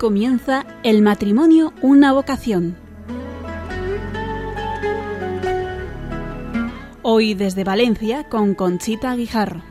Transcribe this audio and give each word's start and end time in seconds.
comienza 0.00 0.64
El 0.82 1.02
matrimonio, 1.02 1.74
una 1.82 2.14
vocación. 2.14 2.74
Hoy 7.02 7.34
desde 7.34 7.64
Valencia 7.64 8.24
con 8.24 8.54
Conchita 8.54 9.14
Guijarro. 9.14 9.69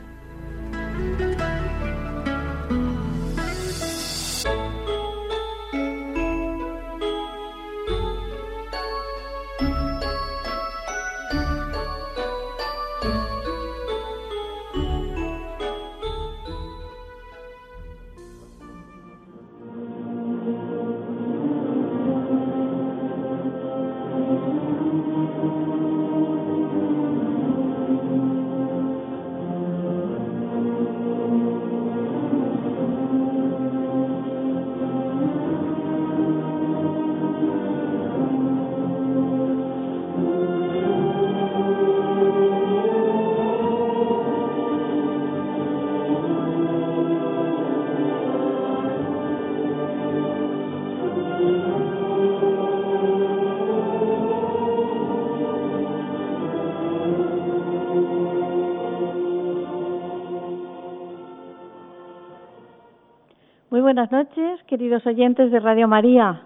Buenas 63.90 64.12
noches, 64.12 64.62
queridos 64.68 65.04
oyentes 65.08 65.52
de 65.52 65.60
Radio 65.60 65.88
María. 65.88 66.44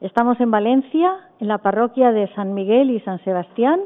Estamos 0.00 0.40
en 0.40 0.50
Valencia, 0.50 1.12
en 1.38 1.46
la 1.46 1.58
parroquia 1.58 2.10
de 2.10 2.26
San 2.34 2.52
Miguel 2.52 2.90
y 2.90 2.98
San 3.02 3.22
Sebastián, 3.22 3.78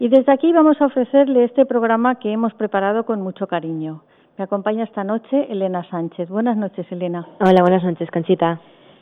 y 0.00 0.08
desde 0.08 0.32
aquí 0.32 0.52
vamos 0.52 0.80
a 0.80 0.86
ofrecerle 0.86 1.44
este 1.44 1.66
programa 1.66 2.16
que 2.16 2.32
hemos 2.32 2.52
preparado 2.54 3.06
con 3.06 3.22
mucho 3.22 3.46
cariño. 3.46 4.02
Me 4.36 4.42
acompaña 4.42 4.82
esta 4.82 5.04
noche 5.04 5.52
Elena 5.52 5.88
Sánchez. 5.88 6.28
Buenas 6.30 6.56
noches, 6.56 6.84
Elena. 6.90 7.24
Hola, 7.38 7.60
buenas 7.60 7.84
noches, 7.84 8.10
Conchita. 8.10 8.58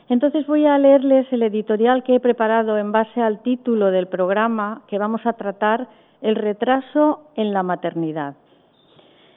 Entonces 0.07 0.45
voy 0.45 0.67
a 0.67 0.77
leerles 0.77 1.25
el 1.33 1.41
editorial 1.41 2.03
que 2.03 2.13
he 2.13 2.19
preparado 2.19 2.77
en 2.77 2.91
base 2.91 3.23
al 3.23 3.41
título 3.41 3.89
del 3.89 4.05
programa 4.05 4.83
que 4.85 4.99
vamos 4.99 5.25
a 5.25 5.33
tratar, 5.33 5.87
El 6.21 6.35
retraso 6.35 7.31
en 7.35 7.53
la 7.53 7.63
maternidad. 7.63 8.35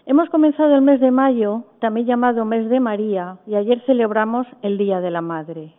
Hemos 0.06 0.28
comenzado 0.28 0.74
el 0.74 0.82
mes 0.82 1.00
de 1.00 1.10
mayo, 1.10 1.64
también 1.78 2.06
llamado 2.06 2.44
mes 2.44 2.68
de 2.68 2.78
María, 2.78 3.38
y 3.46 3.54
ayer 3.54 3.80
celebramos 3.86 4.46
el 4.60 4.76
Día 4.76 5.00
de 5.00 5.10
la 5.10 5.22
Madre. 5.22 5.72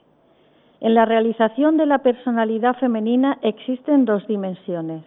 En 0.82 0.96
la 0.96 1.06
realización 1.06 1.78
de 1.78 1.86
la 1.86 2.00
personalidad 2.00 2.76
femenina 2.78 3.38
existen 3.44 4.04
dos 4.04 4.26
dimensiones, 4.26 5.04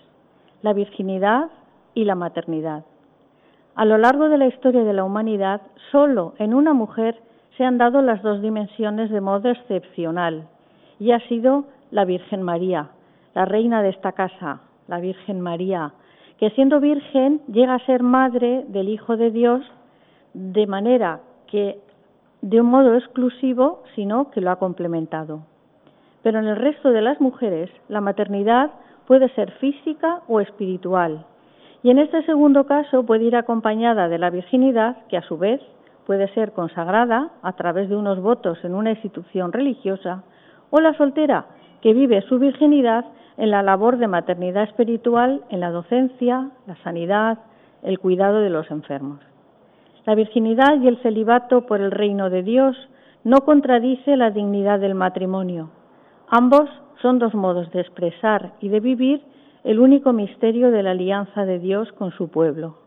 la 0.62 0.72
virginidad 0.72 1.50
y 1.94 2.04
la 2.04 2.15
maternidad. 2.15 2.84
A 3.75 3.84
lo 3.84 3.98
largo 3.98 4.28
de 4.28 4.38
la 4.38 4.47
historia 4.47 4.84
de 4.84 4.93
la 4.93 5.03
humanidad, 5.03 5.62
solo 5.91 6.34
en 6.38 6.54
una 6.54 6.72
mujer 6.72 7.20
se 7.56 7.64
han 7.64 7.76
dado 7.76 8.03
las 8.03 8.22
dos 8.22 8.41
dimensiones 8.41 9.10
de 9.10 9.20
modo 9.20 9.50
excepcional, 9.50 10.47
y 11.00 11.10
ha 11.10 11.19
sido 11.26 11.64
la 11.91 12.04
Virgen 12.04 12.43
María, 12.43 12.91
la 13.34 13.47
reina 13.47 13.82
de 13.82 13.88
esta 13.88 14.12
casa, 14.12 14.60
la 14.87 15.00
Virgen 15.00 15.41
María, 15.41 15.93
que 16.38 16.50
siendo 16.50 16.81
virgen 16.81 17.41
llega 17.49 17.75
a 17.75 17.87
ser 17.87 18.03
madre 18.03 18.65
del 18.69 18.88
Hijo 18.88 19.16
de 19.16 19.31
Dios 19.31 19.60
de 20.34 20.66
manera 20.66 21.21
que 21.49 21.81
de 22.43 22.60
un 22.60 22.69
modo 22.69 22.94
exclusivo, 22.94 23.82
sino 23.97 24.31
que 24.31 24.41
lo 24.41 24.50
ha 24.50 24.56
complementado. 24.56 25.41
Pero 26.22 26.38
en 26.38 26.47
el 26.47 26.56
resto 26.56 26.91
de 26.91 27.03
las 27.03 27.21
mujeres 27.21 27.71
la 27.88 28.00
maternidad 28.00 28.71
puede 29.06 29.28
ser 29.31 29.50
física 29.53 30.22
o 30.28 30.41
espiritual. 30.41 31.25
Y 31.82 31.91
en 31.91 31.99
este 31.99 32.22
segundo 32.25 32.65
caso 32.65 33.05
puede 33.05 33.25
ir 33.25 33.37
acompañada 33.37 34.09
de 34.09 34.19
la 34.19 34.31
virginidad, 34.31 35.06
que 35.09 35.16
a 35.16 35.22
su 35.22 35.38
vez 35.38 35.60
puede 36.06 36.28
ser 36.34 36.53
consagrada 36.53 37.31
a 37.43 37.53
través 37.53 37.88
de 37.88 37.97
unos 37.97 38.20
votos 38.20 38.59
en 38.65 38.75
una 38.75 38.91
institución 38.91 39.53
religiosa, 39.53 40.22
o 40.70 40.81
la 40.81 40.94
soltera, 40.94 41.47
que 41.81 41.94
vive 41.94 42.22
su 42.22 42.38
virginidad 42.38 43.05
en 43.38 43.50
la 43.50 43.62
labor 43.62 43.99
de 43.99 44.09
maternidad 44.09 44.65
espiritual, 44.65 45.43
en 45.49 45.60
la 45.60 45.71
docencia, 45.71 46.50
la 46.66 46.76
sanidad, 46.82 47.38
el 47.82 47.99
cuidado 48.00 48.41
de 48.41 48.50
los 48.50 48.71
enfermos. 48.71 49.21
La 50.04 50.15
virginidad 50.16 50.81
y 50.81 50.88
el 50.88 51.00
celibato 51.03 51.65
por 51.66 51.81
el 51.81 51.93
reino 51.93 52.31
de 52.31 52.43
Dios 52.43 52.76
no 53.22 53.43
contradice 53.43 54.16
la 54.16 54.31
dignidad 54.31 54.81
del 54.81 54.94
matrimonio. 54.94 55.71
Ambos 56.28 56.69
son 57.00 57.19
dos 57.19 57.34
modos 57.34 57.71
de 57.71 57.81
expresar 57.81 58.53
y 58.60 58.69
de 58.69 58.81
vivir 58.81 59.22
el 59.65 59.78
único 59.78 60.12
misterio 60.12 60.70
de 60.70 60.82
la 60.82 60.91
alianza 60.91 61.44
de 61.44 61.59
Dios 61.59 61.93
con 61.93 62.10
su 62.10 62.28
pueblo. 62.31 62.78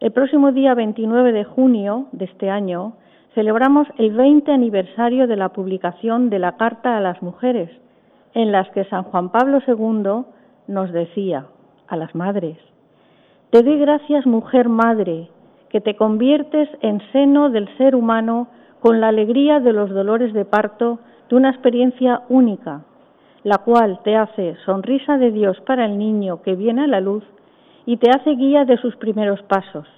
El 0.00 0.12
próximo 0.12 0.52
día 0.52 0.74
29 0.74 1.32
de 1.32 1.44
junio 1.44 2.06
de 2.12 2.26
este 2.26 2.50
año 2.50 2.94
celebramos 3.34 3.88
el 3.96 4.12
20 4.12 4.52
aniversario 4.52 5.26
de 5.26 5.36
la 5.36 5.50
publicación 5.50 6.28
de 6.30 6.38
la 6.38 6.56
Carta 6.56 6.96
a 6.96 7.00
las 7.00 7.22
Mujeres, 7.22 7.70
en 8.38 8.52
las 8.52 8.68
que 8.70 8.84
San 8.84 9.02
Juan 9.04 9.30
Pablo 9.30 9.58
II 9.66 10.24
nos 10.68 10.92
decía 10.92 11.46
a 11.88 11.96
las 11.96 12.14
madres, 12.14 12.56
Te 13.50 13.62
doy 13.62 13.78
gracias, 13.78 14.26
mujer 14.26 14.68
madre, 14.68 15.28
que 15.70 15.80
te 15.80 15.96
conviertes 15.96 16.68
en 16.80 17.00
seno 17.12 17.50
del 17.50 17.68
ser 17.76 17.96
humano 17.96 18.48
con 18.80 19.00
la 19.00 19.08
alegría 19.08 19.58
de 19.58 19.72
los 19.72 19.90
dolores 19.90 20.32
de 20.32 20.44
parto 20.44 21.00
de 21.28 21.36
una 21.36 21.50
experiencia 21.50 22.22
única, 22.28 22.82
la 23.42 23.58
cual 23.58 24.00
te 24.04 24.16
hace 24.16 24.56
sonrisa 24.64 25.18
de 25.18 25.32
Dios 25.32 25.60
para 25.62 25.84
el 25.84 25.98
niño 25.98 26.42
que 26.42 26.54
viene 26.54 26.84
a 26.84 26.86
la 26.86 27.00
luz 27.00 27.24
y 27.86 27.96
te 27.96 28.10
hace 28.10 28.30
guía 28.30 28.64
de 28.64 28.76
sus 28.76 28.94
primeros 28.96 29.42
pasos, 29.42 29.88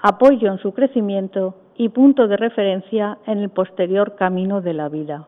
apoyo 0.00 0.52
en 0.52 0.58
su 0.58 0.72
crecimiento 0.74 1.56
y 1.76 1.88
punto 1.88 2.28
de 2.28 2.36
referencia 2.36 3.18
en 3.26 3.38
el 3.38 3.50
posterior 3.50 4.14
camino 4.14 4.60
de 4.60 4.74
la 4.74 4.88
vida. 4.88 5.26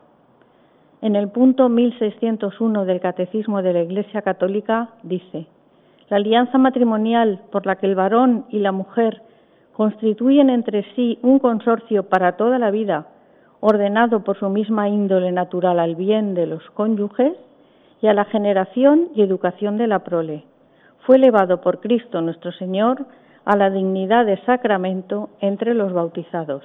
En 0.99 1.15
el 1.15 1.29
punto 1.29 1.69
1601 1.69 2.85
del 2.85 2.99
Catecismo 2.99 3.61
de 3.61 3.71
la 3.71 3.81
Iglesia 3.81 4.23
Católica 4.23 4.89
dice, 5.03 5.45
la 6.09 6.17
alianza 6.17 6.57
matrimonial 6.57 7.41
por 7.51 7.67
la 7.67 7.75
que 7.75 7.85
el 7.85 7.93
varón 7.93 8.45
y 8.49 8.57
la 8.59 8.71
mujer 8.71 9.21
constituyen 9.73 10.49
entre 10.49 10.83
sí 10.95 11.19
un 11.21 11.37
consorcio 11.37 12.09
para 12.09 12.31
toda 12.31 12.57
la 12.57 12.71
vida, 12.71 13.05
ordenado 13.59 14.23
por 14.23 14.39
su 14.39 14.49
misma 14.49 14.89
índole 14.89 15.31
natural 15.31 15.79
al 15.79 15.95
bien 15.95 16.33
de 16.33 16.47
los 16.47 16.63
cónyuges 16.71 17.33
y 18.01 18.07
a 18.07 18.13
la 18.15 18.25
generación 18.25 19.09
y 19.13 19.21
educación 19.21 19.77
de 19.77 19.85
la 19.85 19.99
prole, 19.99 20.45
fue 21.05 21.17
elevado 21.17 21.61
por 21.61 21.79
Cristo 21.79 22.21
nuestro 22.21 22.51
Señor 22.53 23.05
a 23.45 23.55
la 23.55 23.69
dignidad 23.69 24.25
de 24.25 24.37
sacramento 24.45 25.29
entre 25.41 25.75
los 25.75 25.93
bautizados. 25.93 26.63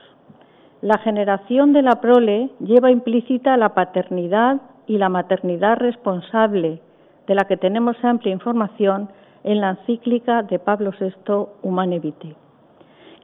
La 0.82 0.99
generación 0.99 1.73
de 1.73 1.81
la 1.81 2.00
prole 2.00 2.50
lleva 2.58 2.90
implícita 2.90 3.56
la 3.56 3.69
paternidad 3.69 4.61
y 4.88 4.99
la 4.99 5.08
maternidad 5.08 5.76
responsable, 5.76 6.81
de 7.29 7.34
la 7.37 7.44
que 7.44 7.56
tenemos 7.56 7.96
amplia 8.02 8.32
información 8.32 9.08
en 9.44 9.61
la 9.61 9.70
encíclica 9.70 10.43
de 10.43 10.58
Pablo 10.58 10.90
VI 10.99 11.46
Humane 11.62 12.00
Vitae. 12.00 12.34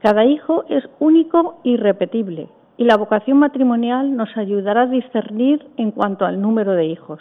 Cada 0.01 0.23
hijo 0.23 0.63
es 0.69 0.85
único 0.99 1.59
y 1.63 1.75
repetible, 1.75 2.47
y 2.77 2.85
la 2.85 2.95
vocación 2.95 3.39
matrimonial 3.39 4.15
nos 4.15 4.37
ayudará 4.37 4.83
a 4.83 4.87
discernir 4.87 5.67
en 5.75 5.91
cuanto 5.91 6.25
al 6.25 6.39
número 6.39 6.71
de 6.71 6.85
hijos. 6.85 7.19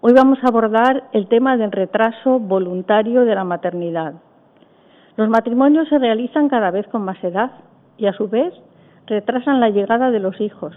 Hoy 0.00 0.14
vamos 0.14 0.40
a 0.42 0.48
abordar 0.48 1.04
el 1.12 1.28
tema 1.28 1.56
del 1.56 1.70
retraso 1.70 2.40
voluntario 2.40 3.24
de 3.24 3.36
la 3.36 3.44
maternidad. 3.44 4.14
Los 5.16 5.28
matrimonios 5.28 5.88
se 5.88 6.00
realizan 6.00 6.48
cada 6.48 6.72
vez 6.72 6.88
con 6.88 7.02
más 7.02 7.22
edad 7.22 7.52
y 7.96 8.06
a 8.06 8.12
su 8.14 8.26
vez 8.26 8.52
retrasan 9.06 9.60
la 9.60 9.70
llegada 9.70 10.10
de 10.10 10.20
los 10.20 10.40
hijos. 10.40 10.74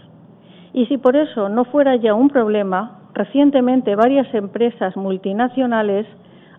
Y 0.73 0.85
si 0.87 0.97
por 0.97 1.15
eso 1.15 1.49
no 1.49 1.65
fuera 1.65 1.95
ya 1.95 2.13
un 2.13 2.29
problema, 2.29 2.99
recientemente 3.13 3.95
varias 3.95 4.31
empresas 4.33 4.95
multinacionales 4.95 6.05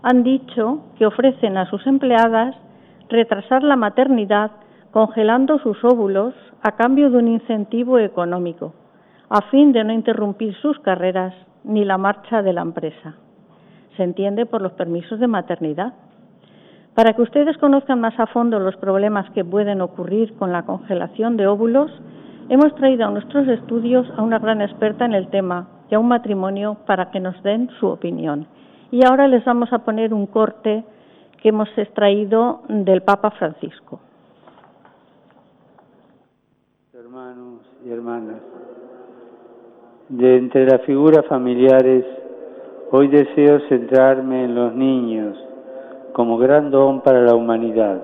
han 0.02 0.22
dicho 0.22 0.84
que 0.96 1.06
ofrecen 1.06 1.56
a 1.56 1.68
sus 1.70 1.86
empleadas 1.86 2.54
retrasar 3.08 3.62
la 3.62 3.76
maternidad 3.76 4.50
congelando 4.90 5.58
sus 5.58 5.82
óvulos 5.84 6.34
a 6.62 6.72
cambio 6.72 7.10
de 7.10 7.18
un 7.18 7.28
incentivo 7.28 7.98
económico, 7.98 8.74
a 9.28 9.42
fin 9.42 9.72
de 9.72 9.84
no 9.84 9.92
interrumpir 9.92 10.54
sus 10.56 10.78
carreras 10.80 11.34
ni 11.64 11.84
la 11.84 11.98
marcha 11.98 12.42
de 12.42 12.52
la 12.52 12.62
empresa. 12.62 13.16
Se 13.96 14.02
entiende 14.02 14.46
por 14.46 14.62
los 14.62 14.72
permisos 14.72 15.20
de 15.20 15.26
maternidad. 15.26 15.92
Para 16.98 17.12
que 17.12 17.22
ustedes 17.22 17.56
conozcan 17.58 18.00
más 18.00 18.18
a 18.18 18.26
fondo 18.26 18.58
los 18.58 18.74
problemas 18.74 19.30
que 19.30 19.44
pueden 19.44 19.80
ocurrir 19.82 20.34
con 20.34 20.50
la 20.50 20.64
congelación 20.64 21.36
de 21.36 21.46
óvulos, 21.46 21.92
hemos 22.48 22.74
traído 22.74 23.06
a 23.06 23.10
nuestros 23.12 23.46
estudios 23.46 24.04
a 24.16 24.22
una 24.24 24.40
gran 24.40 24.60
experta 24.60 25.04
en 25.04 25.12
el 25.12 25.28
tema 25.28 25.68
y 25.88 25.94
a 25.94 26.00
un 26.00 26.08
matrimonio 26.08 26.76
para 26.88 27.12
que 27.12 27.20
nos 27.20 27.40
den 27.44 27.70
su 27.78 27.86
opinión. 27.86 28.48
Y 28.90 29.06
ahora 29.06 29.28
les 29.28 29.44
vamos 29.44 29.72
a 29.72 29.84
poner 29.84 30.12
un 30.12 30.26
corte 30.26 30.82
que 31.40 31.50
hemos 31.50 31.68
extraído 31.78 32.62
del 32.68 33.02
Papa 33.02 33.30
Francisco. 33.30 34.00
Hermanos 36.92 37.60
y 37.86 37.92
hermanas, 37.92 38.40
de 40.08 40.36
entre 40.36 40.66
las 40.66 40.80
figuras 40.80 41.24
familiares, 41.26 42.04
hoy 42.90 43.06
deseo 43.06 43.60
centrarme 43.68 44.46
en 44.46 44.56
los 44.56 44.74
niños 44.74 45.38
como 46.18 46.36
gran 46.36 46.72
don 46.72 47.02
para 47.02 47.22
la 47.22 47.36
humanidad. 47.36 48.02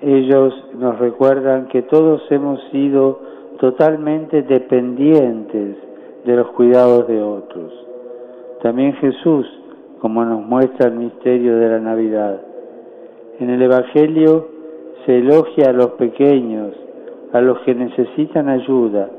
Ellos 0.00 0.54
nos 0.78 0.96
recuerdan 1.00 1.66
que 1.66 1.82
todos 1.82 2.22
hemos 2.30 2.62
sido 2.70 3.18
totalmente 3.58 4.42
dependientes 4.42 5.78
de 6.24 6.36
los 6.36 6.46
cuidados 6.52 7.08
de 7.08 7.20
otros. 7.20 7.72
También 8.62 8.92
Jesús, 8.98 9.48
como 9.98 10.24
nos 10.24 10.46
muestra 10.46 10.86
el 10.86 10.94
misterio 10.94 11.56
de 11.56 11.70
la 11.70 11.80
Navidad. 11.80 12.40
En 13.40 13.50
el 13.50 13.62
Evangelio 13.62 14.46
se 15.04 15.18
elogia 15.18 15.70
a 15.70 15.72
los 15.72 15.90
pequeños, 15.98 16.72
a 17.32 17.40
los 17.40 17.58
que 17.62 17.74
necesitan 17.74 18.48
ayuda, 18.48 19.10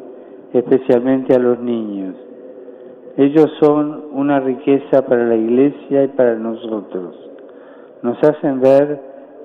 especialmente 0.54 1.36
a 1.36 1.40
los 1.40 1.60
niños. 1.60 2.16
Ellos 3.18 3.52
son 3.60 4.06
una 4.14 4.40
riqueza 4.40 5.06
para 5.06 5.26
la 5.26 5.36
Iglesia 5.36 6.06
y 6.06 6.08
para 6.08 6.36
nosotros. 6.36 7.27
Nos 8.04 8.18
hacen 8.24 8.62
ver 8.62 9.00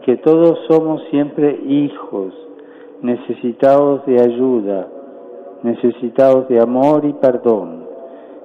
que 0.04 0.16
todos 0.19 0.58
somos 0.69 1.02
siempre 1.10 1.58
hijos, 1.64 2.34
necesitados 3.00 4.04
de 4.04 4.20
ayuda, 4.20 4.88
necesitados 5.62 6.49
de 6.49 6.60
amor 6.60 7.04
y 7.04 7.12
perdón, 7.14 7.87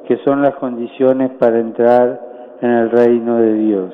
que 0.08 0.18
son 0.24 0.42
las 0.42 0.56
condiciones 0.56 1.32
para 1.40 1.60
entrar 1.60 2.22
en 2.62 2.70
el 2.70 2.90
reino 2.90 3.38
de 3.38 3.54
Dios. 3.54 3.94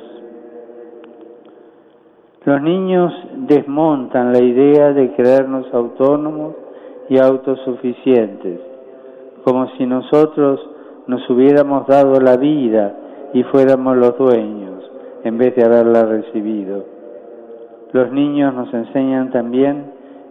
Los 2.45 2.61
niños 2.61 3.13
desmontan 3.47 4.33
la 4.33 4.39
idea 4.39 4.91
de 4.91 5.13
creernos 5.13 5.65
autónomos 5.73 6.55
y 7.09 7.17
autosuficientes, 7.17 8.59
como 9.43 9.67
si 9.77 9.85
nosotros 9.85 10.59
nos 11.07 11.27
hubiéramos 11.29 11.87
dado 11.87 12.19
la 12.19 12.37
vida 12.37 12.93
y 13.33 13.43
fuéramos 13.43 13.97
los 13.97 14.17
dueños 14.17 14.72
en 15.23 15.37
vez 15.37 15.55
de 15.55 15.63
haberla 15.63 16.03
recibido. 16.03 16.85
Los 17.91 18.11
niños 18.11 18.53
nos 18.53 18.73
enseñan 18.73 19.31
también 19.31 19.85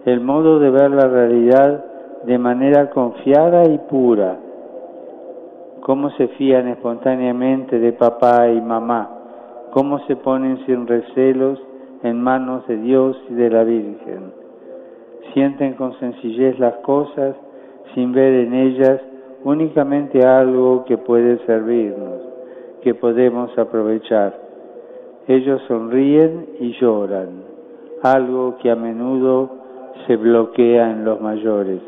el 0.05 0.19
modo 0.19 0.59
de 0.59 0.69
ver 0.69 0.91
la 0.91 1.07
realidad 1.07 1.85
de 2.25 2.37
manera 2.37 2.89
confiada 2.89 3.65
y 3.65 3.77
pura, 3.89 4.37
cómo 5.81 6.09
se 6.11 6.27
fían 6.29 6.67
espontáneamente 6.67 7.79
de 7.79 7.93
papá 7.93 8.49
y 8.49 8.61
mamá, 8.61 9.09
cómo 9.71 9.99
se 10.07 10.15
ponen 10.15 10.65
sin 10.65 10.87
recelos 10.87 11.59
en 12.03 12.21
manos 12.21 12.67
de 12.67 12.77
Dios 12.77 13.17
y 13.29 13.33
de 13.33 13.49
la 13.49 13.63
Virgen. 13.63 14.33
Sienten 15.33 15.73
con 15.73 15.97
sencillez 15.99 16.59
las 16.59 16.75
cosas 16.77 17.35
sin 17.93 18.11
ver 18.11 18.33
en 18.33 18.53
ellas 18.53 19.01
únicamente 19.43 20.25
algo 20.25 20.85
que 20.85 20.97
puede 20.97 21.37
servirnos, 21.45 22.21
que 22.81 22.93
podemos 22.93 23.57
aprovechar. 23.57 24.42
Ellos 25.27 25.61
sonríen 25.69 26.49
y 26.59 26.73
lloran, 26.79 27.43
algo 28.01 28.57
que 28.57 28.69
a 28.69 28.75
menudo 28.75 29.49
se 30.05 30.17
bloquea 30.17 30.91
en 30.91 31.05
los 31.05 31.21
mayores. 31.21 31.81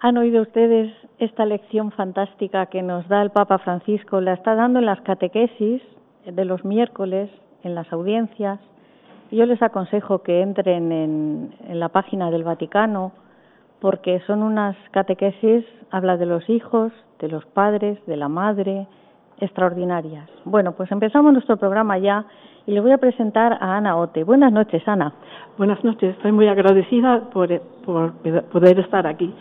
¿Han 0.00 0.16
oído 0.16 0.42
ustedes 0.42 0.90
esta 1.18 1.44
lección 1.44 1.90
fantástica 1.90 2.66
que 2.66 2.82
nos 2.82 3.06
da 3.08 3.20
el 3.20 3.30
Papa 3.30 3.58
Francisco? 3.58 4.20
La 4.20 4.32
está 4.32 4.54
dando 4.54 4.78
en 4.78 4.86
las 4.86 5.00
catequesis 5.02 5.82
de 6.24 6.44
los 6.44 6.64
miércoles, 6.64 7.28
en 7.62 7.74
las 7.74 7.92
audiencias. 7.92 8.58
Yo 9.30 9.44
les 9.44 9.60
aconsejo 9.60 10.22
que 10.22 10.40
entren 10.40 10.92
en, 10.92 11.54
en 11.68 11.80
la 11.80 11.90
página 11.90 12.30
del 12.30 12.44
Vaticano 12.44 13.12
porque 13.80 14.20
son 14.26 14.42
unas 14.42 14.76
catequesis, 14.92 15.64
habla 15.90 16.16
de 16.16 16.26
los 16.26 16.48
hijos, 16.48 16.92
de 17.18 17.28
los 17.28 17.44
padres, 17.46 17.98
de 18.06 18.16
la 18.16 18.28
madre, 18.28 18.86
extraordinarias. 19.40 20.28
Bueno, 20.44 20.72
pues 20.72 20.90
empezamos 20.92 21.32
nuestro 21.32 21.56
programa 21.56 21.98
ya 21.98 22.24
y 22.66 22.72
le 22.72 22.80
voy 22.80 22.92
a 22.92 22.98
presentar 22.98 23.58
a 23.60 23.76
Ana 23.76 23.96
Ote. 23.96 24.24
Buenas 24.24 24.52
noches, 24.52 24.86
Ana. 24.86 25.12
Buenas 25.56 25.82
noches, 25.84 26.16
estoy 26.16 26.32
muy 26.32 26.48
agradecida 26.48 27.30
por, 27.32 27.48
por 27.84 28.12
poder 28.52 28.80
estar 28.80 29.06
aquí. 29.06 29.32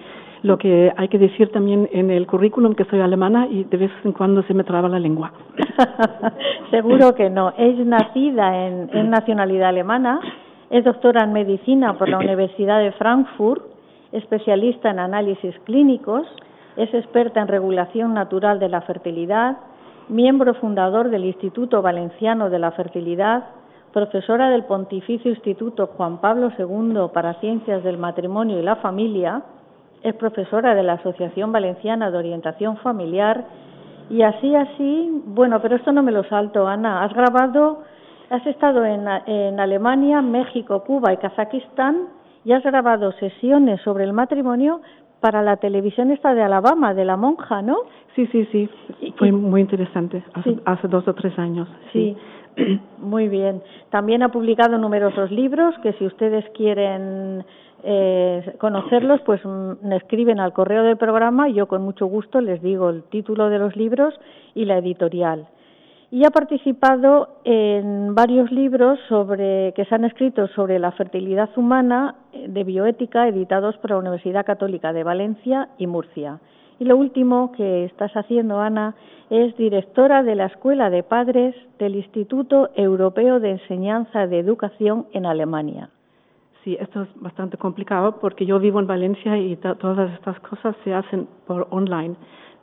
Lo 0.44 0.57
que 0.57 0.94
hay 0.95 1.07
que 1.07 1.18
decir 1.18 1.51
también 1.51 1.89
en 1.92 2.12
el 2.12 2.27
currículum 2.27 2.75
que 2.75 2.86
soy 2.86 3.01
alemana 3.01 3.47
y 3.50 3.63
de 3.63 3.77
vez 3.77 3.92
en 4.03 4.12
cuando 4.12 4.44
se 4.44 4.53
me 4.53 4.63
traba 4.63 4.88
la 4.88 5.00
lengua. 5.00 5.31
Seguro 6.71 7.15
que 7.15 7.31
no. 7.31 7.51
Es 7.57 7.77
nacida 7.83 8.68
en, 8.68 8.89
en 8.94 9.09
nacionalidad 9.09 9.69
alemana, 9.69 10.19
es 10.69 10.83
doctora 10.83 11.24
en 11.24 11.33
medicina 11.33 11.98
por 11.98 12.09
la 12.09 12.19
Universidad 12.19 12.80
de 12.80 12.91
Frankfurt, 12.91 13.63
especialista 14.12 14.91
en 14.91 15.00
análisis 15.00 15.56
clínicos, 15.63 16.27
es 16.77 16.94
experta 16.94 17.41
en 17.41 17.48
regulación 17.48 18.13
natural 18.13 18.59
de 18.59 18.69
la 18.69 18.81
fertilidad, 18.81 19.57
miembro 20.09 20.53
fundador 20.55 21.09
del 21.09 21.25
Instituto 21.25 21.81
Valenciano 21.81 22.49
de 22.49 22.59
la 22.59 22.71
Fertilidad, 22.71 23.45
profesora 23.91 24.49
del 24.49 24.65
Pontificio 24.65 25.31
Instituto 25.31 25.87
Juan 25.87 26.19
Pablo 26.19 26.51
II 26.57 27.09
para 27.13 27.39
Ciencias 27.39 27.83
del 27.83 27.97
Matrimonio 27.97 28.59
y 28.59 28.63
la 28.63 28.75
Familia, 28.77 29.41
es 30.03 30.13
profesora 30.15 30.75
de 30.75 30.83
la 30.83 30.93
Asociación 30.93 31.51
Valenciana 31.51 32.11
de 32.11 32.17
Orientación 32.17 32.77
Familiar 32.77 33.45
y 34.09 34.21
así, 34.21 34.55
así, 34.55 35.23
bueno, 35.25 35.59
pero 35.61 35.77
esto 35.77 35.91
no 35.91 36.03
me 36.03 36.11
lo 36.11 36.23
salto, 36.25 36.67
Ana. 36.67 37.03
Has 37.03 37.13
grabado, 37.13 37.79
has 38.29 38.45
estado 38.45 38.85
en, 38.85 39.07
en 39.25 39.59
Alemania, 39.59 40.21
México, 40.21 40.83
Cuba 40.83 41.12
y 41.13 41.17
Kazajistán 41.17 42.09
y 42.43 42.51
has 42.51 42.62
grabado 42.63 43.12
sesiones 43.13 43.81
sobre 43.81 44.03
el 44.03 44.13
matrimonio 44.13 44.81
para 45.19 45.41
la 45.41 45.57
televisión 45.57 46.12
esta 46.12 46.34
de 46.34 46.43
Alabama, 46.43 46.93
de 46.93 47.05
la 47.05 47.17
monja, 47.17 47.62
¿no? 47.62 47.77
Sí, 48.15 48.27
sí, 48.27 48.48
sí. 48.51 48.69
Fue 49.17 49.31
muy 49.31 49.62
interesante, 49.62 50.24
hace, 50.34 50.57
hace 50.65 50.88
dos 50.88 51.07
o 51.07 51.13
tres 51.13 51.38
años. 51.39 51.67
sí. 51.91 52.15
Muy 53.00 53.27
bien. 53.27 53.62
También 53.89 54.24
ha 54.24 54.29
publicado 54.29 54.77
numerosos 54.77 55.31
libros 55.31 55.75
que 55.84 55.93
si 55.93 56.05
ustedes 56.05 56.45
quieren 56.53 57.43
eh, 57.84 58.55
conocerlos, 58.60 59.22
pues 59.22 59.43
mm, 59.45 59.88
me 59.88 59.98
escriben 59.98 60.39
al 60.39 60.53
correo 60.53 60.84
del 60.84 60.98
programa 60.98 61.50
y 61.50 61.53
yo 61.53 61.67
con 61.67 61.81
mucho 61.81 62.05
gusto 62.07 62.41
les 62.41 62.62
digo 62.62 62.89
el 62.89 63.03
título 63.03 63.50
de 63.50 63.60
los 63.60 63.75
libros 63.75 64.13
y 64.53 64.65
la 64.65 64.77
editorial. 64.77 65.48
Y 66.12 66.24
ha 66.24 66.29
participado 66.29 67.39
en 67.43 68.13
varios 68.13 68.51
libros 68.51 69.00
sobre, 69.09 69.74
que 69.75 69.85
se 69.85 69.95
han 69.95 70.05
escrito 70.05 70.47
sobre 70.50 70.79
la 70.79 70.91
fertilidad 70.91 71.50
humana 71.57 72.15
eh, 72.31 72.45
de 72.47 72.63
bioética, 72.63 73.27
editados 73.27 73.77
por 73.77 73.91
la 73.91 73.97
Universidad 73.97 74.45
Católica 74.45 74.93
de 74.93 75.03
Valencia 75.03 75.69
y 75.77 75.88
Murcia. 75.88 76.39
Y 76.79 76.85
lo 76.85 76.97
último 76.97 77.51
que 77.53 77.85
estás 77.85 78.12
haciendo, 78.13 78.59
Ana, 78.59 78.95
es 79.29 79.55
directora 79.57 80.24
de 80.24 80.35
la 80.35 80.45
Escuela 80.45 80.89
de 80.89 81.03
Padres 81.03 81.55
del 81.79 81.95
Instituto 81.95 82.69
Europeo 82.75 83.39
de 83.39 83.51
Enseñanza 83.51 84.27
de 84.27 84.39
Educación 84.39 85.07
en 85.13 85.25
Alemania. 85.25 85.89
Sí, 86.63 86.77
esto 86.79 87.03
es 87.03 87.09
bastante 87.15 87.57
complicado 87.57 88.19
porque 88.19 88.45
yo 88.45 88.59
vivo 88.59 88.79
en 88.79 88.88
Valencia 88.88 89.38
y 89.38 89.55
todas 89.55 90.12
estas 90.13 90.39
cosas 90.39 90.75
se 90.83 90.93
hacen 90.93 91.27
por 91.45 91.67
online. 91.69 92.15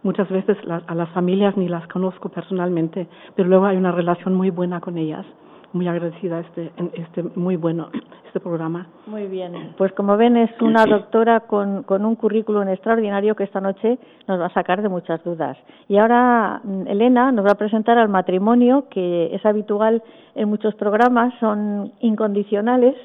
Muchas 0.02 0.28
veces 0.30 0.56
a 0.68 0.94
las 0.94 1.08
familias 1.10 1.56
ni 1.56 1.68
las 1.68 1.86
conozco 1.86 2.28
personalmente, 2.28 3.06
pero 3.36 3.48
luego 3.48 3.66
hay 3.66 3.76
una 3.76 3.92
relación 3.92 4.34
muy 4.34 4.50
buena 4.50 4.80
con 4.80 4.98
ellas. 4.98 5.24
Muy 5.72 5.88
agradecida 5.88 6.40
este, 6.40 6.70
este 6.94 7.22
muy 7.34 7.56
bueno 7.56 7.88
este 8.26 8.40
programa. 8.40 8.88
Muy 9.06 9.26
bien. 9.26 9.74
Pues 9.78 9.92
como 9.92 10.16
ven 10.16 10.36
es 10.36 10.50
una 10.60 10.84
doctora 10.86 11.40
con, 11.40 11.84
con 11.84 12.04
un 12.04 12.16
currículum 12.16 12.68
extraordinario 12.68 13.34
que 13.36 13.44
esta 13.44 13.60
noche 13.60 13.98
nos 14.26 14.40
va 14.40 14.46
a 14.46 14.54
sacar 14.54 14.82
de 14.82 14.88
muchas 14.88 15.22
dudas. 15.24 15.56
Y 15.88 15.96
ahora 15.96 16.60
mm, 16.64 16.88
Elena 16.88 17.32
nos 17.32 17.46
va 17.46 17.52
a 17.52 17.58
presentar 17.58 17.96
al 17.96 18.08
matrimonio 18.08 18.88
que 18.90 19.34
es 19.34 19.46
habitual 19.46 20.02
en 20.34 20.48
muchos 20.48 20.74
programas, 20.74 21.32
son 21.40 21.92
incondicionales 22.00 22.96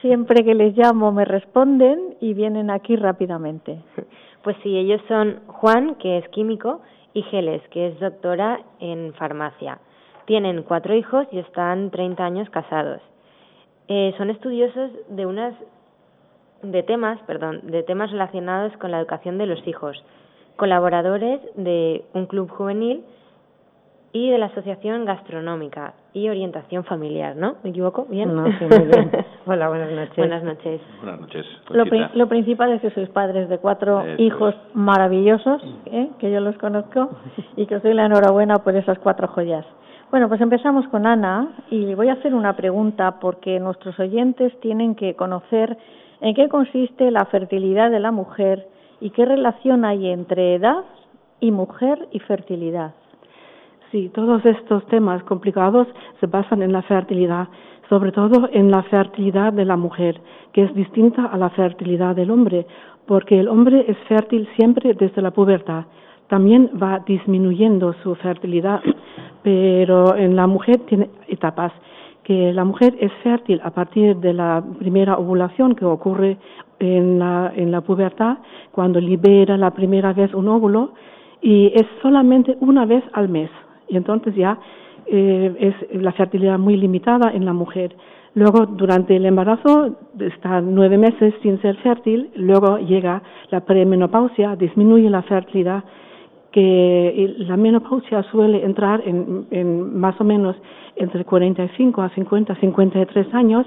Siempre 0.00 0.44
que 0.44 0.54
les 0.54 0.76
llamo 0.76 1.12
me 1.12 1.24
responden 1.24 2.16
y 2.20 2.34
vienen 2.34 2.70
aquí 2.70 2.96
rápidamente. 2.96 3.78
Pues 4.46 4.56
sí, 4.62 4.78
ellos 4.78 5.00
son 5.08 5.40
Juan, 5.48 5.96
que 5.96 6.18
es 6.18 6.28
químico, 6.28 6.80
y 7.12 7.22
Geles, 7.22 7.60
que 7.70 7.88
es 7.88 7.98
doctora 7.98 8.60
en 8.78 9.12
farmacia. 9.14 9.80
Tienen 10.24 10.62
cuatro 10.62 10.94
hijos 10.94 11.26
y 11.32 11.40
están 11.40 11.90
30 11.90 12.24
años 12.24 12.48
casados. 12.50 13.00
Eh, 13.88 14.14
son 14.16 14.30
estudiosos 14.30 14.92
de 15.08 15.26
unas 15.26 15.52
de 16.62 16.84
temas, 16.84 17.18
perdón, 17.22 17.62
de 17.64 17.82
temas 17.82 18.12
relacionados 18.12 18.72
con 18.76 18.92
la 18.92 19.00
educación 19.00 19.36
de 19.36 19.46
los 19.46 19.66
hijos, 19.66 20.00
colaboradores 20.54 21.40
de 21.56 22.04
un 22.14 22.26
club 22.26 22.48
juvenil 22.48 23.04
y 24.12 24.30
de 24.30 24.38
la 24.38 24.46
Asociación 24.46 25.04
Gastronómica 25.04 25.94
y 26.14 26.28
Orientación 26.28 26.84
Familiar, 26.84 27.36
¿no? 27.36 27.56
¿Me 27.62 27.70
equivoco? 27.70 28.06
¿Bien? 28.08 28.34
No, 28.34 28.44
sí, 28.58 28.64
muy 28.64 28.86
bien. 28.86 29.10
Hola, 29.46 29.68
buenas 29.68 29.90
noches. 29.90 30.16
Buenas 30.16 30.42
noches. 30.42 30.80
Buenas 31.02 31.20
noches. 31.20 31.46
Lo, 31.68 31.84
Conchita. 31.84 32.08
pri- 32.10 32.18
lo 32.18 32.28
principal 32.28 32.72
es 32.72 32.80
que 32.80 32.90
sois 32.90 33.08
padres 33.10 33.48
de 33.48 33.58
cuatro 33.58 34.00
Eso 34.00 34.22
hijos 34.22 34.54
es. 34.54 34.74
maravillosos, 34.76 35.62
¿eh? 35.86 36.08
que 36.18 36.30
yo 36.32 36.40
los 36.40 36.56
conozco, 36.58 37.10
y 37.56 37.66
que 37.66 37.76
os 37.76 37.82
doy 37.82 37.94
la 37.94 38.06
enhorabuena 38.06 38.56
por 38.56 38.74
esas 38.76 38.98
cuatro 38.98 39.28
joyas. 39.28 39.66
Bueno, 40.10 40.28
pues 40.28 40.40
empezamos 40.40 40.86
con 40.88 41.06
Ana 41.06 41.48
y 41.70 41.84
le 41.84 41.94
voy 41.96 42.08
a 42.08 42.14
hacer 42.14 42.32
una 42.34 42.54
pregunta 42.56 43.18
porque 43.20 43.58
nuestros 43.60 43.98
oyentes 43.98 44.58
tienen 44.60 44.94
que 44.94 45.14
conocer 45.16 45.76
en 46.20 46.34
qué 46.34 46.48
consiste 46.48 47.10
la 47.10 47.24
fertilidad 47.26 47.90
de 47.90 48.00
la 48.00 48.12
mujer 48.12 48.68
y 49.00 49.10
qué 49.10 49.26
relación 49.26 49.84
hay 49.84 50.08
entre 50.10 50.54
edad 50.54 50.84
y 51.40 51.50
mujer 51.50 52.08
y 52.12 52.20
fertilidad. 52.20 52.92
Sí, 53.92 54.10
todos 54.12 54.44
estos 54.44 54.84
temas 54.86 55.22
complicados 55.22 55.86
se 56.18 56.26
basan 56.26 56.60
en 56.62 56.72
la 56.72 56.82
fertilidad, 56.82 57.46
sobre 57.88 58.10
todo 58.10 58.48
en 58.52 58.72
la 58.72 58.82
fertilidad 58.82 59.52
de 59.52 59.64
la 59.64 59.76
mujer, 59.76 60.20
que 60.52 60.64
es 60.64 60.74
distinta 60.74 61.26
a 61.26 61.36
la 61.36 61.50
fertilidad 61.50 62.16
del 62.16 62.32
hombre, 62.32 62.66
porque 63.06 63.38
el 63.38 63.46
hombre 63.46 63.84
es 63.86 63.96
fértil 64.08 64.48
siempre 64.56 64.94
desde 64.94 65.22
la 65.22 65.30
pubertad. 65.30 65.84
También 66.26 66.70
va 66.82 66.98
disminuyendo 67.06 67.94
su 68.02 68.16
fertilidad, 68.16 68.80
pero 69.44 70.16
en 70.16 70.34
la 70.34 70.48
mujer 70.48 70.78
tiene 70.88 71.08
etapas 71.28 71.72
que 72.24 72.52
la 72.52 72.64
mujer 72.64 72.96
es 72.98 73.12
fértil 73.22 73.60
a 73.62 73.70
partir 73.70 74.16
de 74.16 74.32
la 74.32 74.64
primera 74.80 75.16
ovulación 75.16 75.76
que 75.76 75.84
ocurre 75.84 76.38
en 76.80 77.20
la, 77.20 77.52
en 77.54 77.70
la 77.70 77.82
pubertad, 77.82 78.38
cuando 78.72 78.98
libera 78.98 79.56
la 79.56 79.70
primera 79.70 80.12
vez 80.12 80.34
un 80.34 80.48
óvulo, 80.48 80.90
y 81.40 81.68
es 81.72 81.86
solamente 82.02 82.56
una 82.58 82.84
vez 82.84 83.04
al 83.12 83.28
mes. 83.28 83.48
Y 83.88 83.96
entonces 83.96 84.34
ya 84.34 84.58
eh, 85.06 85.54
es 85.60 86.02
la 86.02 86.12
fertilidad 86.12 86.58
muy 86.58 86.76
limitada 86.76 87.32
en 87.32 87.44
la 87.44 87.52
mujer. 87.52 87.94
Luego, 88.34 88.66
durante 88.66 89.16
el 89.16 89.24
embarazo, 89.24 89.96
está 90.18 90.60
nueve 90.60 90.98
meses 90.98 91.32
sin 91.42 91.60
ser 91.62 91.76
fértil, 91.76 92.30
luego 92.34 92.78
llega 92.78 93.22
la 93.50 93.60
premenopausia, 93.60 94.56
disminuye 94.56 95.08
la 95.08 95.22
fertilidad, 95.22 95.84
que 96.52 97.34
la 97.38 97.56
menopausia 97.56 98.22
suele 98.24 98.64
entrar 98.64 99.02
en, 99.06 99.46
en 99.50 99.98
más 99.98 100.20
o 100.20 100.24
menos 100.24 100.56
entre 100.96 101.24
45 101.24 102.02
a 102.02 102.08
50, 102.10 102.54
53 102.56 103.34
años, 103.34 103.66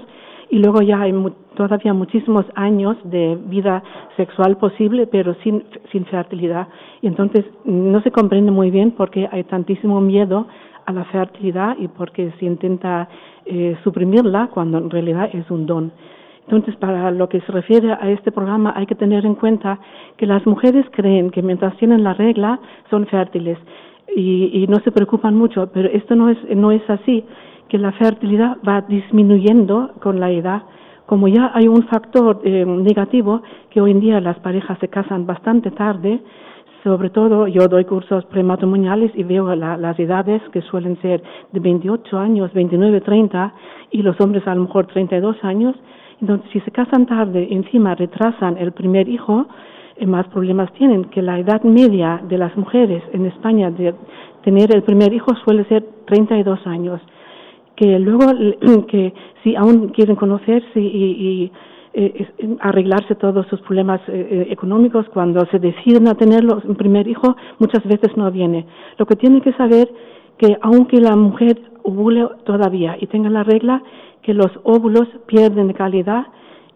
y 0.50 0.58
luego 0.58 0.82
ya 0.82 1.00
hay 1.00 1.12
mu 1.12 1.30
todavía 1.54 1.94
muchísimos 1.94 2.44
años 2.54 2.96
de 3.04 3.38
vida 3.46 3.82
sexual 4.16 4.56
posible, 4.56 5.06
pero 5.06 5.34
sin, 5.42 5.64
sin 5.92 6.04
fertilidad. 6.06 6.68
Y 7.02 7.06
entonces 7.06 7.44
no 7.64 8.00
se 8.02 8.10
comprende 8.10 8.50
muy 8.50 8.70
bien 8.70 8.92
por 8.92 9.10
qué 9.10 9.28
hay 9.30 9.44
tantísimo 9.44 10.00
miedo 10.00 10.46
a 10.86 10.92
la 10.92 11.04
fertilidad 11.04 11.76
y 11.78 11.88
por 11.88 12.12
qué 12.12 12.32
se 12.38 12.46
intenta 12.46 13.08
eh, 13.44 13.76
suprimirla 13.84 14.48
cuando 14.52 14.78
en 14.78 14.90
realidad 14.90 15.28
es 15.32 15.50
un 15.50 15.66
don. 15.66 15.92
Entonces, 16.44 16.74
para 16.76 17.10
lo 17.12 17.28
que 17.28 17.40
se 17.42 17.52
refiere 17.52 17.92
a 17.92 18.10
este 18.10 18.32
programa, 18.32 18.72
hay 18.74 18.86
que 18.86 18.96
tener 18.96 19.24
en 19.24 19.36
cuenta 19.36 19.78
que 20.16 20.26
las 20.26 20.44
mujeres 20.46 20.84
creen 20.90 21.30
que 21.30 21.42
mientras 21.42 21.76
tienen 21.76 22.02
la 22.02 22.14
regla 22.14 22.58
son 22.90 23.06
fértiles 23.06 23.58
y, 24.16 24.50
y 24.52 24.66
no 24.66 24.80
se 24.80 24.90
preocupan 24.90 25.36
mucho, 25.36 25.70
pero 25.72 25.88
esto 25.90 26.16
no 26.16 26.28
es, 26.28 26.38
no 26.56 26.72
es 26.72 26.82
así 26.90 27.24
que 27.70 27.78
la 27.78 27.92
fertilidad 27.92 28.58
va 28.68 28.82
disminuyendo 28.82 29.92
con 30.02 30.18
la 30.20 30.30
edad. 30.30 30.62
Como 31.06 31.28
ya 31.28 31.52
hay 31.54 31.68
un 31.68 31.84
factor 31.84 32.40
eh, 32.44 32.64
negativo, 32.66 33.42
que 33.70 33.80
hoy 33.80 33.92
en 33.92 34.00
día 34.00 34.20
las 34.20 34.38
parejas 34.40 34.76
se 34.80 34.88
casan 34.88 35.24
bastante 35.24 35.70
tarde, 35.70 36.20
sobre 36.82 37.10
todo 37.10 37.46
yo 37.46 37.68
doy 37.68 37.84
cursos 37.84 38.24
prematrimoniales 38.26 39.12
y 39.14 39.22
veo 39.22 39.54
la, 39.54 39.76
las 39.76 39.98
edades 40.00 40.42
que 40.52 40.62
suelen 40.62 41.00
ser 41.00 41.22
de 41.52 41.60
28 41.60 42.18
años, 42.18 42.52
29, 42.52 43.00
30 43.02 43.54
y 43.92 44.02
los 44.02 44.20
hombres 44.20 44.46
a 44.48 44.54
lo 44.54 44.62
mejor 44.62 44.86
32 44.86 45.36
años. 45.42 45.76
Entonces, 46.20 46.50
si 46.52 46.60
se 46.60 46.70
casan 46.72 47.06
tarde, 47.06 47.48
encima 47.50 47.94
retrasan 47.94 48.56
el 48.58 48.72
primer 48.72 49.08
hijo, 49.08 49.46
eh, 49.96 50.06
más 50.06 50.26
problemas 50.28 50.72
tienen, 50.72 51.04
que 51.04 51.22
la 51.22 51.38
edad 51.38 51.62
media 51.62 52.20
de 52.28 52.36
las 52.36 52.56
mujeres 52.56 53.04
en 53.12 53.26
España 53.26 53.70
de 53.70 53.94
tener 54.42 54.74
el 54.74 54.82
primer 54.82 55.12
hijo 55.12 55.36
suele 55.44 55.64
ser 55.66 55.84
32 56.06 56.66
años 56.66 57.00
que 57.80 57.98
luego 57.98 58.26
que 58.88 59.14
si 59.42 59.56
aún 59.56 59.88
quieren 59.88 60.14
conocerse 60.14 60.78
y, 60.78 60.82
y 60.84 61.52
eh, 61.94 62.28
arreglarse 62.60 63.14
todos 63.14 63.46
sus 63.48 63.60
problemas 63.62 64.00
eh, 64.06 64.46
económicos 64.50 65.06
cuando 65.08 65.44
se 65.46 65.58
deciden 65.58 66.06
a 66.06 66.14
tenerlo 66.14 66.60
un 66.62 66.76
primer 66.76 67.08
hijo 67.08 67.34
muchas 67.58 67.82
veces 67.84 68.16
no 68.16 68.30
viene. 68.30 68.66
Lo 68.98 69.06
que 69.06 69.16
tienen 69.16 69.40
que 69.40 69.54
saber 69.54 69.88
que 70.36 70.58
aunque 70.60 71.00
la 71.00 71.16
mujer 71.16 71.58
ovule 71.82 72.28
todavía 72.44 72.96
y 73.00 73.06
tenga 73.06 73.30
la 73.30 73.44
regla 73.44 73.82
que 74.22 74.34
los 74.34 74.50
óvulos 74.62 75.08
pierden 75.26 75.68
de 75.68 75.74
calidad 75.74 76.26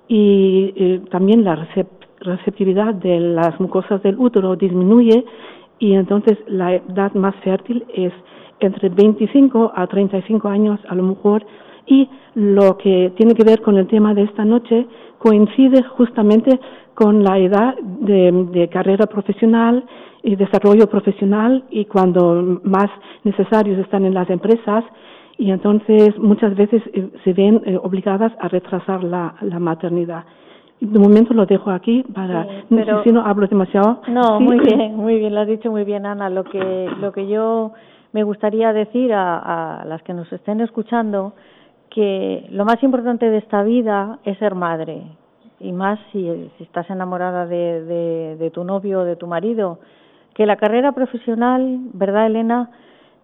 y 0.08 0.73
eh, 0.75 1.00
también 1.11 1.44
la 1.44 1.56
recep 1.56 1.87
receptividad 2.20 2.94
de 2.94 3.20
las 3.20 3.61
mucosas 3.61 4.02
del 4.02 4.18
útero 4.18 4.56
disminuye 4.56 5.26
y 5.78 5.92
entonces 5.92 6.38
la 6.46 6.76
edad 6.76 7.12
más 7.12 7.34
fértil 7.44 7.84
es 7.94 8.12
entre 8.61 8.88
25 8.88 9.73
a 9.75 9.87
35 9.87 10.49
años 10.49 10.80
a 10.88 10.94
lo 10.94 11.02
mejor 11.02 11.44
y 11.87 12.08
lo 12.34 12.76
que 12.78 13.12
tiene 13.16 13.34
que 13.34 13.44
ver 13.44 13.61
con 13.62 13.76
el 13.76 13.87
tema 13.87 14.14
de 14.14 14.23
esta 14.23 14.44
noche 14.44 14.87
coincide 15.18 15.82
justamente 15.82 16.58
con 16.94 17.23
la 17.25 17.38
edad 17.38 17.75
de, 18.00 18.30
de 18.52 18.68
carrera 18.68 19.06
profesional 19.06 19.84
y 20.23 20.37
desarrollo 20.37 20.87
profesional 20.88 21.64
y 21.70 21.84
cuando 21.87 22.61
más 22.62 22.88
necesarios 23.25 23.78
están 23.78 24.04
en 24.04 24.14
las 24.14 24.30
empresas 24.30 24.84
y 25.37 25.50
entonces 25.50 26.16
muchas 26.18 26.54
veces 26.56 26.82
eh, 26.92 27.08
se 27.25 27.32
ven 27.32 27.61
eh, 27.66 27.76
obligadas 27.82 28.32
a 28.40 28.49
retrasar 28.49 29.02
la, 29.02 29.34
la 29.42 29.58
maternidad. 29.58 30.25
De 30.80 30.99
momento 30.99 31.34
lo 31.34 31.46
dejo 31.46 31.70
aquí 31.70 32.04
para 32.14 32.44
Sí, 32.44 32.49
no 32.70 32.76
pero- 32.78 32.99
sé 32.99 33.04
si 33.04 33.12
no 33.12 33.23
hablo 33.23 33.46
demasiado. 33.46 34.00
No, 34.08 34.38
Sí. 34.38 34.44
muy 34.44 34.58
bien, 34.61 34.96
muy 34.96 35.18
bien, 35.18 35.34
lo 35.34 35.40
has 35.40 35.49
dicho 35.49 35.70
muy 35.70 35.84
bien, 35.84 36.06
Ana. 36.06 36.30
Lo 36.30 36.44
que, 36.44 36.88
lo 37.00 37.12
que 37.12 37.26
yo 37.26 37.73
me 38.14 38.23
gustaría 38.23 38.73
decir 38.73 39.12
a, 39.12 39.80
a 39.80 39.85
las 39.85 40.00
que 40.04 40.14
nos 40.14 40.33
estén 40.33 40.61
escuchando, 40.61 41.33
que 41.90 42.47
lo 42.50 42.64
más 42.64 42.80
importante 42.85 43.28
de 43.28 43.38
esta 43.38 43.64
vida 43.64 44.21
es 44.23 44.38
ser 44.38 44.54
madre. 44.54 45.02
Y 45.59 45.73
más 45.73 45.99
si, 46.12 46.49
estás 46.61 46.88
enamorada 46.90 47.44
de, 47.47 47.83
de, 47.83 48.37
de 48.37 48.50
tu 48.52 48.62
novio 48.62 49.00
o 49.00 49.04
de 49.04 49.16
tu 49.16 49.26
marido. 49.26 49.80
Que 50.33 50.47
la 50.47 50.54
carrera 50.56 50.92
profesional, 50.92 51.80
¿verdad, 51.92 52.26
Elena? 52.26 52.71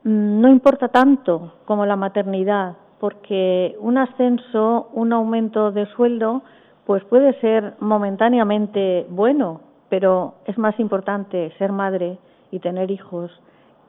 Mm, 0.03 0.41
No 0.41 0.49
importa 0.49 0.89
tanto 0.89 1.53
como 1.67 1.87
la 1.87 1.95
maternidad, 1.95 2.75
porque 2.99 3.77
un 3.79 3.97
ascenso, 3.97 4.89
un 4.93 5.13
aumento 5.13 5.71
de 5.71 5.87
sueldo, 5.95 6.43
pues 6.85 7.05
puede 7.05 7.35
ser 7.41 7.75
momentáneamente 7.79 9.07
bueno, 9.09 9.61
pero 9.89 10.35
es 10.47 10.59
más 10.59 10.81
importante 10.81 11.53
ser 11.59 11.71
madre 11.71 12.19
y 12.51 12.59
tener 12.59 12.91
hijos 12.91 13.31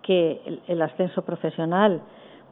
que 0.03 0.41
el, 0.67 0.81
ascenso 0.81 1.21
profesional, 1.23 2.01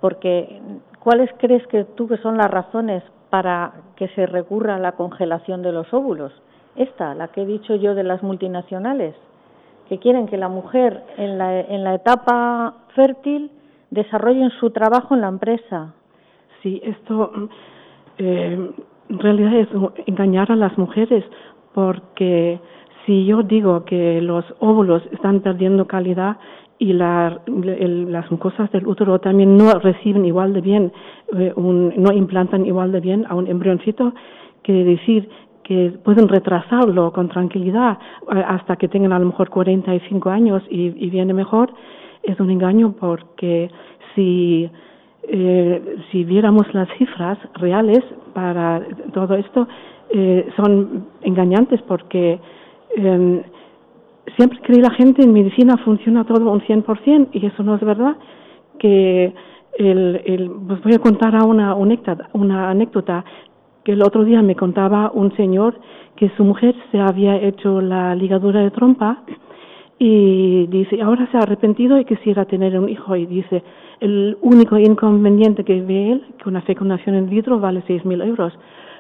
porque 0.01 0.61
¿cuáles 0.99 1.29
crees 1.37 1.65
que 1.67 1.83
tú 1.83 2.07
que 2.07 2.17
son 2.17 2.37
las 2.37 2.49
razones 2.49 3.03
para 3.29 3.73
que 3.95 4.07
se 4.09 4.25
recurra 4.25 4.75
a 4.75 4.79
la 4.79 4.93
congelación 4.93 5.61
de 5.61 5.71
los 5.71 5.93
óvulos? 5.93 6.31
Esta, 6.75 7.13
la 7.15 7.29
que 7.29 7.41
he 7.41 7.45
dicho 7.45 7.75
yo 7.75 7.95
de 7.95 8.03
las 8.03 8.23
multinacionales, 8.23 9.15
que 9.89 9.97
quieren 9.97 10.27
que 10.27 10.37
la 10.37 10.49
mujer 10.49 11.03
en 11.17 11.37
la, 11.37 11.59
en 11.59 11.83
la 11.83 11.95
etapa 11.95 12.75
fértil 12.95 13.51
desarrolle 13.89 14.49
su 14.59 14.69
trabajo 14.69 15.15
en 15.15 15.21
la 15.21 15.29
empresa. 15.29 15.93
Sí, 16.61 16.79
esto 16.83 17.31
mm, 17.33 17.45
eh, 18.19 18.71
en 19.09 19.19
realidad 19.19 19.53
es 19.55 19.67
engañar 20.05 20.51
a 20.51 20.55
las 20.55 20.77
mujeres 20.77 21.25
porque 21.73 22.59
si 23.05 23.25
yo 23.25 23.41
digo 23.41 23.85
que 23.85 24.21
los 24.21 24.45
óvulos 24.59 25.01
están 25.11 25.39
perdiendo 25.41 25.87
calidad 25.87 26.37
y 26.79 26.93
la, 26.93 27.41
el- 27.45 28.11
las 28.11 28.31
mucosas 28.31 28.71
del 28.71 28.87
útero 28.87 29.19
también 29.19 29.57
no 29.57 29.71
reciben 29.79 30.25
igual 30.25 30.53
de 30.53 30.61
bien, 30.61 30.91
eh, 31.37 31.53
un- 31.55 31.93
no 31.97 32.11
implantan 32.13 32.65
igual 32.65 32.91
de 32.91 33.01
bien 33.01 33.25
a 33.29 33.35
un 33.35 33.47
embrioncito, 33.47 34.13
quiere 34.63 34.83
decir 34.85 35.29
que 35.63 35.91
pueden 36.03 36.27
retrasarlo 36.29 37.11
con 37.13 37.29
tranquilidad 37.29 37.99
eh, 38.33 38.43
hasta 38.47 38.75
que 38.77 38.87
tengan 38.87 39.13
a 39.13 39.19
lo 39.19 39.25
mejor 39.27 39.49
45 39.49 40.29
años 40.29 40.63
y, 40.69 40.87
y 41.05 41.09
viene 41.09 41.33
mejor, 41.33 41.71
es 42.23 42.39
un 42.39 42.49
engaño 42.49 42.93
porque 42.99 43.69
si 44.15 44.69
eh, 45.31 45.97
si 46.11 46.23
viéramos 46.23 46.73
las 46.73 46.87
cifras 46.97 47.37
reales 47.55 47.99
para 48.33 48.81
todo 49.13 49.35
esto, 49.35 49.67
eh, 50.11 50.49
son 50.55 51.05
engañantes 51.21 51.81
porque 51.83 52.39
eh, 52.97 53.43
siempre 54.35 54.59
cree 54.61 54.81
la 54.81 54.91
gente 54.91 55.23
en 55.23 55.33
medicina 55.33 55.77
funciona 55.77 56.23
todo 56.25 56.51
un 56.51 56.61
100% 56.61 57.29
y 57.33 57.45
eso 57.45 57.63
no 57.63 57.75
es 57.75 57.81
verdad. 57.81 58.17
Que 58.79 59.33
el, 59.77 60.51
pues 60.67 60.81
voy 60.83 60.93
a 60.93 60.99
contar 60.99 61.35
a 61.35 61.45
una, 61.45 61.75
una 61.75 62.69
anécdota 62.69 63.23
que 63.83 63.93
el 63.93 64.01
otro 64.01 64.23
día 64.23 64.41
me 64.41 64.55
contaba 64.55 65.11
un 65.13 65.35
señor 65.35 65.79
que 66.15 66.29
su 66.35 66.43
mujer 66.43 66.75
se 66.91 66.99
había 66.99 67.37
hecho 67.37 67.81
la 67.81 68.13
ligadura 68.13 68.61
de 68.61 68.71
trompa 68.71 69.23
y 69.97 70.67
dice, 70.67 71.01
ahora 71.01 71.27
se 71.31 71.37
ha 71.37 71.41
arrepentido 71.41 71.99
y 71.99 72.05
quisiera 72.05 72.45
tener 72.45 72.77
un 72.79 72.89
hijo 72.89 73.15
y 73.15 73.25
dice, 73.25 73.63
el 73.99 74.37
único 74.41 74.77
inconveniente 74.77 75.63
que 75.63 75.81
ve 75.81 76.13
él, 76.13 76.23
que 76.41 76.49
una 76.49 76.61
fecundación 76.61 77.15
in 77.15 77.29
vitro 77.29 77.59
vale 77.59 77.83
6.000 77.87 78.25
euros. 78.25 78.53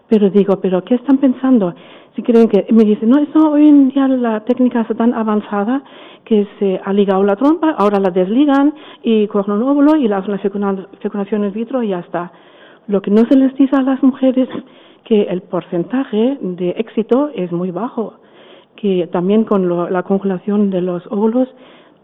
Pero 0.07 0.29
digo, 0.29 0.59
¿pero 0.59 0.83
qué 0.83 0.95
están 0.95 1.17
pensando? 1.17 1.73
Si 2.19 2.23
creen 2.23 2.49
que, 2.49 2.65
me 2.71 2.83
dice, 2.83 3.05
no, 3.05 3.17
eso 3.17 3.49
hoy 3.49 3.65
en 3.65 3.91
día 3.91 4.05
la 4.09 4.41
técnica 4.41 4.81
está 4.81 4.93
tan 4.93 5.13
avanzada 5.13 5.81
que 6.25 6.45
se 6.59 6.77
ha 6.83 6.91
ligado 6.91 7.23
la 7.23 7.37
trompa, 7.37 7.69
ahora 7.77 7.97
la 7.97 8.09
desligan 8.09 8.73
y 9.01 9.25
cogen 9.27 9.53
un 9.53 9.63
óvulo 9.63 9.95
y 9.95 10.05
la 10.09 10.17
hacen 10.17 10.31
la 10.31 10.39
fecundación 10.99 11.45
in 11.45 11.53
vitro 11.53 11.81
y 11.81 11.89
ya 11.89 11.99
está. 11.99 12.33
Lo 12.87 13.01
que 13.01 13.09
no 13.09 13.23
se 13.29 13.37
les 13.37 13.55
dice 13.55 13.73
a 13.73 13.83
las 13.83 14.03
mujeres 14.03 14.49
que 15.05 15.21
el 15.21 15.43
porcentaje 15.43 16.37
de 16.41 16.71
éxito 16.71 17.29
es 17.33 17.53
muy 17.53 17.71
bajo 17.71 18.15
que 18.75 19.07
también 19.07 19.45
con 19.45 19.69
la 19.89 20.03
congelación 20.03 20.71
de 20.71 20.81
los 20.81 21.07
óvulos 21.07 21.47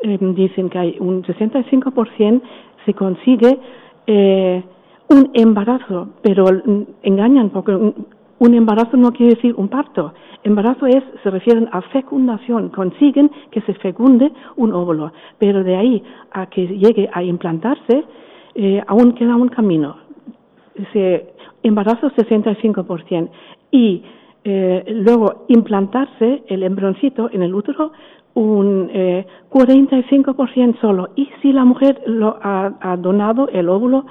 eh, 0.01 0.17
dicen 0.21 0.69
que 0.69 0.79
hay 0.79 0.95
un 1.01 1.23
65% 1.23 2.41
se 2.85 2.93
consigue 2.93 3.59
eh, 4.07 4.63
un 5.09 5.29
embarazo, 5.33 6.07
pero 6.21 6.45
engañan 7.03 7.49
porque 7.49 7.77
un, 8.39 8.53
embarazo 8.53 8.97
no 8.97 9.11
quiere 9.11 9.35
decir 9.35 9.53
un 9.57 9.67
parto. 9.67 10.13
Embarazo 10.43 10.85
es, 10.85 11.03
se 11.23 11.29
refieren 11.29 11.67
a 11.71 11.81
fecundación, 11.81 12.69
consiguen 12.69 13.31
que 13.51 13.61
se 13.61 13.73
fecunde 13.75 14.31
un 14.57 14.73
óvulo, 14.73 15.11
pero 15.39 15.63
de 15.63 15.75
ahí 15.75 16.03
a 16.31 16.47
que 16.47 16.67
llegue 16.67 17.09
a 17.11 17.23
implantarse, 17.23 18.03
eh, 18.55 18.83
aún 18.87 19.13
queda 19.13 19.35
un 19.35 19.49
camino. 19.49 19.97
Se, 20.93 21.33
embarazo 21.63 22.11
65% 22.11 23.29
y 23.71 24.03
eh, 24.43 24.83
luego 24.87 25.45
implantarse 25.47 26.43
el 26.47 26.63
embrioncito 26.63 27.29
en 27.31 27.41
el 27.41 27.55
útero 27.55 27.91
un 28.35 28.89
eh, 28.93 29.25
45% 29.49 30.79
solo. 30.79 31.09
Y 31.15 31.29
si 31.41 31.51
la 31.51 31.65
mujer 31.65 32.01
lo 32.05 32.37
ha, 32.41 32.95
donado 32.97 33.47
el 33.49 33.69
óvulo 33.69 34.05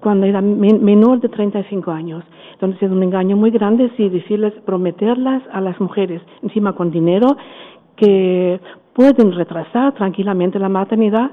cuando 0.00 0.26
era 0.26 0.40
menor 0.40 1.20
de 1.20 1.28
35 1.28 1.90
años. 1.90 2.24
Entonces 2.52 2.82
es 2.82 2.90
un 2.90 3.02
engaño 3.02 3.36
muy 3.36 3.50
grande 3.50 3.90
si 3.96 4.08
decirles, 4.08 4.52
prometerlas 4.64 5.42
a 5.52 5.60
las 5.60 5.80
mujeres, 5.80 6.22
encima 6.42 6.74
con 6.74 6.90
dinero, 6.90 7.36
que 7.96 8.60
pueden 8.92 9.32
retrasar 9.32 9.94
tranquilamente 9.94 10.58
la 10.58 10.68
maternidad 10.68 11.30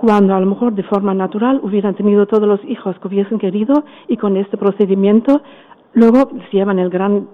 cuando 0.00 0.34
a 0.34 0.40
lo 0.40 0.46
mejor 0.46 0.72
de 0.72 0.82
forma 0.84 1.12
natural 1.12 1.60
hubieran 1.62 1.94
tenido 1.94 2.26
todos 2.26 2.48
los 2.48 2.64
hijos 2.64 2.98
que 2.98 3.08
hubiesen 3.08 3.38
querido 3.38 3.84
y 4.08 4.16
con 4.16 4.36
este 4.38 4.56
procedimiento 4.56 5.42
Luego 5.92 6.30
se 6.50 6.56
llevan 6.56 6.78
el 6.78 6.90
gran 6.90 7.28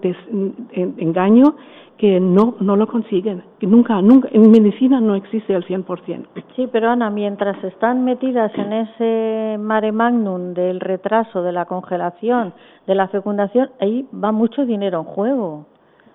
engaño 0.73 1.57
que 1.99 2.21
no, 2.21 2.57
no 2.61 2.77
lo 2.77 2.87
consiguen, 2.87 3.43
que 3.59 3.67
nunca, 3.67 4.01
nunca, 4.03 4.29
en 4.31 4.51
medicina 4.51 5.01
no 5.01 5.15
existe 5.15 5.55
el 5.55 5.65
100%. 5.65 6.27
Sí, 6.55 6.69
pero 6.71 6.91
Ana, 6.91 7.11
mientras 7.11 7.63
están 7.65 8.05
metidas 8.05 8.53
en 8.57 8.73
ese 8.73 9.57
mare 9.59 9.93
magnum 9.93 10.53
del 10.53 10.81
retraso, 10.81 11.43
de 11.43 11.53
la 11.53 11.65
congelación, 11.65 12.53
de 12.87 12.95
la 12.95 13.09
fecundación, 13.09 13.71
ahí 13.81 14.07
va 14.13 14.31
mucho 14.33 14.67
dinero 14.67 14.99
en 14.99 15.05
juego. 15.05 15.67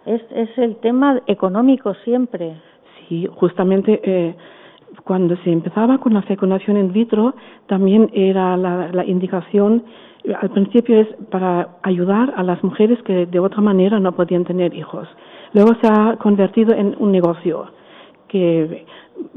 Es, 0.06 0.22
es 0.32 0.56
el 0.58 0.78
tema 0.78 1.22
económico 1.28 1.94
siempre. 2.04 2.62
Sí, 3.08 3.28
justamente 3.36 4.02
eh, 4.04 4.36
cuando 5.04 5.36
se 5.38 5.52
empezaba 5.52 5.98
con 5.98 6.14
la 6.14 6.22
fecundación 6.24 6.78
in 6.78 6.92
vitro, 6.92 7.34
también 7.68 8.10
era 8.14 8.56
la, 8.56 8.90
la 8.92 9.06
indicación 9.06 9.84
al 10.40 10.50
principio 10.52 11.00
es 11.02 11.08
para 11.30 11.78
ayudar 11.84 12.34
a 12.36 12.44
las 12.44 12.64
mujeres 12.64 13.02
que 13.04 13.26
de 13.26 13.40
otra 13.40 13.62
manera 13.62 14.00
no 14.00 14.12
podían 14.12 14.46
tener 14.46 14.74
hijos. 14.74 15.08
Luego 15.54 15.74
se 15.82 15.88
ha 15.88 16.18
convertido 16.18 16.76
en 16.76 16.96
un 17.00 17.12
negocio 17.12 17.66
que 18.28 18.86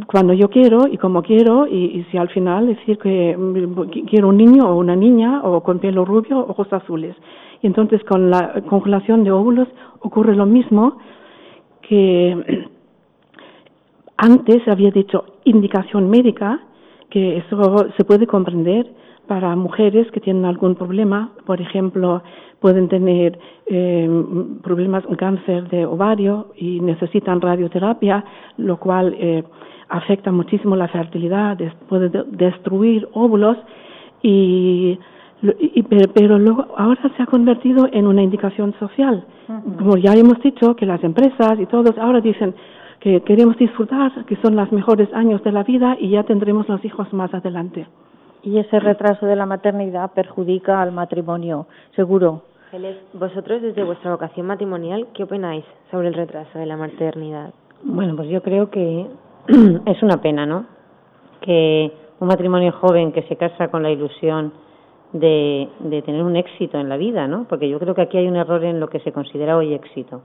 cuando 0.06 0.32
yo 0.32 0.48
quiero 0.48 0.86
y 0.86 0.98
como 0.98 1.22
quiero 1.22 1.66
y, 1.66 2.06
si 2.10 2.16
al 2.16 2.28
final 2.28 2.66
decir 2.66 2.98
que 2.98 3.36
quiero 4.08 4.28
un 4.28 4.36
niño 4.36 4.64
o 4.64 4.76
una 4.76 4.94
niña 4.94 5.40
o 5.42 5.62
con 5.62 5.78
pelo 5.78 6.04
rubio 6.04 6.38
ojos 6.38 6.72
azules. 6.72 7.16
Y 7.62 7.66
entonces 7.66 8.02
con 8.04 8.30
la 8.30 8.62
congelación 8.68 9.24
de 9.24 9.32
óvulos 9.32 9.68
ocurre 10.00 10.36
lo 10.36 10.46
mismo 10.46 10.98
que 11.82 12.68
antes 14.16 14.68
había 14.68 14.90
dicho 14.90 15.24
indicación 15.44 16.08
médica, 16.08 16.60
que 17.10 17.38
eso 17.38 17.88
se 17.96 18.04
puede 18.04 18.26
comprender, 18.26 18.86
para 19.26 19.56
mujeres 19.56 20.10
que 20.10 20.20
tienen 20.20 20.44
algún 20.44 20.74
problema, 20.74 21.32
por 21.46 21.60
ejemplo, 21.60 22.22
pueden 22.60 22.88
tener 22.88 23.38
eh, 23.66 24.08
problemas, 24.62 25.04
un 25.06 25.16
cáncer 25.16 25.68
de 25.68 25.84
ovario 25.86 26.48
y 26.56 26.80
necesitan 26.80 27.40
radioterapia, 27.40 28.24
lo 28.56 28.78
cual 28.78 29.14
eh, 29.18 29.44
afecta 29.88 30.32
muchísimo 30.32 30.76
la 30.76 30.88
fertilidad, 30.88 31.58
puede 31.88 32.10
destruir 32.30 33.08
óvulos 33.12 33.58
y, 34.22 34.98
pero, 36.14 36.38
luego 36.38 36.66
ahora 36.76 37.02
se 37.14 37.22
ha 37.22 37.26
convertido 37.26 37.86
en 37.92 38.06
una 38.06 38.22
indicación 38.22 38.74
social. 38.78 39.26
Como 39.46 39.98
ya 39.98 40.14
hemos 40.14 40.40
dicho 40.40 40.74
que 40.74 40.86
las 40.86 41.04
empresas 41.04 41.60
y 41.60 41.66
todos 41.66 41.98
ahora 41.98 42.22
dicen 42.22 42.54
que 43.00 43.20
queremos 43.20 43.58
disfrutar, 43.58 44.24
que 44.24 44.36
son 44.36 44.56
los 44.56 44.72
mejores 44.72 45.12
años 45.12 45.44
de 45.44 45.52
la 45.52 45.64
vida 45.64 45.98
y 46.00 46.08
ya 46.08 46.22
tendremos 46.22 46.66
los 46.66 46.82
hijos 46.82 47.12
más 47.12 47.34
adelante 47.34 47.86
y 48.44 48.58
ese 48.58 48.78
retraso 48.78 49.26
de 49.26 49.36
la 49.36 49.46
maternidad 49.46 50.12
perjudica 50.12 50.80
al 50.80 50.92
matrimonio, 50.92 51.66
seguro. 51.96 52.42
Vosotros, 53.12 53.62
desde 53.62 53.84
vuestra 53.84 54.10
vocación 54.10 54.46
matrimonial, 54.46 55.06
¿qué 55.14 55.22
opináis 55.22 55.64
sobre 55.90 56.08
el 56.08 56.14
retraso 56.14 56.58
de 56.58 56.66
la 56.66 56.76
maternidad? 56.76 57.54
Bueno, 57.84 58.16
pues 58.16 58.28
yo 58.28 58.42
creo 58.42 58.70
que 58.70 59.06
es 59.86 60.02
una 60.02 60.20
pena, 60.20 60.44
¿no? 60.44 60.66
Que 61.40 61.92
un 62.18 62.28
matrimonio 62.28 62.72
joven 62.72 63.12
que 63.12 63.22
se 63.22 63.36
casa 63.36 63.68
con 63.68 63.82
la 63.82 63.90
ilusión 63.90 64.52
de, 65.12 65.68
de 65.78 66.02
tener 66.02 66.22
un 66.22 66.36
éxito 66.36 66.78
en 66.78 66.88
la 66.88 66.96
vida, 66.96 67.28
¿no? 67.28 67.46
Porque 67.48 67.68
yo 67.68 67.78
creo 67.78 67.94
que 67.94 68.02
aquí 68.02 68.18
hay 68.18 68.26
un 68.26 68.36
error 68.36 68.64
en 68.64 68.80
lo 68.80 68.88
que 68.88 69.00
se 69.00 69.12
considera 69.12 69.56
hoy 69.56 69.72
éxito, 69.72 70.22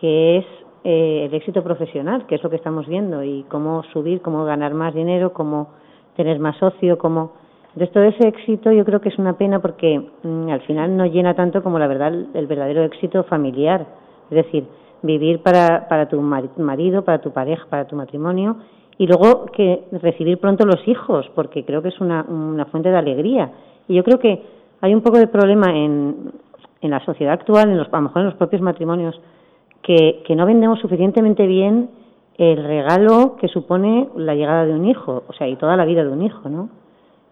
que 0.00 0.38
es 0.38 0.46
eh, 0.82 1.26
el 1.26 1.34
éxito 1.34 1.62
profesional, 1.62 2.26
que 2.26 2.34
es 2.34 2.42
lo 2.42 2.50
que 2.50 2.56
estamos 2.56 2.88
viendo, 2.88 3.22
y 3.22 3.44
cómo 3.44 3.84
subir, 3.92 4.20
cómo 4.22 4.44
ganar 4.44 4.74
más 4.74 4.92
dinero, 4.92 5.32
cómo 5.32 5.68
tener 6.16 6.38
más 6.38 6.56
socio, 6.58 6.98
como... 6.98 7.32
Entonces 7.72 7.92
todo 7.92 8.02
ese 8.02 8.26
éxito 8.26 8.72
yo 8.72 8.84
creo 8.84 9.00
que 9.00 9.10
es 9.10 9.18
una 9.18 9.34
pena 9.34 9.60
porque 9.60 10.00
mm, 10.24 10.48
al 10.48 10.60
final 10.62 10.96
no 10.96 11.06
llena 11.06 11.34
tanto 11.34 11.62
como 11.62 11.78
la 11.78 11.86
verdad 11.86 12.12
el 12.34 12.46
verdadero 12.48 12.82
éxito 12.82 13.22
familiar, 13.24 13.86
es 14.28 14.44
decir, 14.44 14.64
vivir 15.02 15.40
para, 15.40 15.88
para 15.88 16.08
tu 16.08 16.20
marido, 16.20 17.04
para 17.04 17.20
tu 17.20 17.30
pareja, 17.30 17.64
para 17.70 17.86
tu 17.86 17.94
matrimonio 17.94 18.56
y 19.00 19.06
luego 19.06 19.46
que 19.46 19.84
recibir 19.92 20.38
pronto 20.38 20.66
los 20.66 20.86
hijos, 20.86 21.26
porque 21.34 21.64
creo 21.64 21.80
que 21.80 21.88
es 21.88 22.00
una, 22.00 22.22
una 22.28 22.66
fuente 22.66 22.90
de 22.90 22.98
alegría. 22.98 23.50
Y 23.88 23.94
yo 23.94 24.04
creo 24.04 24.18
que 24.18 24.42
hay 24.82 24.94
un 24.94 25.00
poco 25.00 25.18
de 25.18 25.26
problema 25.26 25.74
en, 25.74 26.32
en 26.82 26.90
la 26.90 27.02
sociedad 27.06 27.32
actual, 27.32 27.70
en 27.70 27.78
los, 27.78 27.88
a 27.90 27.96
lo 27.96 28.02
mejor 28.02 28.20
en 28.20 28.26
los 28.26 28.34
propios 28.34 28.60
matrimonios, 28.60 29.18
que, 29.82 30.22
que 30.26 30.36
no 30.36 30.44
vendemos 30.44 30.80
suficientemente 30.80 31.46
bien 31.46 31.88
el 32.40 32.64
regalo 32.64 33.36
que 33.38 33.48
supone 33.48 34.08
la 34.16 34.34
llegada 34.34 34.64
de 34.64 34.72
un 34.72 34.86
hijo, 34.86 35.24
o 35.28 35.32
sea, 35.34 35.46
y 35.46 35.56
toda 35.56 35.76
la 35.76 35.84
vida 35.84 36.02
de 36.02 36.08
un 36.08 36.22
hijo, 36.22 36.48
¿no? 36.48 36.70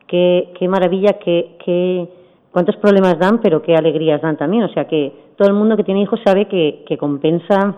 Qué, 0.07 0.53
qué 0.59 0.69
maravilla, 0.69 1.15
qué, 1.15 1.57
qué, 1.65 2.09
cuántos 2.53 2.77
problemas 2.77 3.19
dan, 3.19 3.41
pero 3.41 3.63
qué 3.63 3.75
alegrías 3.75 4.21
dan 4.21 4.37
también, 4.37 4.65
o 4.65 4.69
sea, 4.69 4.87
que 4.87 5.13
todo 5.37 5.49
el 5.49 5.55
mundo 5.55 5.77
que 5.79 5.85
tiene 5.85 6.03
hijos 6.03 6.21
sabe 6.25 6.47
que, 6.47 6.99
compensa 6.99 7.75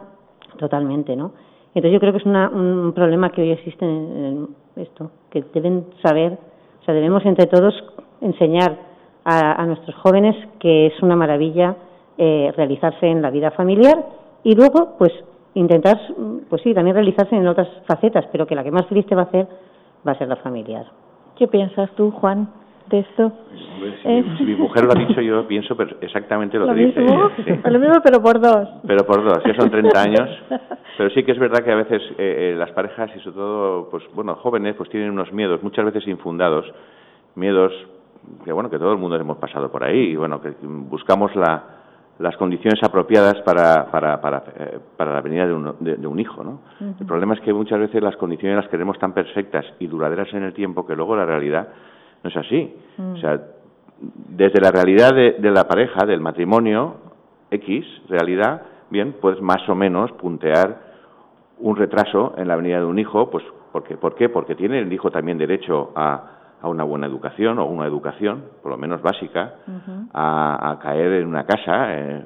totalmente, 0.58 1.14
¿no? 1.14 1.32
Entonces 1.74 1.92
yo 1.92 2.00
creo 2.00 2.12
que 2.12 2.18
es 2.18 2.26
una, 2.26 2.48
un 2.48 2.92
problema 2.94 3.30
que 3.30 3.42
hoy 3.42 3.50
existe 3.52 3.84
en, 3.84 4.48
esto, 4.74 5.12
que 5.30 5.44
deben 5.54 5.86
saber, 6.02 6.36
o 6.80 6.84
sea, 6.84 6.94
debemos 6.94 7.24
entre 7.24 7.46
todos 7.46 7.74
enseñar 8.20 8.76
a, 9.24 9.62
a 9.62 9.66
nuestros 9.66 9.94
jóvenes 9.96 10.34
que 10.58 10.88
es 10.88 11.02
una 11.02 11.14
maravilla 11.14 11.76
eh, 12.18 12.52
realizarse 12.56 13.06
en 13.06 13.22
la 13.22 13.30
vida 13.30 13.50
familiar 13.52 14.04
y 14.42 14.54
luego, 14.54 14.96
pues, 14.98 15.12
intentar, 15.54 15.98
pues 16.48 16.62
sí, 16.62 16.74
también 16.74 16.94
realizarse 16.94 17.36
en 17.36 17.46
otras 17.46 17.68
facetas, 17.86 18.26
pero 18.32 18.46
que 18.46 18.54
la 18.54 18.64
que 18.64 18.70
más 18.70 18.86
feliz 18.86 19.06
te 19.06 19.14
va 19.14 19.22
a 19.22 19.24
hacer 19.26 19.46
va 20.06 20.12
a 20.12 20.18
ser 20.18 20.28
la 20.28 20.36
familiar. 20.36 20.86
¿Qué 21.36 21.48
piensas 21.48 21.90
tú, 21.96 22.10
Juan, 22.10 22.48
de 22.88 23.00
esto? 23.00 23.32
si, 24.02 24.44
mi, 24.44 24.54
mujer 24.54 24.84
lo 24.84 24.92
ha 24.92 25.06
dicho, 25.06 25.20
yo 25.20 25.46
pienso 25.46 25.76
exactamente 26.00 26.58
lo, 26.58 26.66
que 26.66 26.86
dice. 26.86 27.00
Lo 27.00 27.78
mismo, 27.78 27.96
pero 28.04 28.22
por 28.22 28.40
dos. 28.40 28.68
Pero 28.86 29.04
por 29.04 29.24
dos, 29.24 29.42
ya 29.44 29.54
son 29.54 29.70
30 29.70 30.02
años. 30.02 30.28
Pero 30.98 31.08
sí 31.14 31.22
que 31.22 31.32
es 31.32 31.38
verdad 31.38 31.64
que 31.64 31.72
a 31.72 31.76
veces 31.76 32.02
eh, 32.18 32.52
eh, 32.52 32.54
las 32.58 32.72
parejas, 32.72 33.10
y 33.16 33.20
sobre 33.20 33.36
todo, 33.36 33.88
pues 33.90 34.04
bueno, 34.14 34.34
jóvenes, 34.34 34.74
pues 34.76 34.90
tienen 34.90 35.10
unos 35.10 35.32
miedos, 35.32 35.62
muchas 35.62 35.86
veces 35.86 36.06
infundados, 36.06 36.66
miedos 37.36 37.72
que 38.44 38.52
bueno, 38.52 38.70
que 38.70 38.78
todo 38.78 38.92
el 38.92 38.98
mundo 38.98 39.16
hemos 39.16 39.38
pasado 39.38 39.70
por 39.70 39.84
ahí, 39.84 40.10
y 40.10 40.16
bueno, 40.16 40.40
que 40.40 40.52
buscamos 40.62 41.34
la 41.36 41.79
las 42.20 42.36
condiciones 42.36 42.78
apropiadas 42.82 43.40
para, 43.42 43.90
para, 43.90 44.20
para, 44.20 44.44
eh, 44.56 44.78
para 44.96 45.14
la 45.14 45.20
venida 45.22 45.46
de 45.46 45.54
un, 45.54 45.74
de, 45.80 46.06
un 46.06 46.20
hijo. 46.20 46.44
¿no? 46.44 46.60
El 47.00 47.06
problema 47.06 47.34
es 47.34 47.40
que 47.40 47.52
muchas 47.52 47.78
veces 47.78 48.02
las 48.02 48.16
condiciones 48.16 48.56
las 48.56 48.68
queremos 48.68 48.98
tan 48.98 49.14
perfectas 49.14 49.64
y 49.78 49.86
duraderas 49.86 50.28
en 50.34 50.42
el 50.42 50.52
tiempo 50.52 50.86
que 50.86 50.94
luego 50.94 51.16
la 51.16 51.24
realidad 51.24 51.68
no 52.22 52.28
es 52.28 52.36
así. 52.36 52.74
O 52.98 53.16
sea, 53.16 53.40
desde 54.00 54.60
la 54.60 54.70
realidad 54.70 55.14
de, 55.14 55.36
de, 55.38 55.50
la 55.50 55.66
pareja, 55.66 56.04
del 56.04 56.20
matrimonio 56.20 56.96
X, 57.50 57.86
realidad, 58.08 58.62
bien, 58.90 59.16
puedes 59.18 59.40
más 59.40 59.66
o 59.68 59.74
menos 59.74 60.12
puntear 60.12 60.90
un 61.58 61.76
retraso 61.76 62.34
en 62.36 62.48
la 62.48 62.56
venida 62.56 62.78
de 62.78 62.84
un 62.84 62.98
hijo, 62.98 63.30
pues 63.30 63.44
porque, 63.72 63.96
¿por 63.96 64.14
qué? 64.14 64.28
Porque 64.28 64.54
tiene 64.54 64.80
el 64.80 64.92
hijo 64.92 65.10
también 65.10 65.38
derecho 65.38 65.92
a, 65.96 66.39
a 66.62 66.68
una 66.68 66.84
buena 66.84 67.06
educación 67.06 67.58
o 67.58 67.64
una 67.66 67.86
educación, 67.86 68.44
por 68.62 68.70
lo 68.72 68.76
menos 68.76 69.00
básica, 69.02 69.54
a, 70.12 70.78
caer 70.82 71.12
en 71.14 71.26
una 71.26 71.44
casa, 71.44 71.94
eh, 71.94 72.24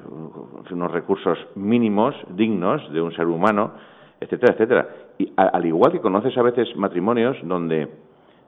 unos 0.71 0.91
recursos 0.91 1.37
mínimos, 1.55 2.15
dignos 2.29 2.81
de 2.91 3.01
un 3.01 3.13
ser 3.13 3.27
humano, 3.27 3.71
etcétera, 4.19 4.53
etcétera. 4.53 4.87
Y 5.17 5.31
al 5.37 5.65
igual 5.65 5.91
que 5.91 6.01
conoces 6.01 6.37
a 6.37 6.41
veces 6.41 6.75
matrimonios 6.75 7.37
donde 7.43 7.89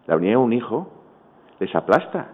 la 0.08 0.16
venida 0.16 0.32
de 0.32 0.38
un 0.38 0.54
hijo 0.54 0.90
les 1.60 1.74
aplasta 1.74 2.30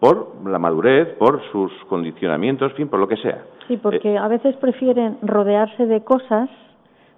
por 0.00 0.46
la 0.46 0.58
madurez, 0.58 1.14
por 1.18 1.40
sus 1.50 1.72
condicionamientos, 1.88 2.72
fin, 2.74 2.88
por 2.88 3.00
lo 3.00 3.08
que 3.08 3.16
sea. 3.16 3.44
Sí, 3.68 3.76
porque 3.76 4.12
eh, 4.12 4.18
a 4.18 4.28
veces 4.28 4.56
prefieren 4.56 5.18
rodearse 5.22 5.86
de 5.86 6.02
cosas, 6.02 6.48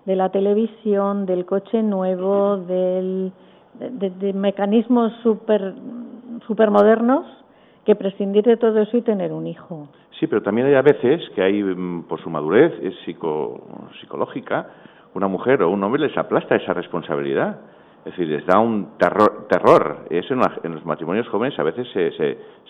de 0.07 0.17
la 0.17 0.31
televisión, 0.31 1.27
del 1.27 1.45
coche 1.45 1.83
nuevo, 1.83 2.57
del, 2.57 3.33
de, 3.79 4.33
mecanismos 4.33 5.12
super, 5.23 5.75
super 6.47 6.71
modernos, 6.71 7.25
que 7.85 7.95
prescindir 7.95 8.45
de 8.45 8.57
todo 8.57 8.79
eso 8.81 8.97
y 8.97 9.03
tener 9.03 9.33
un 9.33 9.47
hijo. 9.47 9.88
Sí, 10.19 10.27
pero 10.27 10.43
también 10.43 10.67
hay 10.67 10.75
a 10.75 10.83
veces 10.83 11.23
que 11.35 11.43
hay, 11.43 11.62
mm, 11.62 12.03
por 12.03 12.21
su 12.21 12.29
madurez 12.29 12.73
es 12.83 12.95
psico, 13.05 13.62
psicológica, 14.01 14.67
una 15.14 15.29
mujer 15.29 15.62
o 15.62 15.71
un 15.71 15.83
hombre 15.83 16.03
les 16.03 16.17
aplasta 16.17 16.57
esa 16.57 16.75
responsabilidad. 16.75 17.61
Es 18.05 18.17
decir, 18.17 18.29
les 18.29 18.47
da 18.47 18.59
un 18.59 18.97
terror. 18.99 19.47
terror. 19.49 20.07
Eso 20.09 20.35
en, 20.35 20.75
los 20.75 20.85
matrimonios 20.87 21.29
jóvenes 21.29 21.59
a 21.59 21.62
veces 21.62 21.87
se, 21.93 22.11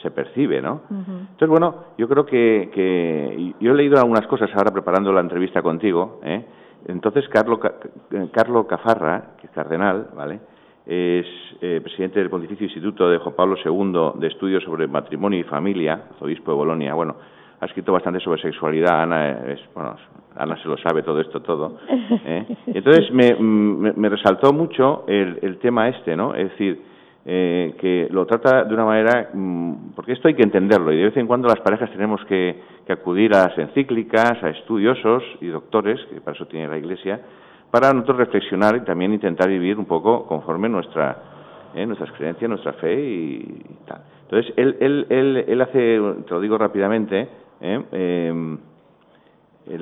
se, 0.03 0.11
percibe, 0.11 0.61
¿no? 0.61 0.83
Entonces, 0.90 1.49
bueno, 1.49 1.85
yo 1.97 2.09
creo 2.09 2.25
que, 2.25 2.71
que. 2.73 3.55
Yo 3.61 3.73
he 3.73 3.75
leído 3.75 3.99
algunas 3.99 4.27
cosas 4.27 4.51
ahora 4.55 4.73
preparando 4.73 5.12
la 5.12 5.21
entrevista 5.21 5.62
contigo. 5.62 6.21
¿eh? 6.25 6.44
Entonces, 6.87 7.29
Carlo, 7.29 7.61
Carlo 8.33 8.66
Cafarra, 8.66 9.37
que 9.38 9.47
es 9.47 9.53
cardenal, 9.53 10.09
¿vale? 10.16 10.40
Es 10.88 11.27
eh, 11.61 11.83
presidente 11.83 12.18
del 12.18 12.31
Pontificio 12.31 12.64
Instituto 12.64 13.11
de 13.11 13.18
Juan 13.18 13.35
Pablo 13.35 13.57
II 13.62 14.18
de 14.18 14.29
Estudios 14.29 14.64
sobre 14.64 14.87
Matrimonio 14.87 15.38
y 15.38 15.42
Familia, 15.42 16.05
obispo 16.18 16.53
de 16.53 16.57
Bolonia. 16.57 16.94
Bueno, 16.94 17.14
ha 17.61 17.66
escrito 17.66 17.92
bastante 17.92 18.20
sobre 18.20 18.40
sexualidad. 18.40 19.03
Ana, 19.03 19.33
es, 19.53 19.61
bueno, 19.74 19.96
Ana 20.35 20.57
se 20.62 20.66
lo 20.66 20.79
sabe 20.79 21.03
todo 21.03 21.20
esto, 21.20 21.42
todo. 21.42 21.79
¿eh? 22.24 22.46
Entonces 22.68 23.12
me, 23.12 23.35
me, 23.35 24.09
resaltó 24.09 24.55
mucho 24.55 25.05
el, 25.07 25.38
el, 25.42 25.59
tema 25.59 25.90
este, 25.90 26.16
¿no? 26.16 26.35
Es 26.35 26.53
decir, 26.53 26.81
eh, 27.27 27.74
que 27.79 28.09
lo 28.11 28.24
trata 28.24 28.64
de 28.64 28.72
una 28.72 28.87
manera, 28.87 29.29
mm, 29.35 29.90
porque 29.94 30.12
esto 30.12 30.29
hay 30.29 30.35
que 30.35 30.42
entenderlo 30.42 30.90
y 30.90 30.96
de 30.96 31.05
vez 31.05 31.16
en 31.18 31.27
cuando 31.27 31.48
las 31.48 31.61
parejas 31.61 31.90
tenemos 31.90 32.24
que, 32.24 32.62
que 32.87 32.92
acudir 32.94 33.35
a 33.35 33.48
las 33.48 33.59
encíclicas, 33.59 34.42
a 34.42 34.48
estudiosos 34.48 35.22
y 35.42 35.48
doctores, 35.48 36.01
que 36.07 36.22
para 36.22 36.35
eso 36.35 36.46
tiene 36.46 36.66
la 36.66 36.79
Iglesia, 36.79 37.20
para 37.70 37.92
nosotros 37.92 38.18
reflexionar 38.18 38.76
y 38.76 38.81
también 38.81 39.12
intentar 39.12 39.48
vivir 39.48 39.78
un 39.78 39.87
poco 39.87 40.26
conforme 40.26 40.68
nuestra, 40.68 41.16
¿eh? 41.74 41.87
nuestras 41.87 42.11
creencias, 42.12 42.48
nuestra 42.48 42.72
fe 42.74 42.94
y, 42.94 43.64
tal. 43.87 44.02
Entonces, 44.22 44.52
él, 44.57 44.76
él, 44.81 45.07
él, 45.09 45.44
él 45.48 45.61
hace, 45.62 46.00
te 46.26 46.35
lo 46.35 46.40
digo 46.40 46.59
rápidamente, 46.59 47.28
¿eh? 47.61 47.83
eh 47.92 48.54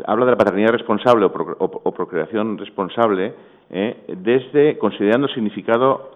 habla 0.07 0.25
de 0.25 0.31
la 0.33 0.37
paternidad 0.37 0.73
responsable 0.73 1.27
o, 1.27 1.93
procreación 1.93 2.59
responsable 2.59 3.35
¿eh? 3.71 4.17
desde 4.19 4.79
considerando 4.79 5.29
el 5.29 5.35
significado 5.35 6.11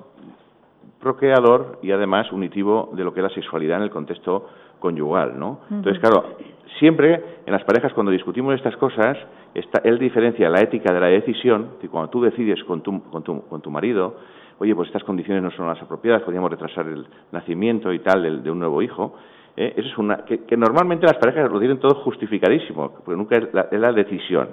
procreador 1.00 1.78
y 1.82 1.92
además 1.92 2.30
unitivo 2.32 2.90
de 2.92 3.04
lo 3.04 3.14
que 3.14 3.20
es 3.20 3.24
la 3.24 3.34
sexualidad 3.34 3.78
en 3.78 3.84
el 3.84 3.90
contexto 3.90 4.48
conyugal, 4.80 5.38
¿no? 5.38 5.60
Entonces, 5.70 6.00
claro, 6.00 6.36
siempre 6.78 7.22
en 7.46 7.52
las 7.52 7.62
parejas 7.64 7.92
cuando 7.92 8.10
discutimos 8.10 8.54
estas 8.54 8.76
cosas, 8.76 9.16
está, 9.54 9.80
él 9.84 9.98
diferencia 9.98 10.50
la 10.50 10.60
ética 10.60 10.92
de 10.92 11.00
la 11.00 11.06
decisión, 11.06 11.76
que 11.80 11.88
cuando 11.88 12.10
tú 12.10 12.22
decides 12.22 12.64
con 12.64 12.82
tu, 12.82 13.02
con 13.10 13.22
tu, 13.22 13.42
con 13.46 13.60
tu 13.60 13.70
marido, 13.70 14.16
oye, 14.58 14.74
pues 14.74 14.88
estas 14.88 15.04
condiciones 15.04 15.42
no 15.42 15.50
son 15.52 15.66
las 15.66 15.80
apropiadas, 15.80 16.22
podríamos 16.22 16.50
retrasar 16.50 16.86
el 16.88 17.06
nacimiento 17.30 17.92
y 17.92 18.00
tal 18.00 18.42
de 18.42 18.50
un 18.50 18.58
nuevo 18.58 18.82
hijo, 18.82 19.14
¿eh? 19.56 19.74
eso 19.76 19.88
es 19.88 19.98
una 19.98 20.24
que, 20.24 20.56
normalmente 20.56 21.06
las 21.06 21.18
parejas 21.18 21.50
lo 21.50 21.58
tienen 21.58 21.78
todo 21.78 21.94
justificadísimo, 22.02 22.92
porque 22.92 23.16
nunca 23.16 23.36
es 23.36 23.48
la, 23.72 23.92
decisión. 23.92 24.48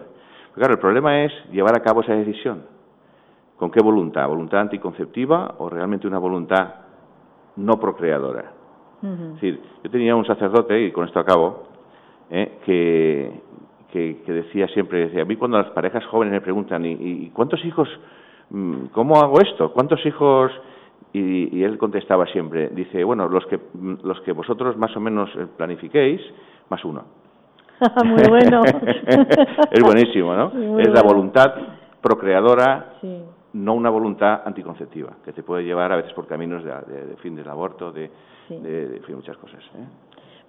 claro, 0.54 0.74
el 0.74 0.80
problema 0.80 1.24
es 1.24 1.32
llevar 1.52 1.78
a 1.78 1.82
cabo 1.82 2.02
esa 2.02 2.14
decisión. 2.14 2.64
¿Con 3.58 3.72
qué 3.72 3.82
voluntad? 3.82 4.28
¿Voluntad 4.28 4.60
anticonceptiva 4.60 5.56
o 5.58 5.70
realmente 5.70 6.08
una 6.08 6.20
voluntad 6.20 6.76
no 7.56 7.80
procreadora? 7.80 8.57
Es 9.14 9.34
decir, 9.34 9.60
yo 9.84 9.90
tenía 9.90 10.16
un 10.16 10.26
sacerdote, 10.26 10.82
y 10.82 10.92
con 10.92 11.06
esto 11.06 11.20
acabo, 11.20 11.64
¿eh? 12.30 12.60
que, 12.66 13.42
que, 13.92 14.32
decía 14.32 14.68
siempre, 14.68 15.08
decía, 15.08 15.24
a 15.24 15.26
mí 15.26 15.36
cuando 15.36 15.58
las 15.58 15.72
parejas 15.72 16.06
jóvenes 16.06 16.34
me 16.34 16.42
preguntan, 16.42 16.86
y 16.86 17.30
cuántos 17.34 17.64
hijos, 17.66 17.90
mm, 18.50 18.88
cómo 18.92 19.18
hago 19.18 19.42
esto? 19.42 19.72
¿Cuántos 19.72 20.06
hijos 20.06 20.52
y, 21.14 21.64
él 21.64 21.78
contestaba 21.78 22.26
siempre, 22.28 22.70
dice, 22.70 23.04
bueno, 23.04 23.28
los 23.28 23.46
que, 23.48 23.60
los 24.04 24.20
que 24.22 24.32
vosotros 24.32 24.78
más 24.78 24.96
o 24.96 25.00
menos 25.00 25.30
eh, 25.36 25.48
planifiquéis, 25.58 26.22
más 26.70 26.84
uno. 26.84 27.04
Muy 28.06 28.24
bueno. 28.30 28.62
es 29.72 29.84
buenísimo, 29.84 30.34
¿no? 30.34 30.52
es 30.80 30.90
la 30.90 31.02
voluntad 31.02 31.54
procreadora, 32.02 32.94
no 33.64 33.74
una 33.74 33.90
voluntad 33.90 34.42
anticonceptiva, 34.46 35.14
que 35.24 35.34
te 35.34 35.44
puede 35.44 35.64
llevar 35.64 35.92
a 35.92 35.98
veces 35.98 36.14
por 36.14 36.28
caminos 36.28 36.64
de, 36.64 37.16
fin 37.22 37.36
del 37.36 37.50
aborto, 37.50 37.92
de, 37.92 38.10
de, 38.50 39.02
fin, 39.06 39.16
muchas 39.16 39.38
cosas. 39.38 39.64
¿eh? 39.76 39.86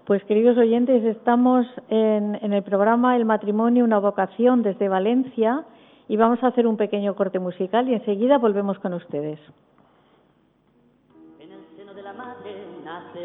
Pues 0.04 0.22
queridos 0.24 0.56
oyentes, 0.56 1.04
estamos 1.04 1.66
en, 1.88 2.38
en 2.40 2.52
el 2.52 2.62
programa 2.62 3.16
El 3.16 3.24
matrimonio, 3.24 3.84
una 3.84 3.98
vocación 3.98 4.62
desde 4.62 4.88
Valencia 4.88 5.64
y 6.08 6.16
vamos 6.16 6.42
a 6.42 6.48
hacer 6.48 6.66
un 6.66 6.76
pequeño 6.76 7.14
corte 7.14 7.38
musical 7.38 7.88
y 7.88 7.94
enseguida 7.94 8.38
volvemos 8.38 8.78
con 8.78 8.94
ustedes. 8.94 9.38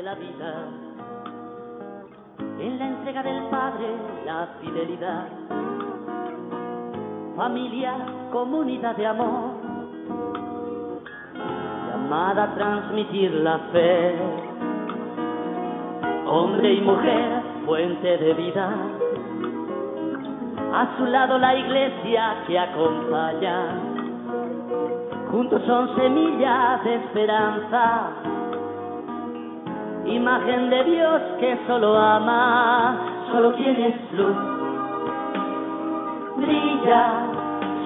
la 0.04 0.16
vida. 0.16 0.68
En 2.60 2.80
la 2.80 2.88
entrega 2.88 3.24
del 3.24 3.44
Padre, 3.50 3.88
la 4.26 4.56
fidelidad. 4.60 5.28
Familia, 7.36 8.06
comunidad 8.32 8.96
de 8.98 9.06
amor. 9.06 9.63
Llamada 12.04 12.54
transmitir 12.56 13.32
la 13.32 13.60
fe. 13.72 14.16
Hombre 16.28 16.74
y 16.74 16.82
mujer, 16.82 17.42
fuente 17.66 18.18
de 18.18 18.34
vida. 18.34 18.70
A 20.74 20.98
su 20.98 21.06
lado 21.06 21.38
la 21.38 21.56
iglesia 21.56 22.44
que 22.46 22.60
acompaña. 22.60 23.80
Juntos 25.32 25.62
son 25.66 25.96
semillas 25.96 26.84
de 26.84 26.96
esperanza 26.96 28.10
imagen 30.06 30.70
de 30.70 30.84
Dios 30.84 31.22
que 31.40 31.58
solo 31.68 31.98
ama, 31.98 32.98
solo 33.32 33.54
tienes 33.54 33.96
luz. 34.12 34.36
Brilla, 36.36 37.14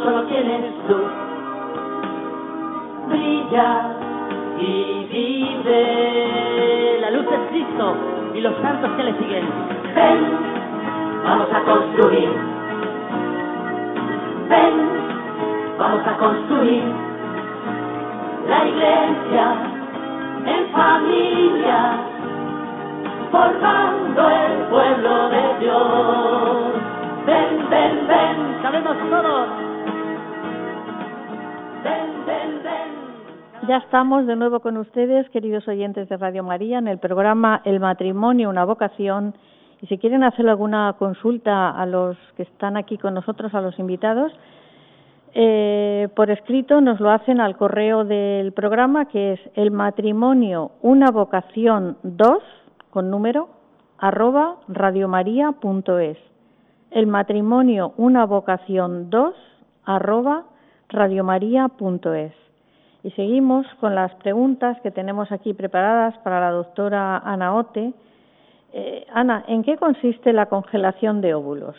solo 0.04 0.24
tienes 0.24 0.74
luz. 0.90 1.12
Brilla 3.10 3.97
y 4.60 5.08
vive. 5.12 5.82
La 7.02 7.12
luz 7.12 7.26
es 7.26 7.40
Cristo 7.50 7.96
y 8.34 8.42
los 8.42 8.56
santos 8.62 8.92
que 8.98 9.04
le 9.04 9.14
siguen. 9.18 9.46
Ven, 9.96 10.20
vamos 11.24 11.48
a 11.54 11.62
construir. 11.62 12.30
Ven, 14.50 14.74
vamos 15.78 16.08
a 16.08 16.18
construir 16.18 16.84
la 18.48 18.66
iglesia 18.66 19.56
en 20.46 20.72
familia 20.72 21.98
formando 23.32 24.30
el 24.30 24.54
pueblo 24.70 25.30
de 25.30 25.60
Dios. 25.60 26.58
Ven, 27.26 27.70
ven, 27.70 28.08
ven, 28.08 28.62
sabemos 28.62 28.98
todos. 29.10 29.48
Ven, 31.84 32.26
ven, 32.26 32.64
ven. 32.64 32.97
Ya 33.66 33.78
estamos 33.78 34.28
de 34.28 34.36
nuevo 34.36 34.60
con 34.60 34.78
ustedes, 34.78 35.28
queridos 35.32 35.68
oyentes 35.68 36.08
de 36.08 36.18
Radio 36.18 36.44
María, 36.44 36.78
en 36.78 36.88
el 36.88 37.00
programa 37.00 37.62
El 37.66 37.80
matrimonio, 37.80 38.50
una 38.50 38.64
vocación. 38.64 39.34
Y 39.82 39.88
si 39.88 39.98
quieren 39.98 40.24
hacer 40.24 40.48
alguna 40.48 40.96
consulta 41.00 41.72
a 41.72 41.86
los 41.88 42.16
que 42.38 42.44
están 42.44 42.78
aquí 42.78 42.98
con 42.98 43.16
nosotros, 43.16 43.54
a 43.56 43.62
los 43.62 43.78
invitados, 43.80 44.32
eh, 45.34 46.08
por 46.16 46.30
escrito 46.30 46.82
nos 46.82 47.00
lo 47.00 47.10
hacen 47.10 47.42
al 47.42 47.58
correo 47.58 48.06
del 48.06 48.54
programa 48.54 49.06
que 49.06 49.34
es 49.34 49.40
el 49.56 49.72
matrimonio 49.72 50.72
una 50.82 51.12
vocación 51.12 51.98
2 52.04 52.38
con 52.92 53.10
número 53.10 53.50
arroba 53.98 54.58
radiomaria.es. 54.68 56.18
El 56.92 57.08
matrimonio, 57.08 57.94
una 57.98 58.26
vocación 58.26 59.10
2 59.10 59.34
arroba 59.84 60.46
radiomaria.es. 60.90 62.47
Y 63.04 63.12
seguimos 63.12 63.66
con 63.80 63.96
las 63.96 64.14
preguntas 64.16 64.80
que 64.82 64.92
tenemos 64.92 65.32
aquí 65.32 65.54
preparadas 65.54 66.18
para 66.20 66.40
la 66.40 66.52
doctora 66.52 67.18
Ana 67.20 67.56
Ote. 67.56 67.94
Eh, 68.74 69.06
Ana, 69.14 69.44
¿en 69.48 69.64
qué 69.64 69.78
consiste 69.78 70.34
la 70.34 70.48
congelación 70.48 71.22
de 71.22 71.34
óvulos? 71.34 71.76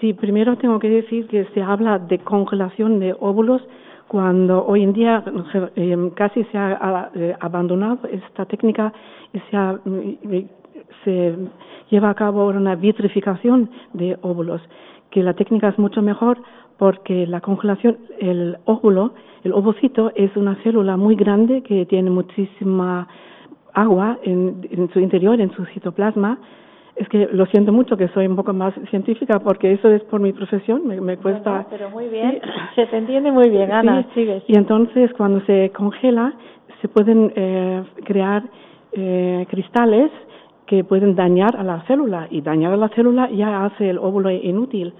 Sí, 0.00 0.14
primero 0.14 0.56
tengo 0.56 0.78
que 0.78 0.88
decir 0.88 1.28
que 1.28 1.44
se 1.54 1.62
habla 1.62 1.98
de 1.98 2.18
congelación 2.18 2.98
de 2.98 3.14
óvulos 3.18 3.62
cuando 4.08 4.66
hoy 4.66 4.82
en 4.82 4.92
día 4.92 5.24
eh, 5.76 6.10
casi 6.14 6.44
se 6.44 6.58
ha 6.58 7.10
eh, 7.14 7.36
abandonado 7.40 8.06
esta 8.08 8.44
técnica 8.44 8.92
y 9.32 9.38
se, 9.38 9.56
ha, 9.56 9.72
mm, 9.84 10.48
se 11.04 11.36
lleva 11.90 12.10
a 12.10 12.14
cabo 12.14 12.48
una 12.48 12.74
vitrificación 12.74 13.70
de 13.92 14.18
óvulos, 14.22 14.60
que 15.10 15.22
la 15.22 15.34
técnica 15.34 15.68
es 15.68 15.78
mucho 15.78 16.02
mejor 16.02 16.38
porque 16.78 17.26
la 17.26 17.40
congelación, 17.40 17.98
el 18.18 18.56
óvulo, 18.64 19.12
el 19.44 19.52
ovocito 19.52 20.12
es 20.14 20.36
una 20.36 20.54
célula 20.62 20.96
muy 20.96 21.16
grande 21.16 21.62
que 21.62 21.86
tiene 21.86 22.10
muchísima 22.10 23.08
agua 23.74 24.18
en, 24.22 24.68
en 24.70 24.90
su 24.92 25.00
interior, 25.00 25.40
en 25.40 25.50
su 25.52 25.64
citoplasma, 25.66 26.38
es 26.94 27.08
que 27.08 27.28
lo 27.32 27.46
siento 27.46 27.72
mucho 27.72 27.96
que 27.96 28.08
soy 28.08 28.26
un 28.26 28.36
poco 28.36 28.52
más 28.52 28.74
científica 28.90 29.38
porque 29.40 29.72
eso 29.72 29.88
es 29.88 30.02
por 30.04 30.20
mi 30.20 30.32
profesión, 30.32 30.86
me, 30.86 31.00
me 31.00 31.16
cuesta. 31.16 31.66
pero 31.70 31.88
muy 31.90 32.08
bien, 32.08 32.40
se 32.74 32.86
te 32.86 32.96
entiende 32.98 33.32
muy 33.32 33.48
bien, 33.48 33.72
Ana. 33.72 34.06
Sí, 34.14 34.28
Y 34.46 34.56
entonces 34.56 35.10
cuando 35.14 35.40
se 35.46 35.70
congela 35.70 36.34
se 36.80 36.88
pueden 36.88 37.32
eh, 37.34 37.82
crear 38.04 38.42
eh, 38.92 39.46
cristales 39.48 40.10
que 40.72 40.84
pueden 40.84 41.14
dañar 41.14 41.54
a 41.54 41.62
la 41.62 41.82
célula 41.82 42.28
y 42.30 42.40
dañar 42.40 42.72
a 42.72 42.78
la 42.78 42.88
célula 42.88 43.28
ya 43.30 43.66
hace 43.66 43.90
el 43.90 43.98
óvulo 43.98 44.30
inútil. 44.30 44.94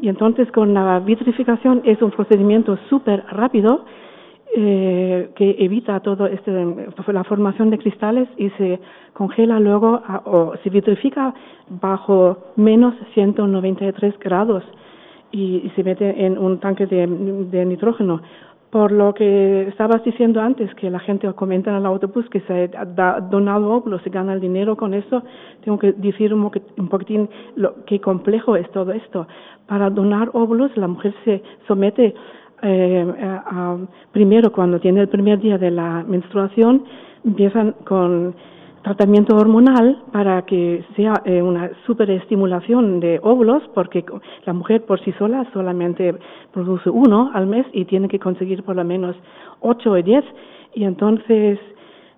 Y 0.00 0.08
entonces 0.08 0.50
con 0.52 0.72
la 0.72 1.00
vitrificación 1.00 1.82
es 1.84 2.00
un 2.00 2.10
procedimiento 2.12 2.78
súper 2.88 3.26
rápido 3.30 3.84
eh, 4.56 5.28
que 5.36 5.54
evita 5.58 6.00
todo 6.00 6.24
este 6.28 6.50
la 7.12 7.24
formación 7.24 7.68
de 7.68 7.76
cristales 7.76 8.26
y 8.38 8.48
se 8.56 8.80
congela 9.12 9.60
luego 9.60 10.00
o 10.24 10.54
se 10.64 10.70
vitrifica 10.70 11.34
bajo 11.68 12.38
menos 12.56 12.94
193 13.12 14.18
grados 14.20 14.64
y, 15.30 15.70
se 15.76 15.84
mete 15.84 16.24
en 16.24 16.38
un 16.38 16.58
tanque 16.58 16.86
de, 16.86 17.06
nitrógeno. 17.66 18.22
Por 18.70 18.92
lo 18.92 19.14
que 19.14 19.68
estabas 19.68 20.04
diciendo 20.04 20.42
antes, 20.42 20.74
que 20.74 20.90
la 20.90 20.98
gente 20.98 21.32
comenta 21.32 21.70
en 21.70 21.76
el 21.78 21.86
autobús 21.86 22.28
que 22.28 22.40
se 22.40 22.70
ha 22.76 22.84
donado 23.20 23.70
óvulos, 23.70 24.02
se 24.02 24.10
gana 24.10 24.34
el 24.34 24.40
dinero 24.40 24.76
con 24.76 24.92
eso, 24.92 25.22
tengo 25.64 25.78
que 25.78 25.92
decir 25.92 26.34
un, 26.34 26.50
poquitín 26.90 27.30
lo, 27.56 27.84
qué 27.86 27.98
complejo 27.98 28.56
es 28.56 28.70
todo 28.72 28.92
esto. 28.92 29.26
Para 29.66 29.88
donar 29.88 30.28
óvulos, 30.34 30.76
la 30.76 30.86
mujer 30.86 31.14
se 31.24 31.42
somete 31.66 32.14
eh, 32.60 33.06
primero 34.12 34.52
cuando 34.52 34.78
tiene 34.80 35.00
el 35.00 35.08
primer 35.08 35.40
día 35.40 35.56
de 35.56 35.70
la 35.70 36.04
menstruación, 36.06 36.84
empiezan 37.24 37.74
con 37.84 38.34
tratamiento 38.88 39.36
hormonal 39.36 40.02
para 40.12 40.40
que 40.46 40.82
sea 40.96 41.12
eh, 41.26 41.42
una 41.42 41.70
superestimulación 41.84 43.00
de 43.00 43.20
óvulos, 43.22 43.62
porque 43.74 44.02
la 44.46 44.54
mujer 44.54 44.86
por 44.86 44.98
sí 45.04 45.12
sola 45.18 45.46
solamente 45.52 46.14
produce 46.52 46.88
uno 46.88 47.30
al 47.34 47.46
mes 47.46 47.66
y 47.72 47.84
tiene 47.84 48.08
que 48.08 48.18
conseguir 48.18 48.62
por 48.62 48.76
lo 48.76 48.84
menos 48.84 49.14
ocho 49.60 49.90
o 49.90 50.02
diez, 50.02 50.24
y 50.74 50.84
entonces 50.84 51.58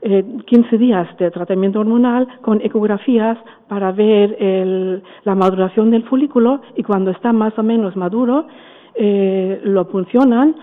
eh, 0.03 0.25
15 0.47 0.79
días 0.79 1.09
de 1.19 1.33
tratamiento 1.33 1.81
hormonal 1.81 2.29
con 2.41 2.61
ecografías 2.63 3.37
para 3.69 3.91
ver 3.91 4.37
el, 4.39 5.03
la 5.25 5.35
maduración 5.35 5.91
del 5.91 6.05
folículo 6.05 6.61
y 6.77 6.85
cuando 6.85 7.11
está 7.11 7.33
más 7.33 7.59
o 7.59 7.65
menos 7.65 7.97
maduro, 7.97 8.47
eh, 8.95 9.61
lo 9.65 9.87
funcionan, 9.87 10.55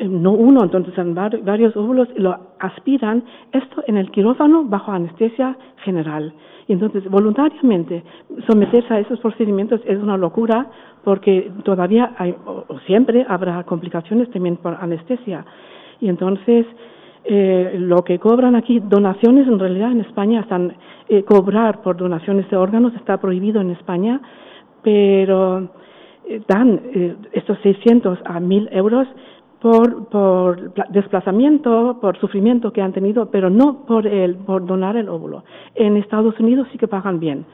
no 0.00 0.32
uno, 0.32 0.62
entonces 0.62 0.96
en 0.98 1.14
varios 1.14 1.76
óvulos, 1.76 2.08
lo 2.16 2.36
aspiran, 2.58 3.24
esto 3.52 3.82
en 3.86 3.96
el 3.96 4.10
quirófano 4.10 4.64
bajo 4.64 4.92
anestesia 4.92 5.56
general. 5.84 6.32
Y 6.68 6.72
entonces, 6.72 7.08
voluntariamente, 7.08 8.02
someterse 8.46 8.92
a 8.92 8.98
esos 8.98 9.20
procedimientos 9.20 9.80
es 9.86 9.98
una 9.98 10.16
locura 10.16 10.66
porque 11.04 11.52
todavía 11.62 12.14
hay, 12.18 12.34
o 12.44 12.78
siempre 12.86 13.24
habrá 13.28 13.62
complicaciones 13.62 14.28
también 14.30 14.56
por 14.56 14.74
anestesia. 14.74 15.44
Y 16.00 16.08
entonces, 16.08 16.66
eh, 17.24 17.76
lo 17.78 18.02
que 18.02 18.18
cobran 18.18 18.56
aquí, 18.56 18.80
donaciones 18.80 19.46
en 19.46 19.58
realidad 19.58 19.92
en 19.92 20.00
España 20.00 20.40
están, 20.40 20.74
eh, 21.08 21.22
cobrar 21.22 21.82
por 21.82 21.96
donaciones 21.96 22.50
de 22.50 22.56
órganos 22.56 22.92
está 22.94 23.18
prohibido 23.18 23.60
en 23.60 23.70
España, 23.70 24.20
pero 24.82 25.68
eh, 26.28 26.42
dan 26.48 26.80
eh, 26.92 27.14
estos 27.32 27.56
600 27.62 28.18
a 28.24 28.40
1000 28.40 28.68
euros 28.72 29.06
por, 29.60 30.08
por 30.08 30.74
desplazamiento, 30.90 31.98
por 32.00 32.18
sufrimiento 32.18 32.72
que 32.72 32.82
han 32.82 32.92
tenido, 32.92 33.30
pero 33.30 33.50
no 33.50 33.86
por, 33.86 34.06
el, 34.06 34.36
por 34.36 34.66
donar 34.66 34.96
el 34.96 35.08
óvulo. 35.08 35.44
En 35.74 35.96
Estados 35.96 36.38
Unidos 36.38 36.68
sí 36.72 36.78
que 36.78 36.88
pagan 36.88 37.20
bien, 37.20 37.46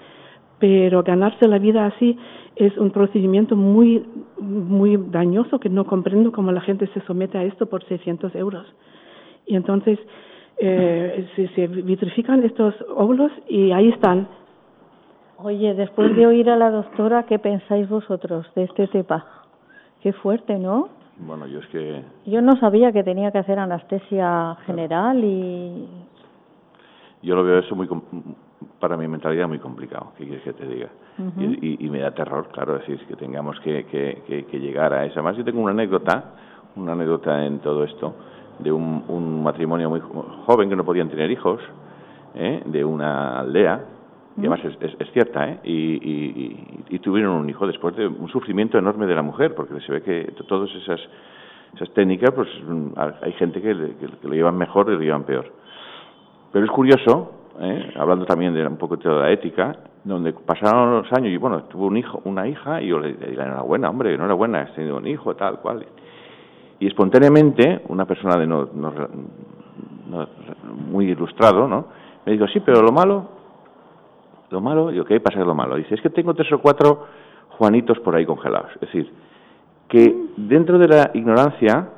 pero 0.58 1.02
ganarse 1.02 1.48
la 1.48 1.58
vida 1.58 1.86
así 1.86 2.18
es 2.56 2.76
un 2.76 2.90
procedimiento 2.90 3.56
muy, 3.56 4.04
muy 4.38 4.96
dañoso 4.96 5.58
que 5.58 5.68
no 5.68 5.86
comprendo 5.86 6.32
cómo 6.32 6.52
la 6.52 6.60
gente 6.60 6.86
se 6.88 7.00
somete 7.02 7.38
a 7.38 7.44
esto 7.44 7.66
por 7.66 7.84
600 7.84 8.34
euros. 8.34 8.66
Y 9.46 9.56
entonces 9.56 9.98
eh, 10.58 11.26
se, 11.34 11.48
se 11.48 11.66
vitrifican 11.66 12.42
estos 12.44 12.74
óvulos 12.94 13.32
y 13.48 13.72
ahí 13.72 13.88
están 13.88 14.28
Oye, 15.44 15.74
después 15.74 16.14
de 16.14 16.24
oír 16.24 16.48
a 16.50 16.56
la 16.56 16.70
doctora, 16.70 17.24
¿qué 17.24 17.36
pensáis 17.36 17.88
vosotros 17.88 18.46
de 18.54 18.62
este 18.62 18.86
tema? 18.86 19.26
Qué 20.00 20.12
fuerte, 20.12 20.56
¿no? 20.56 20.88
Bueno, 21.18 21.46
yo 21.46 21.60
es 21.60 21.66
que... 21.66 22.02
Yo 22.26 22.40
no 22.40 22.56
sabía 22.56 22.92
que 22.92 23.04
tenía 23.04 23.30
que 23.30 23.38
hacer 23.38 23.58
anestesia 23.58 24.56
general 24.66 25.22
y... 25.22 25.88
Yo 27.22 27.36
lo 27.36 27.44
veo 27.44 27.58
eso 27.58 27.74
muy... 27.74 27.88
Para 28.78 28.96
mi 28.96 29.08
mentalidad 29.08 29.48
muy 29.48 29.58
complicado, 29.58 30.12
¿qué 30.16 30.24
quieres 30.24 30.42
que 30.42 30.52
te 30.52 30.66
diga? 30.66 30.88
y, 31.36 31.88
me 31.90 31.98
da 31.98 32.12
terror, 32.12 32.48
claro, 32.52 32.78
decir 32.78 32.98
que 33.06 33.16
tengamos 33.16 33.58
que, 33.60 33.84
que, 33.86 34.46
que, 34.48 34.60
llegar 34.60 34.92
a 34.92 35.04
esa. 35.04 35.20
Más 35.20 35.36
yo 35.36 35.44
tengo 35.44 35.60
una 35.60 35.72
anécdota, 35.72 36.32
una 36.76 36.92
anécdota 36.92 37.44
en 37.44 37.58
todo 37.58 37.84
esto, 37.84 38.14
de 38.60 38.72
un, 38.72 39.04
un 39.08 39.42
matrimonio 39.42 39.90
muy 39.90 40.00
joven 40.46 40.68
que 40.68 40.76
no 40.76 40.84
podían 40.84 41.08
tener 41.08 41.30
hijos, 41.30 41.60
¿eh? 42.34 42.62
de 42.64 42.84
una 42.84 43.40
aldea, 43.40 43.80
y 44.36 44.40
además 44.40 44.60
es, 44.64 44.94
es, 44.98 45.12
cierta, 45.12 45.46
¿eh? 45.46 45.60
Y, 45.64 46.56
y, 46.88 46.98
tuvieron 47.00 47.34
un 47.34 47.50
hijo 47.50 47.66
después 47.66 47.94
de 47.96 48.06
un 48.06 48.28
sufrimiento 48.28 48.78
enorme 48.78 49.06
de 49.06 49.14
la 49.14 49.22
mujer, 49.22 49.54
porque 49.54 49.78
se 49.80 49.92
ve 49.92 50.02
que 50.02 50.32
todas 50.48 50.70
esas, 50.74 51.00
esas 51.74 51.90
técnicas, 51.92 52.30
pues 52.34 52.48
hay 53.20 53.32
gente 53.32 53.60
que, 53.60 53.74
lo 53.74 54.32
llevan 54.34 54.56
mejor 54.56 54.88
y 54.88 54.92
lo 54.92 55.00
llevan 55.00 55.24
peor. 55.24 55.52
Pero 56.50 56.64
es 56.64 56.70
curioso, 56.70 57.32
¿eh? 57.60 57.92
hablando 57.96 58.24
también 58.24 58.54
de 58.54 58.66
un 58.66 58.78
poco 58.78 58.96
de 58.96 59.10
la 59.10 59.30
ética, 59.30 59.76
donde 60.04 60.32
pasaron 60.32 61.02
los 61.02 61.12
años 61.12 61.30
y 61.30 61.36
bueno, 61.36 61.64
tuvo 61.64 61.86
un 61.86 61.98
hijo, 61.98 62.22
una 62.24 62.48
hija, 62.48 62.80
y 62.80 62.88
yo 62.88 62.98
le 62.98 63.12
di 63.12 63.36
la 63.36 63.44
enhorabuena, 63.44 63.90
hombre, 63.90 64.14
enhorabuena, 64.14 64.62
has 64.62 64.74
tenido 64.74 64.96
un 64.96 65.06
hijo, 65.06 65.36
tal, 65.36 65.58
cual. 65.60 65.84
Y 66.80 66.86
espontáneamente, 66.86 67.82
una 67.88 68.06
persona 68.06 68.36
de 68.36 68.46
no, 68.46 68.68
no, 68.72 68.92
no 70.08 70.28
muy 70.90 71.10
ilustrado, 71.10 71.68
¿no? 71.68 71.86
Me 72.24 72.32
dijo, 72.32 72.46
sí, 72.48 72.60
pero 72.60 72.80
lo 72.82 72.92
malo 72.92 73.41
lo 74.52 74.60
malo, 74.60 74.90
digo, 74.90 75.04
¿qué 75.04 75.20
pasa 75.20 75.40
es 75.40 75.46
lo 75.46 75.54
malo? 75.54 75.76
Dice, 75.76 75.94
es 75.94 76.00
que 76.00 76.10
tengo 76.10 76.34
tres 76.34 76.52
o 76.52 76.60
cuatro 76.60 77.06
Juanitos 77.58 77.98
por 78.00 78.14
ahí 78.14 78.24
congelados. 78.24 78.70
Es 78.76 78.80
decir, 78.80 79.10
que 79.88 80.14
dentro 80.36 80.78
de 80.78 80.88
la 80.88 81.10
ignorancia, 81.14 81.88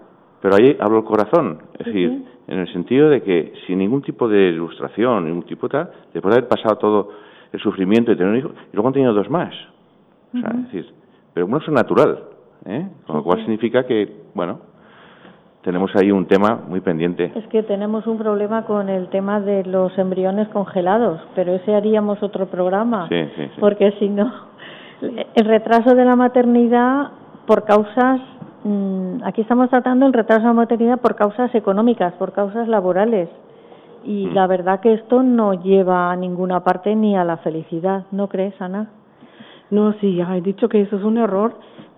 pero 0.40 0.56
ahí 0.56 0.76
hablo 0.80 0.98
el 0.98 1.04
corazón, 1.04 1.58
es 1.78 1.86
decir, 1.86 2.24
en 2.46 2.58
el 2.58 2.72
sentido 2.72 3.08
de 3.08 3.22
que 3.22 3.52
sin 3.66 3.78
ningún 3.78 4.02
tipo 4.02 4.28
de 4.28 4.48
ilustración, 4.48 5.24
ningún 5.24 5.44
tipo 5.44 5.68
de 5.68 5.72
tal, 5.72 5.90
después 6.12 6.34
de 6.34 6.38
haber 6.38 6.48
pasado 6.48 6.76
todo 6.76 7.08
el 7.52 7.60
sufrimiento 7.60 8.10
de 8.10 8.16
tener 8.16 8.32
un 8.32 8.38
hijo, 8.38 8.50
y 8.50 8.74
luego 8.74 8.88
han 8.88 8.94
tenido 8.94 9.14
dos 9.14 9.30
más. 9.30 9.54
O 10.34 10.38
sea, 10.38 10.50
es 10.50 10.62
decir, 10.64 10.92
pero 11.32 11.46
uno 11.46 11.58
es 11.58 11.68
natural, 11.68 12.24
¿eh? 12.66 12.88
Con 13.06 13.16
lo 13.16 13.22
cual 13.22 13.38
significa 13.40 13.86
que, 13.86 14.24
bueno, 14.34 14.60
tenemos 15.64 15.90
ahí 15.96 16.12
un 16.12 16.27
tema 16.27 16.61
muy 16.68 16.81
pendiente. 16.81 17.33
Es 17.35 17.46
que 17.48 17.62
tenemos 17.62 18.07
un 18.07 18.18
problema 18.18 18.64
con 18.66 18.90
el 18.90 19.09
tema 19.09 19.40
de 19.40 19.64
los 19.64 19.96
embriones 19.98 20.46
congelados, 20.48 21.20
pero 21.35 21.55
ese 21.55 21.74
haríamos 21.74 22.22
otro 22.22 22.46
programa. 22.46 23.09
Sí, 23.09 23.24
sí, 23.35 23.50
Porque 23.59 23.92
si 23.98 24.11
no, 24.11 24.31
el 25.00 25.44
retraso 25.46 25.94
de 25.94 26.05
la 26.05 26.16
maternidad 26.16 27.12
por 27.46 27.64
causas, 27.64 28.20
mm, 28.62 29.24
aquí 29.24 29.40
estamos 29.40 29.70
tratando 29.70 30.05
el 30.05 30.12
retraso 30.12 30.42
de 30.42 30.48
la 30.48 30.53
maternidad 30.53 31.00
por 31.00 31.16
causas 31.16 31.53
económicas, 31.55 32.12
por 32.14 32.33
causas 32.33 32.68
laborales. 32.68 33.31
Y 34.05 34.27
mm. 34.27 34.35
la 34.35 34.46
verdad 34.46 34.81
que 34.81 34.92
esto 34.92 35.22
no 35.22 35.55
lleva 35.55 36.12
a 36.12 36.16
ninguna 36.16 36.61
parte 36.62 36.94
ni 36.94 37.16
a 37.16 37.24
la 37.24 37.38
felicidad, 37.38 38.05
¿no 38.12 38.29
crees, 38.29 38.61
Ana? 38.61 38.90
No, 39.70 39.94
sí, 39.94 40.16
ya 40.16 40.37
he 40.37 40.42
dicho 40.42 40.68
que 40.68 40.83
eso 40.83 40.96
es 40.96 41.03
un 41.03 41.16
error 41.16 41.55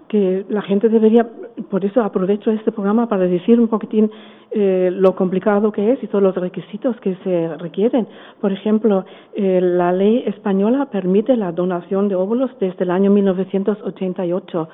que 0.08 0.44
la 0.48 0.62
gente 0.62 0.88
debería, 0.88 1.26
por 1.70 1.84
eso 1.84 2.02
aprovecho 2.02 2.50
este 2.50 2.72
programa 2.72 3.08
para 3.08 3.26
decir 3.26 3.58
un 3.58 3.68
poquitín 3.68 4.10
eh, 4.52 4.90
lo 4.92 5.14
complicado 5.16 5.72
que 5.72 5.92
es 5.92 6.02
y 6.02 6.06
todos 6.06 6.22
los 6.22 6.34
requisitos 6.36 6.96
que 7.00 7.16
se 7.24 7.56
requieren. 7.56 8.06
Por 8.40 8.52
ejemplo, 8.52 9.04
eh, 9.34 9.60
la 9.60 9.92
ley 9.92 10.22
española 10.26 10.86
permite 10.86 11.36
la 11.36 11.52
donación 11.52 12.08
de 12.08 12.14
óvulos 12.14 12.50
desde 12.60 12.84
el 12.84 12.90
año 12.90 13.10
1988, 13.10 14.68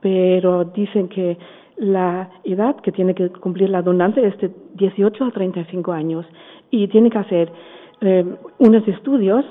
pero 0.00 0.64
dicen 0.64 1.08
que 1.08 1.38
la 1.76 2.30
edad 2.44 2.76
que 2.76 2.92
tiene 2.92 3.14
que 3.14 3.30
cumplir 3.30 3.70
la 3.70 3.82
donante 3.82 4.26
es 4.26 4.36
de 4.38 4.50
18 4.74 5.24
a 5.24 5.30
35 5.30 5.92
años 5.92 6.26
y 6.70 6.88
tiene 6.88 7.10
que 7.10 7.18
hacer 7.18 7.52
eh, 8.00 8.24
unos 8.58 8.86
estudios 8.88 9.44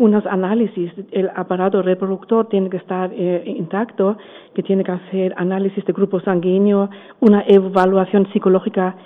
unos 0.00 0.24
análisis. 0.24 0.90
El 1.12 1.30
aparato 1.36 1.82
reproductor 1.82 2.48
tiene 2.48 2.70
que 2.70 2.78
estar 2.78 3.10
eh, 3.12 3.44
intacto, 3.46 4.16
que 4.54 4.62
tiene 4.62 4.82
que 4.82 4.92
hacer 4.92 5.34
análisis 5.36 5.84
de 5.84 5.92
grupo 5.92 6.20
sanguíneo, 6.20 6.88
una 7.20 7.44
evaluación 7.46 8.26
psicológica 8.32 8.96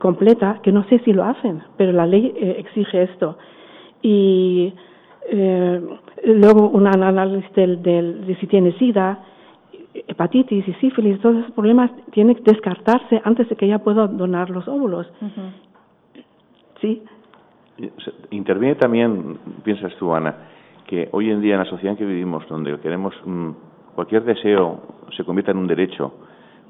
completa, 0.00 0.58
que 0.62 0.72
no 0.72 0.82
sé 0.88 0.98
si 1.04 1.12
lo 1.12 1.24
hacen, 1.24 1.62
pero 1.76 1.92
la 1.92 2.04
ley 2.04 2.34
eh, 2.36 2.56
exige 2.58 3.04
esto. 3.04 3.38
Y 4.02 4.74
eh, 5.30 5.80
luego 6.24 6.68
un 6.68 6.88
análisis 6.88 7.52
del, 7.54 7.80
del, 7.80 8.26
de 8.26 8.34
si 8.36 8.48
tiene 8.48 8.72
SIDA, 8.72 9.20
hepatitis 10.08 10.66
y 10.66 10.72
sífilis, 10.74 11.20
todos 11.20 11.36
esos 11.36 11.52
problemas 11.52 11.92
tienen 12.10 12.34
que 12.34 12.42
descartarse 12.42 13.20
antes 13.24 13.48
de 13.48 13.54
que 13.54 13.66
ella 13.66 13.78
pueda 13.78 14.08
donar 14.08 14.50
los 14.50 14.66
óvulos. 14.66 15.06
Sí. 16.80 17.02
Interviene 18.30 18.74
también, 18.76 19.38
piensas 19.64 19.94
tú, 19.96 20.14
Ana, 20.14 20.34
que 20.86 21.08
hoy 21.12 21.30
en 21.30 21.40
día 21.40 21.54
en 21.54 21.60
la 21.60 21.66
sociedad 21.66 21.92
en 21.92 21.98
que 21.98 22.04
vivimos, 22.04 22.46
donde 22.48 22.78
queremos 22.80 23.14
mm, 23.24 23.50
cualquier 23.94 24.24
deseo 24.24 24.80
se 25.16 25.24
convierta 25.24 25.52
en 25.52 25.58
un 25.58 25.66
derecho, 25.66 26.12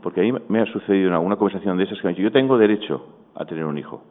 porque 0.03 0.21
a 0.21 0.25
mí 0.25 0.33
me 0.49 0.61
ha 0.61 0.67
sucedido 0.67 1.09
en 1.09 1.15
alguna 1.15 1.37
conversación 1.37 1.77
de 1.77 1.85
esas 1.85 1.99
que 1.99 2.05
me 2.05 2.11
han 2.11 2.15
dicho, 2.15 2.25
yo 2.25 2.33
tengo 2.33 2.59
derecho 2.59 3.07
a 3.35 3.45
tener 3.45 3.65
un 3.65 3.79
hijo. 3.79 4.03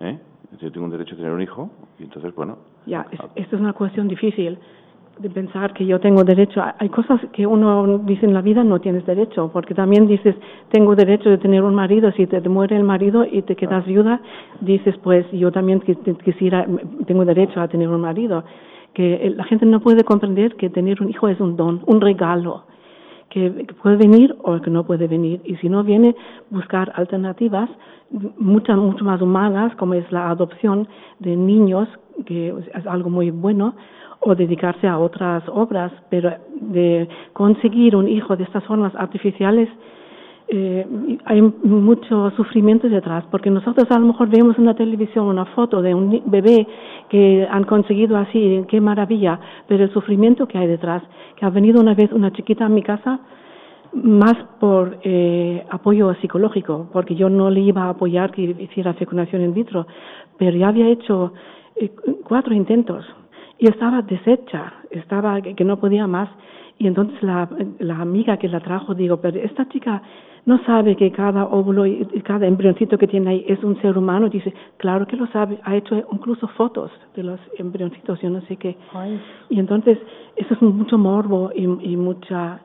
¿Eh? 0.00 0.18
Yo 0.60 0.70
tengo 0.70 0.86
un 0.86 0.92
derecho 0.92 1.14
a 1.14 1.18
tener 1.18 1.32
un 1.32 1.42
hijo 1.42 1.70
y 1.98 2.04
entonces, 2.04 2.34
bueno. 2.34 2.58
Ya, 2.86 3.06
esto 3.34 3.56
es 3.56 3.60
una 3.60 3.72
cuestión 3.72 4.08
difícil 4.08 4.58
de 5.18 5.30
pensar 5.30 5.72
que 5.72 5.86
yo 5.86 6.00
tengo 6.00 6.24
derecho. 6.24 6.62
Hay 6.78 6.88
cosas 6.88 7.20
que 7.32 7.46
uno 7.46 7.98
dice 7.98 8.26
en 8.26 8.34
la 8.34 8.42
vida 8.42 8.64
no 8.64 8.80
tienes 8.80 9.06
derecho, 9.06 9.50
porque 9.52 9.74
también 9.74 10.06
dices, 10.06 10.34
tengo 10.70 10.96
derecho 10.96 11.30
de 11.30 11.38
tener 11.38 11.62
un 11.62 11.74
marido, 11.74 12.10
si 12.12 12.26
te, 12.26 12.40
muere 12.48 12.76
el 12.76 12.84
marido 12.84 13.24
y 13.24 13.42
te 13.42 13.54
quedas 13.56 13.86
viuda, 13.86 14.20
dices, 14.60 14.96
pues 15.02 15.24
yo 15.32 15.52
también 15.52 15.80
quisiera, 16.24 16.66
tengo 17.06 17.24
derecho 17.24 17.60
a 17.60 17.68
tener 17.68 17.88
un 17.88 18.00
marido. 18.00 18.44
Que 18.92 19.32
la 19.36 19.44
gente 19.44 19.66
no 19.66 19.80
puede 19.80 20.04
comprender 20.04 20.54
que 20.56 20.70
tener 20.70 21.02
un 21.02 21.10
hijo 21.10 21.28
es 21.28 21.40
un 21.40 21.56
don, 21.56 21.82
un 21.86 22.00
regalo, 22.00 22.64
que, 23.28 23.66
puede 23.82 23.96
venir 23.96 24.36
o 24.42 24.60
que 24.60 24.70
no 24.70 24.84
puede 24.84 25.08
venir. 25.08 25.40
Y 25.44 25.56
si 25.56 25.68
no 25.68 25.82
viene, 25.82 26.14
buscar 26.50 26.92
alternativas 26.94 27.68
muchas, 28.38 28.76
mucho 28.76 29.04
más 29.04 29.20
humanas, 29.20 29.74
como 29.76 29.94
es 29.94 30.10
la 30.12 30.30
adopción 30.30 30.88
de 31.18 31.36
niños, 31.36 31.88
que 32.26 32.54
es 32.74 32.86
algo 32.86 33.10
muy 33.10 33.30
bueno, 33.30 33.74
o 34.24 34.34
dedicarse 34.34 34.88
a 34.88 34.98
otras 34.98 35.42
obras, 35.48 35.92
pero 36.08 36.32
de 36.60 37.08
conseguir 37.32 37.94
un 37.94 38.08
hijo 38.08 38.36
de 38.36 38.44
estas 38.44 38.64
formas 38.64 38.94
artificiales 38.96 39.68
eh, 40.48 40.86
hay 41.24 41.40
mucho 41.40 42.30
sufrimiento 42.36 42.88
detrás, 42.88 43.24
porque 43.30 43.50
nosotros 43.50 43.90
a 43.90 43.98
lo 43.98 44.06
mejor 44.06 44.28
vemos 44.28 44.58
en 44.58 44.66
la 44.66 44.74
televisión 44.74 45.26
una 45.26 45.46
foto 45.46 45.80
de 45.80 45.94
un 45.94 46.22
bebé 46.26 46.66
que 47.08 47.46
han 47.50 47.64
conseguido 47.64 48.16
así, 48.18 48.62
qué 48.68 48.80
maravilla, 48.80 49.40
pero 49.66 49.84
el 49.84 49.92
sufrimiento 49.92 50.46
que 50.46 50.58
hay 50.58 50.66
detrás, 50.66 51.02
que 51.36 51.46
ha 51.46 51.50
venido 51.50 51.80
una 51.80 51.94
vez 51.94 52.12
una 52.12 52.30
chiquita 52.30 52.66
a 52.66 52.68
mi 52.68 52.82
casa 52.82 53.20
más 53.94 54.34
por 54.60 54.98
eh, 55.02 55.64
apoyo 55.70 56.14
psicológico, 56.20 56.88
porque 56.92 57.14
yo 57.14 57.30
no 57.30 57.48
le 57.48 57.60
iba 57.60 57.84
a 57.84 57.90
apoyar 57.90 58.30
que 58.30 58.42
hiciera 58.42 58.92
fecundación 58.94 59.42
in 59.42 59.54
vitro, 59.54 59.86
pero 60.36 60.56
ya 60.56 60.68
había 60.68 60.88
hecho 60.88 61.32
eh, 61.76 61.90
cuatro 62.22 62.54
intentos 62.54 63.04
y 63.58 63.68
estaba 63.68 64.02
deshecha, 64.02 64.72
estaba 64.90 65.40
que 65.40 65.64
no 65.64 65.78
podía 65.78 66.06
más. 66.06 66.28
Y 66.78 66.86
entonces 66.88 67.22
la, 67.22 67.48
la 67.78 68.00
amiga 68.00 68.36
que 68.36 68.48
la 68.48 68.60
trajo 68.60 68.94
digo, 68.94 69.18
pero 69.18 69.38
esta 69.38 69.68
chica 69.68 70.02
no 70.46 70.58
sabe 70.64 70.96
que 70.96 71.10
cada 71.12 71.44
óvulo 71.44 71.86
y 71.86 72.04
cada 72.22 72.46
embrioncito 72.46 72.98
que 72.98 73.06
tiene 73.06 73.30
ahí 73.30 73.44
es 73.48 73.62
un 73.62 73.80
ser 73.80 73.96
humano. 73.96 74.28
Dice, 74.28 74.52
claro 74.76 75.06
que 75.06 75.16
lo 75.16 75.26
sabe, 75.28 75.58
ha 75.62 75.76
hecho 75.76 75.96
incluso 76.12 76.48
fotos 76.48 76.90
de 77.14 77.22
los 77.22 77.40
embrioncitos, 77.58 78.20
yo 78.20 78.28
no 78.28 78.40
sé 78.42 78.56
qué. 78.56 78.76
Y 79.48 79.58
entonces 79.60 79.98
eso 80.36 80.54
es 80.54 80.62
mucho 80.62 80.98
morbo 80.98 81.50
y, 81.54 81.62
y 81.62 81.96
mucha... 81.96 82.60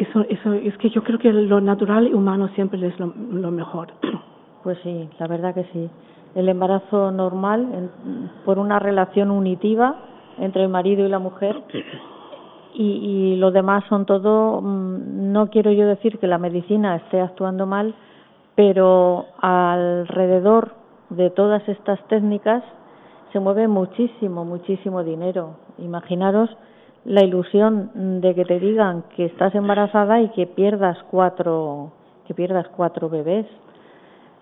Eso, 0.00 0.26
eso 0.28 0.52
es 0.54 0.76
que 0.78 0.90
yo 0.90 1.04
creo 1.04 1.18
que 1.18 1.32
lo 1.32 1.60
natural 1.60 2.08
y 2.08 2.12
humano 2.12 2.48
siempre 2.48 2.84
es 2.84 2.98
lo, 2.98 3.14
lo 3.16 3.50
mejor. 3.50 3.88
Pues 4.64 4.76
sí, 4.82 5.08
la 5.18 5.26
verdad 5.28 5.54
que 5.54 5.64
sí 5.72 5.88
el 6.34 6.48
embarazo 6.48 7.10
normal 7.10 7.90
por 8.44 8.58
una 8.58 8.78
relación 8.78 9.30
unitiva 9.30 9.96
entre 10.38 10.62
el 10.62 10.68
marido 10.68 11.06
y 11.06 11.08
la 11.08 11.18
mujer. 11.18 11.62
Y, 12.74 12.82
y 12.82 13.36
lo 13.36 13.52
demás 13.52 13.84
son 13.88 14.04
todo 14.04 14.60
mm, 14.60 15.32
no 15.32 15.48
quiero 15.48 15.70
yo 15.70 15.86
decir 15.86 16.18
que 16.18 16.26
la 16.26 16.38
medicina 16.38 16.96
esté 16.96 17.20
actuando 17.20 17.66
mal 17.66 17.94
pero 18.56 19.26
alrededor 19.40 20.72
de 21.10 21.30
todas 21.30 21.68
estas 21.68 22.02
técnicas 22.08 22.64
se 23.32 23.38
mueve 23.38 23.68
muchísimo 23.68 24.44
muchísimo 24.44 25.04
dinero. 25.04 25.56
Imaginaros 25.78 26.50
la 27.04 27.24
ilusión 27.24 28.20
de 28.20 28.34
que 28.34 28.44
te 28.44 28.58
digan 28.58 29.04
que 29.14 29.26
estás 29.26 29.54
embarazada 29.54 30.20
y 30.20 30.30
que 30.30 30.46
pierdas 30.46 30.98
cuatro 31.10 31.92
que 32.26 32.34
pierdas 32.34 32.66
cuatro 32.76 33.08
bebés 33.08 33.46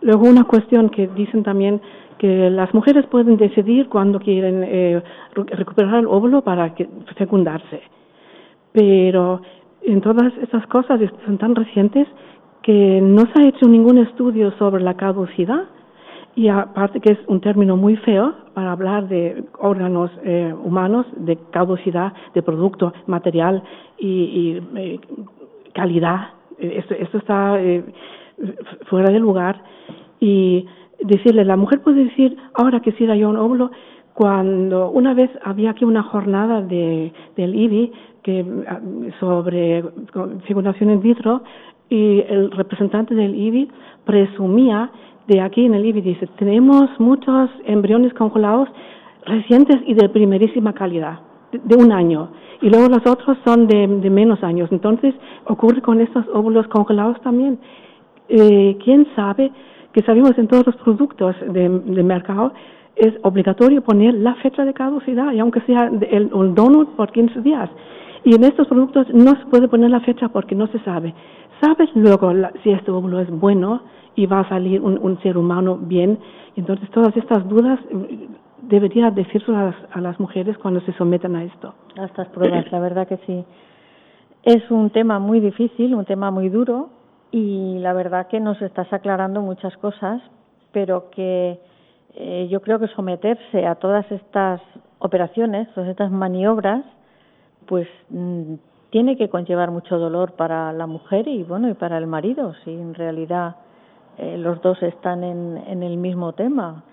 Luego 0.03 0.29
una 0.29 0.45
cuestión 0.45 0.91
que 0.91 1.07
dicen 1.09 1.43
también 1.43 1.81
que 2.19 2.51
las 2.51 2.73
mujeres 2.75 3.07
pueden 3.07 3.37
decidir 3.37 3.89
cuándo 3.89 4.21
quieren 4.21 4.63
eh, 4.65 5.03
recuperar 5.35 6.01
el 6.01 6.07
óvulo 6.07 6.43
para 6.43 6.75
que, 6.75 6.89
fecundarse. 7.17 7.81
Pero 8.73 9.43
en 9.83 10.01
todas 10.01 10.33
esas 10.39 10.67
cosas 10.67 11.01
son 11.25 11.39
tan 11.39 11.55
recientes 11.55 12.07
que 12.63 13.01
no 13.03 13.23
se 13.27 13.43
ha 13.43 13.49
hecho 13.49 13.67
ningún 13.67 13.99
estudio 13.99 14.53
sobre 14.53 14.83
la 14.83 14.95
caducidad 14.95 15.65
y 16.35 16.49
aparte 16.49 17.01
que 17.01 17.13
es 17.13 17.19
un 17.27 17.41
término 17.41 17.77
muy 17.77 17.97
feo 17.97 18.35
para 18.55 18.73
hablar 18.73 19.09
de 19.09 19.45
órganos 19.59 20.11
eh, 20.25 20.55
humanos, 20.65 21.07
de 21.17 21.37
caducidad, 21.51 22.13
de 22.35 22.43
producto, 22.43 22.93
material 23.07 23.63
y, 23.99 24.09
y 24.09 24.63
eh, 24.77 25.01
calidad. 25.75 26.31
Esto, 26.59 26.95
esto 26.95 27.19
está 27.19 27.61
eh, 27.61 27.85
fuera 28.89 29.11
de 29.11 29.19
lugar 29.19 29.63
y 30.21 30.67
decirle, 31.01 31.45
la 31.45 31.57
mujer 31.57 31.81
puede 31.81 32.05
decir, 32.05 32.37
ahora 32.55 32.81
quisiera 32.81 33.17
yo 33.17 33.29
un 33.29 33.37
óvulo, 33.37 33.71
cuando 34.15 34.91
una 34.91 35.15
vez 35.15 35.31
había 35.45 35.71
aquí 35.71 35.85
una 35.85 36.03
jornada 36.03 36.61
de, 36.61 37.13
del 37.37 37.55
IBI 37.55 37.93
que, 38.23 38.45
ah, 38.69 38.81
sobre 39.19 39.85
figuración 40.47 40.91
in 40.91 41.01
vitro 41.01 41.43
y 41.89 42.21
el 42.29 42.51
representante 42.51 43.15
del 43.15 43.35
IBI 43.35 43.71
presumía 44.05 44.91
de 45.27 45.41
aquí 45.41 45.65
en 45.65 45.75
el 45.75 45.87
IBI, 45.87 46.01
dice, 46.03 46.27
tenemos 46.39 46.89
muchos 46.99 47.51
embriones 47.65 48.13
congelados 48.15 48.69
recientes 49.25 49.77
y 49.87 49.95
de 49.95 50.09
primerísima 50.09 50.73
calidad, 50.73 51.21
de, 51.53 51.77
un 51.77 51.93
año, 51.93 52.31
y 52.61 52.69
luego 52.71 52.89
los 52.89 53.07
otros 53.07 53.39
son 53.45 53.67
de 53.67 53.87
menos 54.11 54.43
años. 54.43 54.69
Entonces, 54.73 55.15
ocurre 55.47 55.81
con 55.81 56.01
estos 56.01 56.25
óvulos 56.33 56.67
congelados 56.69 57.21
también. 57.23 57.59
Eh, 58.35 58.79
¿Quién 58.83 59.07
sabe 59.15 59.53
que 59.93 60.01
sabemos 60.03 60.33
en 60.39 60.49
todos 60.49 60.65
los 60.65 60.77
productos 60.77 61.37
de, 61.49 61.69
de 61.69 62.03
mercado? 62.03 62.55
Es 62.97 63.13
obligatorio 63.25 63.83
poner 63.83 64.15
la 64.15 64.35
fecha 64.37 64.65
de 64.65 64.73
caducidad, 64.73 65.33
y 65.33 65.39
aunque 65.39 65.61
sea 65.63 65.91
el, 66.11 66.33
un 66.33 66.55
donut 66.55 66.89
por 66.97 67.13
15 67.13 67.43
días. 67.43 67.69
Y 68.25 68.35
en 68.35 68.45
estos 68.45 68.69
productos 68.69 69.07
no 69.13 69.33
se 69.33 69.45
puede 69.51 69.69
poner 69.69 69.91
la 69.91 70.01
fecha 70.01 70.29
porque 70.29 70.55
no 70.55 70.67
se 70.69 70.79
sabe. 70.81 71.13
¿Sabes 71.61 71.91
luego 71.95 72.33
si 72.63 72.71
este 72.71 72.91
óvulo 72.91 73.21
es 73.21 73.31
bueno 73.31 73.83
y 74.15 74.25
va 74.25 74.41
a 74.41 74.49
salir 74.49 74.81
un, 74.81 74.99
un 74.99 75.21
ser 75.21 75.37
humano 75.37 75.77
bien? 75.77 76.19
Entonces, 76.57 76.89
todas 76.91 77.15
estas 77.15 77.47
dudas 77.51 77.79
mm, 77.91 78.69
debería 78.69 79.11
decirse 79.11 79.55
a 79.55 79.65
las, 79.65 79.77
a 79.93 80.01
las 80.01 80.19
mujeres 80.19 80.57
cuando 80.57 80.81
se 80.81 80.95
someten 80.95 81.37
a 81.37 81.45
esto. 81.45 81.75
A 81.99 82.07
estas 82.07 82.29
pruebas, 82.29 82.73
la 82.73 82.81
verdad 82.81 83.07
que 83.07 83.19
sí. 83.27 83.45
Es 84.43 84.71
un 84.71 84.89
tema 84.89 85.19
muy 85.19 85.41
difícil, 85.41 85.95
un 85.95 86.07
tema 86.07 86.31
muy 86.31 86.49
duro, 86.49 87.02
y 87.33 87.79
la 87.79 87.95
verdad 87.95 88.29
que 88.29 88.39
nos 88.41 88.61
estás 88.61 88.93
aclarando 88.93 89.41
muchas 89.41 89.75
cosas, 89.79 90.21
pero 90.71 91.11
que 91.11 91.59
eh, 92.15 92.47
yo 92.51 92.61
creo 92.61 92.79
que 92.79 92.89
someterse 92.89 93.67
a 93.67 93.75
todas 93.77 94.11
estas 94.13 94.61
operaciones, 94.99 95.67
todas 95.75 95.89
estas 95.89 96.11
maniobras, 96.11 96.85
pues 97.67 97.89
mm, 98.11 98.55
tiene 98.91 99.17
que 99.17 99.31
conllevar 99.31 99.71
mucho 99.71 99.99
dolor 99.99 100.33
para 100.33 100.75
la 100.75 100.87
mujer 100.87 101.27
y 101.27 101.43
bueno 101.43 101.71
y 101.71 101.75
para 101.75 101.97
el 101.97 102.07
marido, 102.07 102.53
si 102.65 102.71
en 102.71 102.93
realidad 102.93 103.57
eh, 104.19 104.37
los 104.37 104.61
dos 104.61 104.83
están 104.83 105.25
en, 105.25 105.57
en 105.67 105.83
el 105.83 105.97
mismo 105.97 106.35
tema. 106.35 106.85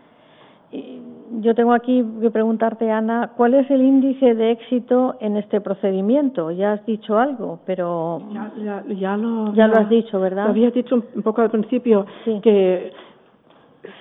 Yo 1.42 1.54
tengo 1.54 1.74
aquí 1.74 2.04
que 2.22 2.32
preguntarte, 2.32 2.90
Ana, 2.92 3.32
¿cuál 3.38 3.54
es 3.54 3.70
el 3.70 3.82
índice 3.82 4.34
de 4.34 4.52
éxito 4.52 5.16
en 5.20 5.38
este 5.38 5.62
procedimiento? 5.62 6.52
Ya 6.52 6.74
has 6.74 6.86
dicho 6.86 7.18
algo, 7.18 7.60
pero 7.66 8.22
ya, 8.34 8.84
ya, 8.88 9.16
lo, 9.16 9.54
ya, 9.54 9.68
lo 9.68 9.78
has 9.78 9.90
dicho, 9.90 10.20
¿verdad? 10.20 10.46
Lo 10.46 10.50
había 10.50 10.72
dicho 10.72 10.96
un 10.96 11.22
poco 11.22 11.42
al 11.42 11.52
principio 11.52 12.06
que 12.42 12.92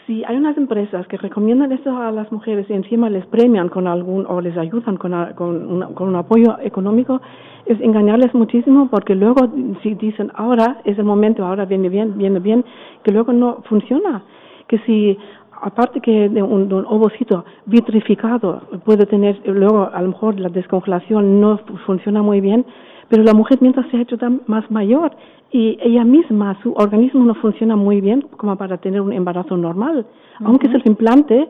si 0.07 0.25
hay 0.25 0.37
unas 0.37 0.57
empresas 0.57 1.07
que 1.07 1.17
recomiendan 1.17 1.71
esto 1.73 1.97
a 1.97 2.11
las 2.11 2.33
mujeres 2.33 2.69
y 2.69 2.73
encima 2.73 3.09
les 3.09 3.27
premian 3.27 3.69
con 3.69 3.87
algún 3.87 4.27
o 4.27 4.41
les 4.41 4.57
ayudan 4.57 4.97
con, 4.97 5.13
con, 5.35 5.95
con 5.95 6.09
un 6.09 6.17
apoyo 6.17 6.59
económico, 6.61 7.21
es 7.67 7.81
engañarles 7.81 8.35
muchísimo 8.35 8.89
porque 8.91 9.15
luego 9.15 9.49
si 9.83 9.95
dicen 9.95 10.33
ahora 10.35 10.81
es 10.85 10.99
el 10.99 11.05
momento, 11.05 11.45
ahora 11.45 11.67
viene 11.67 11.89
bien, 11.89 12.17
viene 12.17 12.41
bien, 12.41 12.65
que 13.03 13.13
luego 13.13 13.33
no 13.33 13.63
funciona. 13.69 14.25
Que 14.67 14.79
si 14.81 15.19
aparte 15.61 16.01
que 16.01 16.29
de 16.29 16.43
un, 16.43 16.73
ovocito 16.73 17.45
vitrificado 17.67 18.63
puede 18.85 19.07
tener, 19.07 19.41
luego 19.47 19.91
a 19.93 20.01
lo 20.03 20.09
mejor 20.09 20.39
la 20.39 20.49
descongelación 20.49 21.41
no 21.41 21.59
funciona 21.87 22.23
muy 22.23 22.41
bien, 22.41 22.65
pero 23.09 23.23
la 23.23 23.35
mujer 23.35 23.59
mientras 23.61 23.87
se 23.91 23.97
ha 23.97 24.03
hecho 24.03 24.17
más 24.47 24.71
mayor 24.71 25.13
y 25.51 25.79
ella 25.81 26.05
misma, 26.05 26.59
su 26.63 26.73
organismo 26.73 27.25
no 27.25 27.35
funciona 27.35 27.75
muy 27.75 28.01
bien 28.01 28.23
como 28.37 28.57
para 28.57 28.77
tener 28.79 29.01
un 29.01 29.13
embarazo 29.13 29.57
normal, 29.57 30.07
aunque 30.45 30.69
se 30.69 30.79
lo 30.79 30.85
implante, 30.85 31.49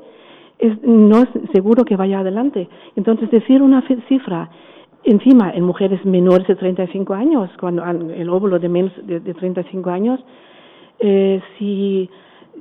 es, 0.58 0.82
no 0.82 1.18
es 1.22 1.28
seguro 1.52 1.84
que 1.84 1.96
vaya 1.96 2.20
adelante. 2.20 2.68
Entonces, 2.96 3.30
decir 3.30 3.60
una 3.62 3.82
cifra 4.08 4.50
encima 5.04 5.50
en 5.50 5.64
mujeres 5.64 6.04
menores 6.04 6.46
de 6.46 6.56
35 6.56 7.14
años, 7.14 7.50
cuando 7.58 7.84
el 7.84 8.28
óvulo 8.28 8.58
de 8.58 8.68
menos 8.68 8.92
de, 9.04 9.20
de 9.20 9.34
35 9.34 9.90
años, 9.90 10.20
eh, 11.00 11.40
si 11.58 12.10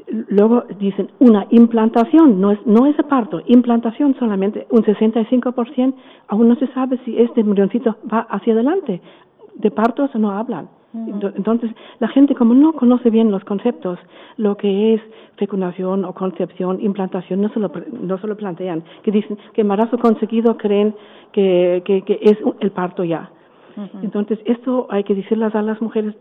luego 0.09 0.63
dicen 0.79 1.09
una 1.19 1.45
implantación, 1.49 2.39
no 2.39 2.51
es, 2.51 2.65
no 2.65 2.85
es 2.85 2.95
parto, 3.09 3.41
implantación 3.45 4.15
solamente, 4.17 4.67
un 4.69 4.83
65%, 4.83 5.93
aún 6.27 6.47
no 6.47 6.55
se 6.55 6.67
sabe 6.67 6.99
si 7.05 7.17
este 7.17 7.41
embrioncito 7.41 7.97
va 8.11 8.21
hacia 8.29 8.53
adelante. 8.53 9.01
De 9.55 9.71
partos 9.71 10.13
no 10.15 10.31
hablan. 10.31 10.69
Entonces, 11.35 11.69
la 11.99 12.07
gente 12.07 12.33
como 12.33 12.53
no 12.53 12.73
conoce 12.73 13.09
bien 13.09 13.29
los 13.29 13.43
conceptos, 13.43 13.99
lo 14.37 14.55
que 14.57 14.95
es 14.95 15.01
fecundación 15.35 16.05
o 16.05 16.13
concepción, 16.13 16.79
implantación, 16.81 17.41
no 17.41 17.49
se 17.49 17.59
lo, 17.59 17.71
no 18.01 18.17
se 18.17 18.27
lo 18.27 18.35
plantean. 18.35 18.83
Que 19.03 19.11
dicen 19.11 19.37
que 19.53 19.61
embarazo 19.61 19.99
conseguido 19.99 20.57
creen 20.57 20.95
que, 21.33 21.83
que, 21.85 22.01
que 22.01 22.19
es 22.21 22.37
el 22.61 22.71
parto 22.71 23.03
ya. 23.03 23.29
Entonces, 24.01 24.39
esto 24.45 24.87
hay 24.89 25.03
que 25.03 25.13
decirles 25.13 25.53
a 25.53 25.61
las 25.61 25.79
mujeres, 25.81 26.15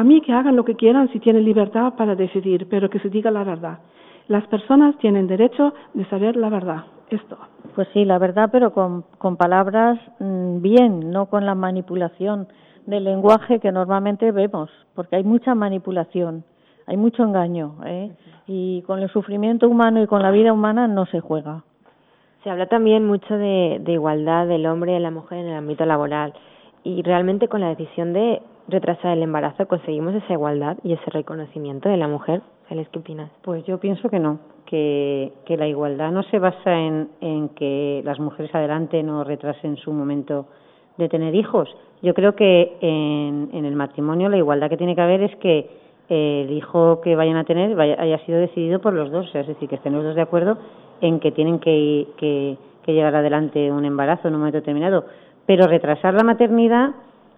a 0.00 0.04
mí 0.04 0.22
que 0.22 0.32
hagan 0.32 0.56
lo 0.56 0.64
que 0.64 0.76
quieran 0.76 1.12
si 1.12 1.20
tienen 1.20 1.44
libertad 1.44 1.92
para 1.94 2.14
decidir, 2.14 2.66
pero 2.70 2.88
que 2.88 3.00
se 3.00 3.10
diga 3.10 3.30
la 3.30 3.44
verdad. 3.44 3.80
Las 4.28 4.46
personas 4.46 4.96
tienen 4.96 5.26
derecho 5.26 5.74
de 5.92 6.06
saber 6.06 6.36
la 6.36 6.48
verdad. 6.48 6.84
Esto. 7.10 7.36
Pues 7.74 7.86
sí, 7.92 8.06
la 8.06 8.18
verdad, 8.18 8.48
pero 8.50 8.72
con, 8.72 9.04
con 9.18 9.36
palabras 9.36 9.98
mm, 10.18 10.62
bien, 10.62 11.10
no 11.10 11.26
con 11.26 11.44
la 11.44 11.54
manipulación 11.54 12.48
del 12.86 13.04
lenguaje 13.04 13.60
que 13.60 13.72
normalmente 13.72 14.32
vemos, 14.32 14.70
porque 14.94 15.16
hay 15.16 15.24
mucha 15.24 15.54
manipulación, 15.54 16.44
hay 16.86 16.96
mucho 16.96 17.22
engaño, 17.22 17.76
¿eh? 17.84 18.10
y 18.46 18.80
con 18.86 19.00
el 19.00 19.10
sufrimiento 19.10 19.68
humano 19.68 20.02
y 20.02 20.06
con 20.06 20.22
la 20.22 20.30
vida 20.30 20.54
humana 20.54 20.88
no 20.88 21.04
se 21.06 21.20
juega. 21.20 21.62
Se 22.42 22.48
habla 22.48 22.68
también 22.68 23.06
mucho 23.06 23.36
de, 23.36 23.82
de 23.84 23.92
igualdad 23.92 24.46
del 24.46 24.64
hombre 24.64 24.96
y 24.96 24.98
la 24.98 25.10
mujer 25.10 25.40
en 25.40 25.48
el 25.48 25.56
ámbito 25.56 25.84
laboral, 25.84 26.32
y 26.84 27.02
realmente 27.02 27.48
con 27.48 27.60
la 27.60 27.68
decisión 27.68 28.14
de 28.14 28.40
retrasar 28.70 29.16
el 29.16 29.22
embarazo 29.22 29.66
conseguimos 29.66 30.14
esa 30.14 30.32
igualdad 30.32 30.78
y 30.82 30.92
ese 30.92 31.10
reconocimiento 31.10 31.88
de 31.88 31.96
la 31.96 32.08
mujer. 32.08 32.42
¿Qué 32.68 32.98
opinas? 32.98 33.30
Pues 33.42 33.64
yo 33.64 33.78
pienso 33.78 34.08
que 34.08 34.20
no, 34.20 34.38
que, 34.64 35.32
que 35.44 35.56
la 35.56 35.66
igualdad 35.66 36.12
no 36.12 36.22
se 36.24 36.38
basa 36.38 36.78
en, 36.78 37.08
en 37.20 37.48
que 37.50 38.00
las 38.04 38.20
mujeres 38.20 38.54
adelante 38.54 39.04
o 39.04 39.24
retrasen 39.24 39.76
su 39.76 39.92
momento 39.92 40.46
de 40.96 41.08
tener 41.08 41.34
hijos. 41.34 41.68
Yo 42.00 42.14
creo 42.14 42.36
que 42.36 42.76
en, 42.80 43.50
en 43.52 43.64
el 43.64 43.74
matrimonio 43.74 44.28
la 44.28 44.36
igualdad 44.36 44.70
que 44.70 44.76
tiene 44.76 44.94
que 44.94 45.00
haber 45.00 45.22
es 45.22 45.34
que 45.36 45.68
el 46.08 46.50
hijo 46.52 47.00
que 47.00 47.16
vayan 47.16 47.36
a 47.36 47.44
tener 47.44 47.74
vaya, 47.74 47.96
haya 47.98 48.18
sido 48.24 48.38
decidido 48.38 48.80
por 48.80 48.92
los 48.92 49.10
dos, 49.10 49.34
es 49.34 49.46
decir, 49.46 49.68
que 49.68 49.76
estén 49.76 49.92
los 49.92 50.04
dos 50.04 50.14
de 50.14 50.22
acuerdo 50.22 50.58
en 51.00 51.18
que 51.18 51.32
tienen 51.32 51.58
que, 51.58 52.06
que, 52.18 52.56
que 52.84 52.92
llevar 52.92 53.16
adelante 53.16 53.70
un 53.72 53.84
embarazo 53.84 54.28
en 54.28 54.34
un 54.34 54.40
momento 54.40 54.58
determinado. 54.58 55.04
Pero 55.46 55.66
retrasar 55.66 56.14
la 56.14 56.22
maternidad 56.22 56.90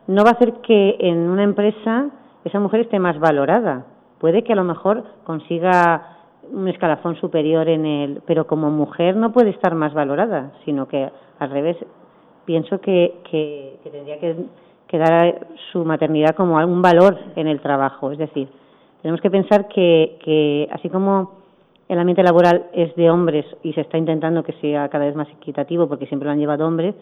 no 0.06 0.24
va 0.24 0.30
a 0.30 0.32
hacer 0.34 0.54
que 0.62 0.96
en 1.00 1.18
una 1.28 1.44
empresa 1.44 2.10
esa 2.44 2.60
mujer 2.60 2.80
esté 2.80 2.98
más 2.98 3.18
valorada. 3.18 3.86
Puede 4.18 4.42
que 4.42 4.52
a 4.52 4.56
lo 4.56 4.64
mejor 4.64 5.04
consiga 5.24 6.18
un 6.50 6.68
escalafón 6.68 7.16
superior 7.16 7.68
en 7.68 7.86
el, 7.86 8.22
pero 8.26 8.46
como 8.46 8.70
mujer 8.70 9.16
no 9.16 9.32
puede 9.32 9.50
estar 9.50 9.74
más 9.74 9.94
valorada, 9.94 10.52
sino 10.64 10.86
que 10.86 11.08
al 11.38 11.50
revés 11.50 11.76
pienso 12.44 12.80
que, 12.80 13.14
que, 13.30 13.78
tendría 13.90 14.18
que, 14.18 14.36
que, 14.88 14.98
dar 14.98 15.46
su 15.70 15.84
maternidad 15.84 16.34
como 16.34 16.56
un 16.56 16.82
valor 16.82 17.18
en 17.36 17.46
el 17.46 17.60
trabajo. 17.60 18.10
Es 18.10 18.18
decir, 18.18 18.48
tenemos 19.00 19.20
que 19.20 19.30
pensar 19.30 19.68
que, 19.68 20.18
que 20.24 20.68
así 20.72 20.88
como 20.88 21.42
el 21.88 21.98
ambiente 21.98 22.22
laboral 22.22 22.66
es 22.72 22.94
de 22.96 23.10
hombres 23.10 23.46
y 23.62 23.72
se 23.72 23.82
está 23.82 23.98
intentando 23.98 24.42
que 24.42 24.52
sea 24.54 24.88
cada 24.88 25.04
vez 25.04 25.14
más 25.14 25.28
equitativo 25.28 25.88
porque 25.88 26.06
siempre 26.06 26.26
lo 26.26 26.32
han 26.32 26.38
llevado 26.38 26.66
hombres, 26.66 26.94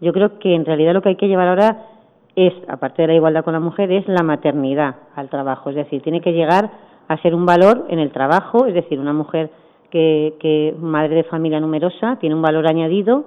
yo 0.00 0.12
creo 0.12 0.38
que 0.38 0.54
en 0.54 0.64
realidad 0.64 0.92
lo 0.92 1.02
que 1.02 1.10
hay 1.10 1.16
que 1.16 1.28
llevar 1.28 1.48
ahora 1.48 1.95
es, 2.36 2.52
aparte 2.68 3.02
de 3.02 3.08
la 3.08 3.14
igualdad 3.14 3.44
con 3.44 3.54
la 3.54 3.60
mujer, 3.60 3.90
es 3.90 4.06
la 4.06 4.22
maternidad 4.22 4.96
al 5.16 5.28
trabajo. 5.28 5.70
Es 5.70 5.76
decir, 5.76 6.02
tiene 6.02 6.20
que 6.20 6.32
llegar 6.32 6.70
a 7.08 7.16
ser 7.22 7.34
un 7.34 7.46
valor 7.46 7.86
en 7.88 7.98
el 7.98 8.12
trabajo, 8.12 8.66
es 8.66 8.74
decir, 8.74 9.00
una 9.00 9.12
mujer 9.12 9.50
que, 9.90 10.34
que 10.38 10.74
madre 10.78 11.14
de 11.16 11.24
familia 11.24 11.60
numerosa 11.60 12.16
tiene 12.20 12.34
un 12.34 12.42
valor 12.42 12.66
añadido 12.66 13.24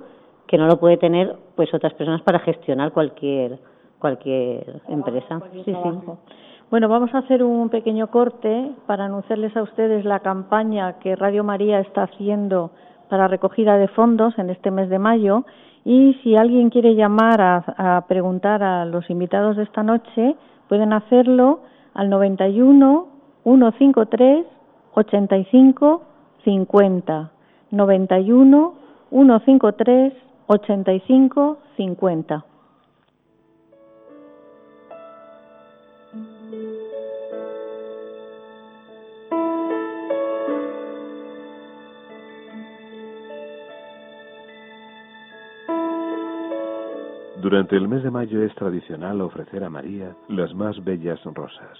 que 0.47 0.57
no 0.57 0.67
lo 0.67 0.79
puede 0.79 0.97
tener 0.97 1.35
pues 1.55 1.73
otras 1.73 1.93
personas 1.93 2.21
para 2.21 2.39
gestionar 2.39 2.91
cualquier 2.91 3.59
cualquier 3.99 4.81
empresa. 4.87 5.41
Sí, 5.53 5.63
sí. 5.65 5.73
Bueno, 6.71 6.87
vamos 6.87 7.13
a 7.13 7.19
hacer 7.19 7.43
un 7.43 7.69
pequeño 7.69 8.07
corte 8.07 8.71
para 8.85 9.05
anunciarles 9.05 9.55
a 9.57 9.63
ustedes 9.63 10.05
la 10.05 10.19
campaña 10.19 10.99
que 10.99 11.15
Radio 11.15 11.43
María 11.43 11.79
está 11.79 12.03
haciendo 12.03 12.71
para 13.09 13.27
recogida 13.27 13.77
de 13.77 13.87
fondos 13.89 14.37
en 14.37 14.49
este 14.49 14.71
mes 14.71 14.89
de 14.89 14.99
mayo 14.99 15.45
y 15.85 16.15
si 16.23 16.35
alguien 16.35 16.69
quiere 16.69 16.95
llamar 16.95 17.41
a, 17.41 18.05
preguntar 18.07 18.63
a 18.63 18.85
los 18.85 19.09
invitados 19.09 19.57
de 19.57 19.63
esta 19.63 19.83
noche, 19.83 20.35
pueden 20.67 20.93
hacerlo 20.93 21.61
al 21.93 22.09
91 22.09 23.07
153 23.43 24.45
85 24.93 26.01
50. 26.43 27.31
91 27.71 28.73
153 29.09 30.13
85 30.47 31.57
50. 31.77 32.45
Durante 47.41 47.77
el 47.77 47.87
mes 47.87 48.03
de 48.03 48.11
mayo 48.11 48.43
es 48.43 48.53
tradicional 48.55 49.21
ofrecer 49.21 49.63
a 49.63 49.69
María 49.69 50.13
las 50.27 50.53
más 50.53 50.83
bellas 50.83 51.23
rosas, 51.23 51.79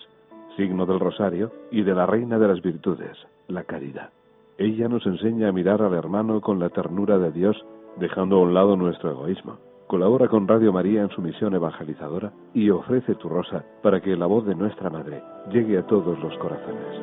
signo 0.56 0.86
del 0.86 1.02
rosario 1.02 1.52
y 1.70 1.82
de 1.84 1.94
la 1.94 2.06
reina 2.06 2.40
de 2.40 2.48
las 2.48 2.62
virtudes, 2.62 3.18
la 3.50 3.66
caridad. 3.66 4.10
Ella 4.58 4.88
nos 4.88 5.06
enseña 5.06 5.50
a 5.50 5.52
mirar 5.52 5.82
al 5.82 5.94
hermano 5.96 6.40
con 6.40 6.60
la 6.60 6.70
ternura 6.70 7.18
de 7.18 7.34
Dios, 7.34 7.58
dejando 7.98 8.38
a 8.38 8.40
un 8.40 8.54
lado 8.54 8.78
nuestro 8.78 9.12
egoísmo. 9.12 9.58
Colabora 9.88 10.30
con 10.30 10.48
Radio 10.48 10.72
María 10.72 11.02
en 11.02 11.10
su 11.10 11.22
misión 11.22 11.54
evangelizadora 11.54 12.32
y 12.54 12.70
ofrece 12.70 13.16
tu 13.16 13.28
rosa 13.28 13.66
para 13.84 14.00
que 14.00 14.16
la 14.16 14.28
voz 14.28 14.46
de 14.46 14.56
nuestra 14.56 14.90
Madre 14.90 15.22
llegue 15.52 15.78
a 15.78 15.86
todos 15.88 16.18
los 16.20 16.38
corazones. 16.38 17.02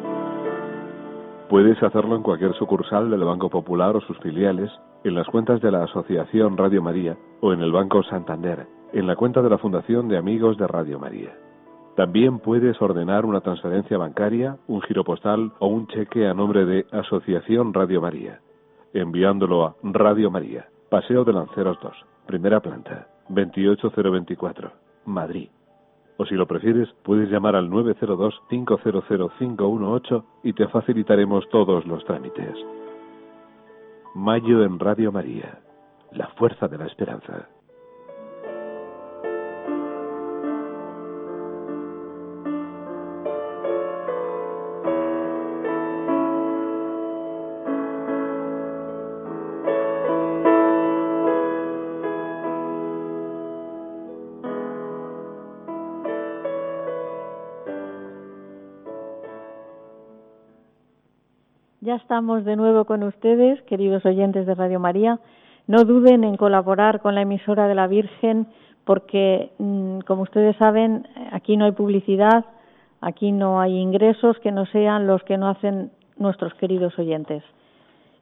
Puedes 1.50 1.82
hacerlo 1.82 2.16
en 2.16 2.22
cualquier 2.22 2.54
sucursal 2.54 3.10
del 3.10 3.22
Banco 3.22 3.50
Popular 3.50 3.96
o 3.96 4.00
sus 4.00 4.18
filiales, 4.20 4.70
en 5.06 5.14
las 5.14 5.28
cuentas 5.28 5.60
de 5.60 5.70
la 5.70 5.84
Asociación 5.84 6.56
Radio 6.56 6.82
María 6.82 7.16
o 7.40 7.52
en 7.52 7.60
el 7.60 7.70
Banco 7.70 8.02
Santander, 8.02 8.66
en 8.92 9.06
la 9.06 9.14
cuenta 9.14 9.40
de 9.40 9.48
la 9.48 9.58
Fundación 9.58 10.08
de 10.08 10.18
Amigos 10.18 10.58
de 10.58 10.66
Radio 10.66 10.98
María. 10.98 11.32
También 11.94 12.40
puedes 12.40 12.80
ordenar 12.82 13.24
una 13.24 13.40
transferencia 13.40 13.98
bancaria, 13.98 14.56
un 14.66 14.82
giro 14.82 15.04
postal 15.04 15.52
o 15.60 15.68
un 15.68 15.86
cheque 15.86 16.26
a 16.26 16.34
nombre 16.34 16.64
de 16.64 16.86
Asociación 16.90 17.72
Radio 17.72 18.00
María, 18.00 18.40
enviándolo 18.92 19.64
a 19.64 19.76
Radio 19.82 20.28
María, 20.30 20.66
Paseo 20.90 21.24
de 21.24 21.32
Lanceros 21.32 21.78
2, 21.80 21.92
primera 22.26 22.58
planta, 22.60 23.06
28024, 23.28 24.72
Madrid 25.04 25.48
o 26.18 26.24
si 26.24 26.34
lo 26.34 26.46
prefieres, 26.46 26.88
puedes 27.02 27.30
llamar 27.30 27.56
al 27.56 27.68
902-500-518 27.68 30.24
y 30.44 30.54
te 30.54 30.66
facilitaremos 30.68 31.46
todos 31.50 31.86
los 31.86 32.02
trámites. 32.06 32.56
Mayo 34.16 34.64
en 34.64 34.78
Radio 34.78 35.12
María, 35.12 35.60
la 36.12 36.28
fuerza 36.38 36.68
de 36.68 36.78
la 36.78 36.86
esperanza. 36.86 37.50
Estamos 62.06 62.44
de 62.44 62.54
nuevo 62.54 62.84
con 62.84 63.02
ustedes, 63.02 63.60
queridos 63.62 64.06
oyentes 64.06 64.46
de 64.46 64.54
Radio 64.54 64.78
María. 64.78 65.18
No 65.66 65.82
duden 65.82 66.22
en 66.22 66.36
colaborar 66.36 67.00
con 67.00 67.16
la 67.16 67.22
emisora 67.22 67.66
de 67.66 67.74
la 67.74 67.88
Virgen 67.88 68.46
porque, 68.84 69.50
mm, 69.58 70.02
como 70.06 70.22
ustedes 70.22 70.54
saben, 70.56 71.08
aquí 71.32 71.56
no 71.56 71.64
hay 71.64 71.72
publicidad, 71.72 72.44
aquí 73.00 73.32
no 73.32 73.60
hay 73.60 73.76
ingresos 73.76 74.38
que 74.38 74.52
no 74.52 74.66
sean 74.66 75.08
los 75.08 75.20
que 75.24 75.36
no 75.36 75.48
hacen 75.48 75.90
nuestros 76.16 76.54
queridos 76.54 76.96
oyentes. 76.96 77.42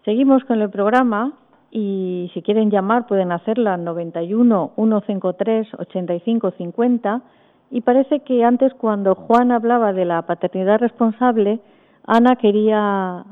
Seguimos 0.07 0.43
con 0.45 0.63
el 0.63 0.71
programa 0.71 1.35
y 1.71 2.31
si 2.33 2.41
quieren 2.41 2.71
llamar 2.71 3.07
pueden 3.07 3.33
hacerlo 3.33 3.69
al 3.69 3.85
91 3.85 4.73
153 4.77 5.75
85 5.79 6.53
50 6.53 7.21
y 7.71 7.83
parece 7.83 8.21
que 8.21 8.45
antes 8.45 8.73
cuando 8.73 9.15
Juan 9.15 9.53
hablaba 9.53 9.93
de 9.93 10.07
la 10.07 10.23
paternidad 10.23 10.79
responsable, 10.79 11.61
Ana 12.07 12.37
quería 12.37 13.27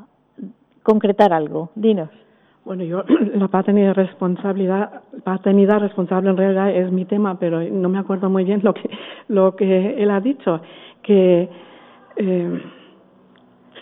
concretar 0.82 1.32
algo. 1.32 1.70
Dinos. 1.74 2.10
Bueno, 2.64 2.84
yo 2.84 3.02
la 3.34 3.48
paternidad 3.48 3.94
responsabilidad, 3.94 5.02
paternidad 5.24 5.80
responsable 5.80 6.30
en 6.30 6.36
realidad 6.36 6.70
es 6.70 6.92
mi 6.92 7.04
tema, 7.04 7.38
pero 7.38 7.60
no 7.62 7.88
me 7.88 7.98
acuerdo 7.98 8.30
muy 8.30 8.44
bien 8.44 8.60
lo 8.62 8.74
que 8.74 8.88
lo 9.28 9.56
que 9.56 10.02
él 10.02 10.10
ha 10.10 10.20
dicho. 10.20 10.60
Que 11.02 11.48
eh, 12.16 12.62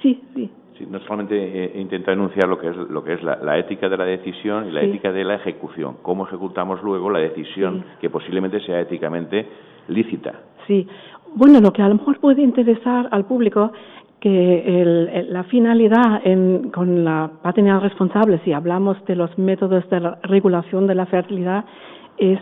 sí, 0.03 0.23
sí, 0.35 0.51
no 0.89 0.99
solamente 1.01 1.37
eh, 1.37 1.81
intenta 1.81 2.13
enunciar 2.13 2.49
lo 2.49 2.59
que 2.59 2.69
es 2.69 2.77
lo 2.77 3.05
que 3.05 3.15
es 3.15 3.23
la, 3.23 3.59
ética 3.59 3.89
de 3.89 3.97
la 3.97 4.05
decisión 4.05 4.69
y 4.69 4.73
la 4.73 4.83
ética 4.83 5.13
de 5.13 5.25
la 5.25 5.35
ejecución, 5.35 5.97
cómo 6.03 6.27
ejecutamos 6.27 6.83
luego 6.83 7.11
la 7.11 7.19
decisión 7.19 7.85
que 8.01 8.09
posiblemente 8.09 8.61
sea 8.61 8.81
éticamente 8.81 9.47
lícita. 9.89 10.33
Sí, 10.67 10.87
bueno, 11.35 11.61
lo 11.61 11.73
que 11.73 11.83
a 11.83 11.89
lo 11.89 11.97
mejor 11.97 12.19
puede 12.19 12.43
interesar 12.43 13.09
al 13.11 13.25
público 13.25 13.73
que 14.21 15.25
la 15.29 15.45
finalidad 15.45 16.23
con 16.73 17.05
la 17.05 17.31
paternidad 17.43 17.81
responsable, 17.81 18.41
si 18.45 18.53
hablamos 18.53 19.03
de 19.07 19.17
los 19.17 19.37
métodos 19.39 19.89
de 19.89 20.01
regulación 20.25 20.87
de 20.87 20.95
la 20.95 21.07
fertilidad, 21.07 21.65
es 22.19 22.39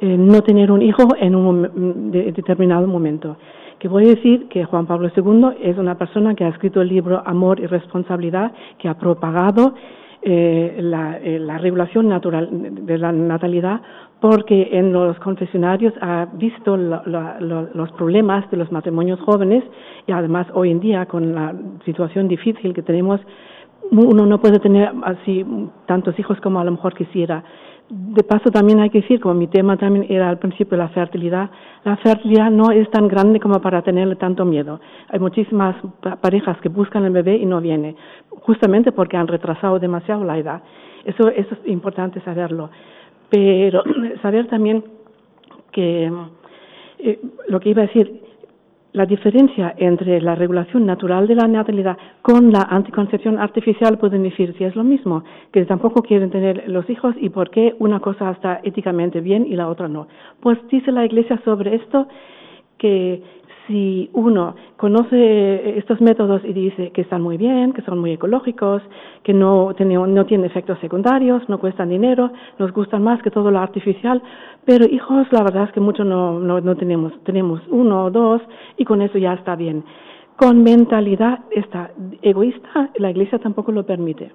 eh, 0.00 0.16
no 0.18 0.42
tener 0.42 0.70
un 0.70 0.82
hijo 0.82 1.14
en 1.18 1.34
un 1.34 2.10
determinado 2.10 2.86
momento. 2.86 3.36
Que 3.78 3.88
voy 3.88 4.04
a 4.04 4.14
decir 4.14 4.48
que 4.48 4.64
Juan 4.64 4.86
Pablo 4.86 5.10
II 5.16 5.58
es 5.62 5.78
una 5.78 5.96
persona 5.96 6.34
que 6.34 6.44
ha 6.44 6.48
escrito 6.48 6.82
el 6.82 6.88
libro 6.88 7.22
Amor 7.24 7.60
y 7.60 7.66
Responsabilidad, 7.66 8.52
que 8.78 8.88
ha 8.88 8.94
propagado 8.94 9.74
eh, 10.20 10.76
la, 10.80 11.18
eh, 11.18 11.38
la, 11.38 11.58
regulación 11.58 12.08
natural 12.08 12.48
de 12.50 12.98
la 12.98 13.10
natalidad, 13.10 13.80
porque 14.22 14.68
en 14.70 14.92
los 14.92 15.18
confesionarios 15.18 15.92
ha 16.00 16.28
visto 16.34 16.76
los 16.76 17.92
problemas 17.98 18.48
de 18.52 18.56
los 18.56 18.70
matrimonios 18.70 19.20
jóvenes 19.20 19.64
y 20.06 20.12
además 20.12 20.46
hoy 20.54 20.70
en 20.70 20.78
día 20.78 21.06
con 21.06 21.34
la 21.34 21.52
situación 21.84 22.28
difícil 22.28 22.72
que 22.72 22.82
tenemos, 22.82 23.20
uno 23.90 24.24
no 24.24 24.40
puede 24.40 24.60
tener 24.60 24.92
así 25.02 25.44
tantos 25.86 26.16
hijos 26.20 26.40
como 26.40 26.60
a 26.60 26.64
lo 26.64 26.70
mejor 26.70 26.94
quisiera 26.94 27.42
de 27.92 28.22
paso 28.22 28.50
también 28.50 28.80
hay 28.80 28.88
que 28.88 29.02
decir, 29.02 29.20
como 29.20 29.34
mi 29.34 29.48
tema 29.48 29.76
también 29.76 30.06
era 30.08 30.30
al 30.30 30.38
principio 30.38 30.78
la 30.78 30.88
fertilidad, 30.88 31.50
la 31.84 31.96
fertilidad 31.98 32.50
no 32.50 32.70
es 32.70 32.88
tan 32.90 33.06
grande 33.06 33.38
como 33.38 33.60
para 33.60 33.82
tenerle 33.82 34.16
tanto 34.16 34.46
miedo. 34.46 34.80
Hay 35.10 35.18
muchísimas 35.18 35.76
parejas 36.22 36.56
que 36.62 36.70
buscan 36.70 37.04
el 37.04 37.12
bebé 37.12 37.36
y 37.36 37.44
no 37.44 37.60
viene, 37.60 37.96
justamente 38.40 38.92
porque 38.92 39.18
han 39.18 39.26
retrasado 39.26 39.78
demasiado 39.78 40.24
la 40.24 40.38
edad. 40.38 40.62
Eso, 41.04 41.28
eso 41.28 41.54
es 41.54 41.68
importante 41.68 42.20
saberlo. 42.20 42.70
Pero 43.32 43.82
saber 44.22 44.46
también 44.46 44.84
que 45.72 46.12
eh, 46.98 47.18
lo 47.48 47.58
que 47.60 47.70
iba 47.70 47.82
a 47.82 47.86
decir, 47.86 48.20
la 48.92 49.06
diferencia 49.06 49.74
entre 49.78 50.20
la 50.20 50.34
regulación 50.34 50.84
natural 50.84 51.26
de 51.26 51.34
la 51.34 51.48
natalidad 51.48 51.96
con 52.20 52.52
la 52.52 52.60
anticoncepción 52.68 53.38
artificial 53.38 53.96
pueden 53.96 54.22
decir 54.22 54.54
si 54.58 54.64
es 54.64 54.76
lo 54.76 54.84
mismo, 54.84 55.24
que 55.50 55.64
tampoco 55.64 56.02
quieren 56.02 56.30
tener 56.30 56.68
los 56.68 56.88
hijos 56.90 57.14
y 57.18 57.30
por 57.30 57.48
qué 57.48 57.74
una 57.78 58.00
cosa 58.00 58.30
está 58.30 58.60
éticamente 58.62 59.22
bien 59.22 59.46
y 59.46 59.56
la 59.56 59.68
otra 59.68 59.88
no. 59.88 60.08
Pues 60.40 60.58
dice 60.68 60.92
la 60.92 61.06
Iglesia 61.06 61.40
sobre 61.42 61.74
esto 61.76 62.06
que 62.76 63.22
si 63.66 64.10
uno 64.12 64.54
conoce 64.76 65.78
estos 65.78 66.00
métodos 66.00 66.42
y 66.44 66.52
dice 66.52 66.90
que 66.90 67.02
están 67.02 67.22
muy 67.22 67.36
bien, 67.36 67.72
que 67.72 67.82
son 67.82 67.98
muy 67.98 68.12
ecológicos, 68.12 68.82
que 69.22 69.32
no, 69.32 69.74
tienen, 69.76 70.14
no 70.14 70.26
tienen 70.26 70.46
efectos 70.46 70.78
secundarios, 70.80 71.48
no 71.48 71.58
cuestan 71.58 71.90
dinero, 71.90 72.32
nos 72.58 72.72
gustan 72.72 73.02
más 73.02 73.22
que 73.22 73.30
todo 73.30 73.50
lo 73.50 73.58
artificial, 73.58 74.22
pero 74.64 74.86
hijos, 74.86 75.26
la 75.30 75.42
verdad 75.42 75.64
es 75.64 75.72
que 75.72 75.80
mucho 75.80 76.04
no, 76.04 76.40
no, 76.40 76.60
no 76.60 76.76
tenemos, 76.76 77.12
tenemos 77.24 77.60
uno 77.68 78.04
o 78.04 78.10
dos 78.10 78.42
y 78.76 78.84
con 78.84 79.02
eso 79.02 79.18
ya 79.18 79.34
está 79.34 79.56
bien. 79.56 79.84
Con 80.36 80.62
mentalidad 80.62 81.40
esta 81.50 81.90
egoísta, 82.22 82.90
la 82.96 83.10
Iglesia 83.10 83.38
tampoco 83.38 83.70
lo 83.70 83.84
permite. 83.84 84.32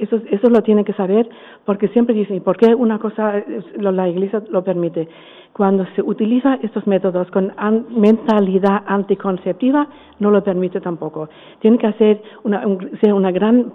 Eso, 0.00 0.20
eso 0.30 0.48
lo 0.48 0.62
tiene 0.62 0.84
que 0.84 0.92
saber 0.92 1.28
porque 1.64 1.88
siempre 1.88 2.14
dicen, 2.14 2.42
¿por 2.42 2.56
qué 2.56 2.74
una 2.74 2.98
cosa 2.98 3.42
la 3.78 4.08
Iglesia 4.08 4.42
lo 4.50 4.62
permite? 4.62 5.08
Cuando 5.52 5.86
se 5.94 6.02
utiliza 6.02 6.58
estos 6.62 6.86
métodos 6.86 7.30
con 7.30 7.52
mentalidad 7.90 8.82
anticonceptiva, 8.86 9.88
no 10.20 10.30
lo 10.30 10.44
permite 10.44 10.80
tampoco. 10.80 11.28
Tiene 11.60 11.78
que 11.78 11.86
hacer 11.86 12.22
una, 12.44 12.62
ser 13.00 13.14
una 13.14 13.30
gran 13.30 13.70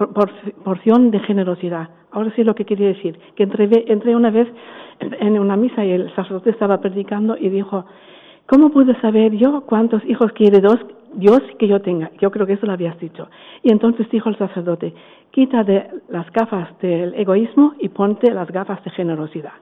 porción 0.63 1.09
de 1.11 1.19
generosidad. 1.21 1.89
Ahora 2.11 2.31
sí 2.35 2.43
lo 2.43 2.53
que 2.55 2.65
quería 2.65 2.87
decir, 2.89 3.17
que 3.35 3.43
entré, 3.43 3.69
entré 3.87 4.15
una 4.15 4.29
vez 4.29 4.47
en 4.99 5.39
una 5.39 5.55
misa 5.55 5.83
y 5.83 5.91
el 5.91 6.13
sacerdote 6.15 6.51
estaba 6.51 6.79
predicando 6.79 7.35
y 7.37 7.49
dijo, 7.49 7.85
¿cómo 8.51 8.69
puedo 8.69 8.93
saber 8.99 9.31
yo 9.37 9.61
cuántos 9.61 10.03
hijos 10.05 10.33
quiere 10.33 10.61
Dios 11.13 11.41
que 11.57 11.69
yo 11.69 11.81
tenga? 11.81 12.11
Yo 12.19 12.31
creo 12.31 12.45
que 12.45 12.53
eso 12.53 12.65
lo 12.65 12.73
habías 12.73 12.99
dicho. 12.99 13.29
Y 13.63 13.71
entonces 13.71 14.09
dijo 14.09 14.27
el 14.27 14.37
sacerdote, 14.37 14.93
quita 15.31 15.63
de 15.63 15.87
las 16.09 16.29
gafas 16.33 16.67
del 16.81 17.13
egoísmo 17.13 17.75
y 17.79 17.87
ponte 17.87 18.29
las 18.29 18.51
gafas 18.51 18.83
de 18.83 18.91
generosidad 18.91 19.53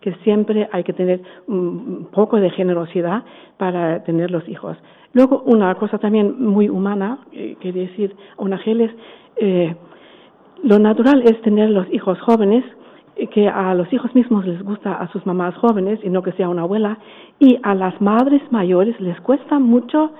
que 0.00 0.14
siempre 0.24 0.66
hay 0.72 0.82
que 0.82 0.94
tener 0.94 1.20
un 1.46 2.08
poco 2.10 2.38
de 2.38 2.48
generosidad 2.48 3.22
para 3.58 4.02
tener 4.02 4.30
los 4.30 4.48
hijos. 4.48 4.78
Luego, 5.12 5.42
una 5.44 5.74
cosa 5.74 5.98
también 5.98 6.42
muy 6.42 6.70
humana, 6.70 7.18
eh, 7.32 7.56
que 7.60 7.70
decir 7.70 8.16
una 8.38 8.56
geles, 8.56 8.90
eh, 9.36 9.76
lo 10.62 10.78
natural 10.78 11.22
es 11.26 11.38
tener 11.42 11.68
los 11.68 11.86
hijos 11.92 12.18
jóvenes, 12.22 12.64
que 13.28 13.48
a 13.48 13.74
los 13.74 13.92
hijos 13.92 14.14
mismos 14.14 14.46
les 14.46 14.62
gusta 14.62 14.94
a 14.94 15.08
sus 15.12 15.24
mamás 15.26 15.54
jóvenes 15.56 16.00
y 16.02 16.08
no 16.08 16.22
que 16.22 16.32
sea 16.32 16.48
una 16.48 16.62
abuela, 16.62 16.98
y 17.38 17.58
a 17.62 17.74
las 17.74 18.00
madres 18.00 18.42
mayores 18.50 18.98
les 19.00 19.20
cuesta 19.20 19.58
mucho 19.58 20.12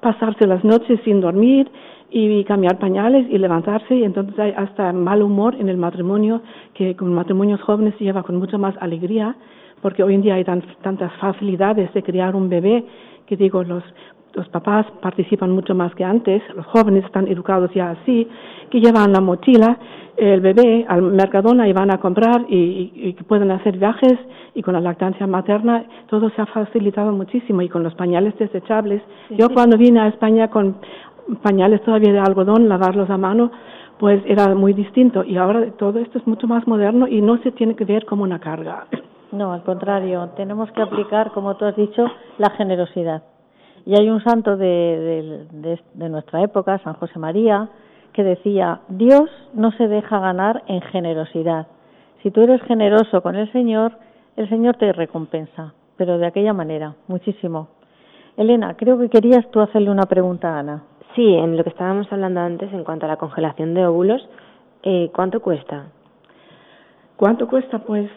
pasarse 0.00 0.46
las 0.46 0.64
noches 0.64 1.00
sin 1.04 1.20
dormir, 1.20 1.70
y 2.10 2.44
cambiar 2.44 2.78
pañales 2.78 3.26
y 3.28 3.38
levantarse. 3.38 3.94
Y 3.94 4.04
entonces 4.04 4.38
hay 4.38 4.52
hasta 4.56 4.92
mal 4.92 5.22
humor 5.22 5.54
en 5.56 5.68
el 5.68 5.76
matrimonio 5.76 6.42
que 6.74 6.96
con 6.96 7.12
matrimonios 7.12 7.60
jóvenes 7.60 7.94
se 7.98 8.04
lleva 8.04 8.22
con 8.22 8.36
mucha 8.36 8.58
más 8.58 8.74
alegría 8.80 9.36
porque 9.82 10.02
hoy 10.02 10.14
en 10.14 10.22
día 10.22 10.34
hay 10.34 10.44
tantas 10.44 11.12
facilidades 11.20 11.92
de 11.94 12.02
criar 12.02 12.34
un 12.34 12.48
bebé 12.48 12.84
que 13.26 13.36
digo 13.36 13.62
los 13.62 13.84
los 14.38 14.48
papás 14.48 14.86
participan 15.02 15.50
mucho 15.50 15.74
más 15.74 15.94
que 15.94 16.04
antes, 16.04 16.42
los 16.54 16.64
jóvenes 16.66 17.04
están 17.04 17.26
educados 17.26 17.70
ya 17.74 17.90
así, 17.90 18.28
que 18.70 18.80
llevan 18.80 19.12
la 19.12 19.20
mochila, 19.20 19.76
el 20.16 20.40
bebé 20.40 20.86
al 20.88 21.02
Mercadona 21.02 21.68
y 21.68 21.72
van 21.72 21.90
a 21.90 21.98
comprar 21.98 22.46
y, 22.48 22.92
y, 22.94 23.12
pueden 23.24 23.50
hacer 23.50 23.78
viajes 23.78 24.14
y 24.54 24.62
con 24.62 24.74
la 24.74 24.80
lactancia 24.80 25.26
materna 25.26 25.84
todo 26.08 26.30
se 26.30 26.42
ha 26.42 26.46
facilitado 26.46 27.12
muchísimo 27.12 27.62
y 27.62 27.68
con 27.68 27.82
los 27.82 27.94
pañales 27.94 28.36
desechables. 28.38 29.02
Yo 29.30 29.48
cuando 29.50 29.76
vine 29.76 30.00
a 30.00 30.08
España 30.08 30.48
con 30.48 30.76
pañales 31.42 31.82
todavía 31.82 32.12
de 32.12 32.20
algodón, 32.20 32.68
lavarlos 32.68 33.10
a 33.10 33.18
mano, 33.18 33.50
pues 33.98 34.22
era 34.26 34.54
muy 34.54 34.72
distinto. 34.72 35.24
Y 35.24 35.36
ahora 35.36 35.70
todo 35.78 35.98
esto 35.98 36.18
es 36.18 36.26
mucho 36.26 36.46
más 36.46 36.66
moderno 36.66 37.06
y 37.06 37.20
no 37.20 37.38
se 37.42 37.52
tiene 37.52 37.74
que 37.76 37.84
ver 37.84 38.04
como 38.06 38.22
una 38.22 38.38
carga. 38.38 38.86
No, 39.30 39.52
al 39.52 39.62
contrario, 39.62 40.30
tenemos 40.36 40.70
que 40.72 40.82
aplicar, 40.82 41.32
como 41.32 41.56
tú 41.56 41.66
has 41.66 41.76
dicho, 41.76 42.06
la 42.38 42.50
generosidad. 42.50 43.22
Y 43.88 43.98
hay 43.98 44.10
un 44.10 44.22
santo 44.22 44.58
de, 44.58 45.46
de, 45.50 45.80
de 45.94 46.08
nuestra 46.10 46.42
época, 46.42 46.78
San 46.84 46.92
José 46.92 47.18
María, 47.18 47.70
que 48.12 48.22
decía, 48.22 48.80
Dios 48.88 49.30
no 49.54 49.72
se 49.72 49.88
deja 49.88 50.20
ganar 50.20 50.62
en 50.66 50.82
generosidad. 50.82 51.68
Si 52.22 52.30
tú 52.30 52.42
eres 52.42 52.60
generoso 52.64 53.22
con 53.22 53.34
el 53.34 53.50
Señor, 53.50 53.92
el 54.36 54.46
Señor 54.50 54.76
te 54.76 54.92
recompensa, 54.92 55.72
pero 55.96 56.18
de 56.18 56.26
aquella 56.26 56.52
manera, 56.52 56.96
muchísimo. 57.06 57.68
Elena, 58.36 58.76
creo 58.76 58.98
que 58.98 59.08
querías 59.08 59.50
tú 59.52 59.60
hacerle 59.60 59.90
una 59.90 60.04
pregunta 60.04 60.54
a 60.54 60.58
Ana. 60.58 60.82
Sí, 61.14 61.34
en 61.34 61.56
lo 61.56 61.64
que 61.64 61.70
estábamos 61.70 62.12
hablando 62.12 62.40
antes 62.40 62.70
en 62.74 62.84
cuanto 62.84 63.06
a 63.06 63.08
la 63.08 63.16
congelación 63.16 63.72
de 63.72 63.86
óvulos, 63.86 64.20
eh, 64.82 65.10
¿cuánto 65.14 65.40
cuesta? 65.40 65.86
¿Cuánto 67.16 67.48
cuesta? 67.48 67.78
Pues. 67.78 68.10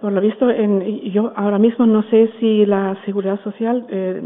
Por 0.00 0.12
lo 0.12 0.20
visto, 0.20 0.50
en, 0.50 0.82
yo 1.10 1.32
ahora 1.34 1.58
mismo 1.58 1.86
no 1.86 2.02
sé 2.04 2.30
si 2.40 2.66
la 2.66 2.96
Seguridad 3.04 3.40
Social 3.42 3.86
eh, 3.88 4.20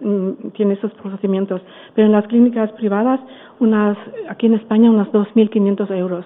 mm, 0.00 0.50
tiene 0.54 0.74
esos 0.74 0.92
procedimientos, 0.94 1.60
pero 1.94 2.06
en 2.06 2.12
las 2.12 2.26
clínicas 2.26 2.72
privadas, 2.72 3.20
unas, 3.60 3.98
aquí 4.28 4.46
en 4.46 4.54
España, 4.54 4.90
unas 4.90 5.08
2.500 5.08 5.90
euros. 5.96 6.24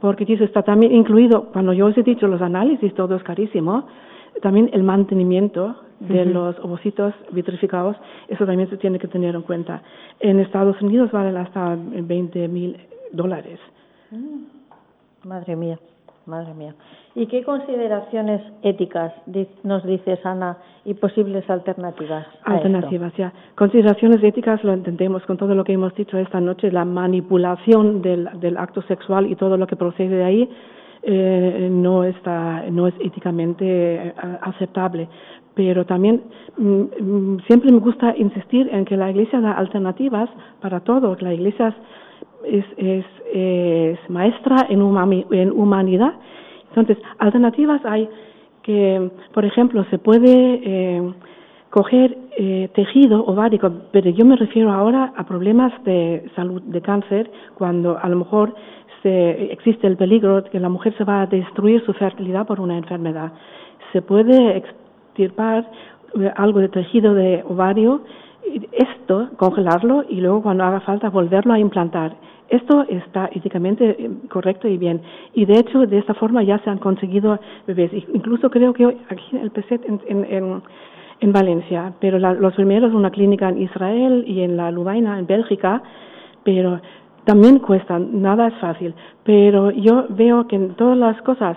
Porque 0.00 0.24
dice, 0.24 0.44
está 0.44 0.62
también 0.62 0.92
incluido, 0.92 1.50
cuando 1.52 1.72
yo 1.72 1.86
os 1.86 1.98
he 1.98 2.02
dicho 2.02 2.26
los 2.26 2.42
análisis, 2.42 2.94
todo 2.94 3.16
es 3.16 3.22
carísimo, 3.22 3.86
también 4.40 4.70
el 4.72 4.82
mantenimiento 4.82 5.76
de 6.00 6.24
los 6.24 6.58
ovocitos 6.58 7.14
vitrificados, 7.30 7.96
eso 8.28 8.44
también 8.44 8.68
se 8.68 8.76
tiene 8.76 8.98
que 8.98 9.06
tener 9.06 9.34
en 9.34 9.42
cuenta. 9.42 9.82
En 10.18 10.40
Estados 10.40 10.80
Unidos 10.82 11.12
valen 11.12 11.36
hasta 11.36 11.76
20 11.76 12.48
mil 12.48 12.76
dólares. 13.12 13.60
Mm. 14.10 15.28
Madre 15.28 15.54
mía. 15.54 15.78
madre 16.26 16.54
mía. 16.54 16.74
¿Y 17.14 17.26
qué 17.26 17.42
consideraciones 17.44 18.40
éticas 18.62 19.12
nos 19.64 19.84
dices, 19.84 20.24
Ana, 20.24 20.56
y 20.84 20.94
posibles 20.94 21.48
alternativas? 21.50 22.26
Alternativas, 22.44 23.12
ya. 23.18 23.32
Consideraciones 23.54 24.22
éticas 24.24 24.64
lo 24.64 24.72
entendemos 24.72 25.22
con 25.26 25.36
todo 25.36 25.54
lo 25.54 25.62
que 25.62 25.74
hemos 25.74 25.94
dicho 25.94 26.16
esta 26.16 26.40
noche, 26.40 26.72
la 26.72 26.86
manipulación 26.86 28.00
del, 28.00 28.30
del 28.40 28.56
acto 28.56 28.80
sexual 28.82 29.30
y 29.30 29.36
todo 29.36 29.58
lo 29.58 29.66
que 29.66 29.76
procede 29.76 30.16
de 30.16 30.24
ahí. 30.24 30.50
Eh, 31.04 31.68
no 31.68 32.04
está 32.04 32.62
no 32.70 32.86
es 32.86 32.94
éticamente 33.00 33.64
eh, 33.66 34.14
aceptable 34.40 35.08
pero 35.52 35.84
también 35.84 36.22
mm, 36.56 36.64
mm, 36.64 37.40
siempre 37.48 37.72
me 37.72 37.80
gusta 37.80 38.14
insistir 38.16 38.68
en 38.72 38.84
que 38.84 38.96
la 38.96 39.10
Iglesia 39.10 39.40
da 39.40 39.50
alternativas 39.50 40.30
para 40.60 40.78
todo 40.78 41.16
la 41.18 41.34
Iglesia 41.34 41.74
es, 42.44 42.64
es, 42.76 43.04
es 43.32 43.98
maestra 44.10 44.68
en, 44.68 44.80
en 45.32 45.50
humanidad 45.50 46.12
entonces, 46.74 46.98
alternativas 47.18 47.84
hay 47.84 48.08
que, 48.62 49.10
por 49.34 49.44
ejemplo, 49.44 49.84
se 49.90 49.98
puede 49.98 50.60
eh, 50.64 51.14
coger 51.68 52.16
eh, 52.38 52.70
tejido 52.74 53.24
ovárico, 53.26 53.70
pero 53.92 54.08
yo 54.10 54.24
me 54.24 54.36
refiero 54.36 54.72
ahora 54.72 55.12
a 55.16 55.24
problemas 55.24 55.72
de 55.84 56.30
salud, 56.34 56.62
de 56.62 56.80
cáncer, 56.80 57.30
cuando 57.54 57.98
a 57.98 58.08
lo 58.08 58.16
mejor 58.16 58.54
se, 59.02 59.52
existe 59.52 59.86
el 59.86 59.96
peligro 59.96 60.42
de 60.42 60.50
que 60.50 60.60
la 60.60 60.70
mujer 60.70 60.94
se 60.96 61.04
va 61.04 61.22
a 61.22 61.26
destruir 61.26 61.84
su 61.84 61.92
fertilidad 61.92 62.46
por 62.46 62.60
una 62.60 62.78
enfermedad. 62.78 63.32
Se 63.92 64.00
puede 64.00 64.56
extirpar 64.56 65.70
eh, 66.18 66.32
algo 66.36 66.60
de 66.60 66.68
tejido 66.68 67.12
de 67.12 67.44
ovario, 67.46 68.02
esto, 68.72 69.28
congelarlo 69.36 70.04
y 70.08 70.20
luego 70.20 70.42
cuando 70.42 70.64
haga 70.64 70.80
falta 70.80 71.10
volverlo 71.10 71.52
a 71.52 71.58
implantar 71.58 72.16
esto 72.52 72.84
está 72.88 73.30
éticamente 73.32 73.96
eh, 73.98 74.10
correcto 74.28 74.68
y 74.68 74.76
bien. 74.76 75.00
Y 75.34 75.46
de 75.46 75.58
hecho, 75.58 75.86
de 75.86 75.98
esta 75.98 76.12
forma 76.12 76.42
ya 76.42 76.58
se 76.58 76.68
han 76.68 76.78
conseguido 76.78 77.38
bebés. 77.66 77.90
Incluso 78.12 78.50
creo 78.50 78.74
que 78.74 78.84
aquí 79.08 79.24
en 79.32 79.38
el 79.38 79.50
PESET 79.50 79.82
en, 79.86 80.00
en, 80.06 80.62
en 81.20 81.32
Valencia, 81.32 81.94
pero 81.98 82.18
los 82.18 82.54
primeros 82.54 82.92
una 82.92 83.10
clínica 83.10 83.48
en 83.48 83.62
Israel 83.62 84.24
y 84.26 84.42
en 84.42 84.56
la 84.58 84.70
Lubaina, 84.70 85.18
en 85.18 85.26
Bélgica, 85.26 85.82
pero 86.44 86.80
también 87.24 87.58
cuesta, 87.58 87.98
nada 87.98 88.48
es 88.48 88.54
fácil. 88.56 88.94
Pero 89.24 89.70
yo 89.70 90.06
veo 90.10 90.46
que 90.46 90.56
en 90.56 90.74
todas 90.74 90.98
las 90.98 91.20
cosas 91.22 91.56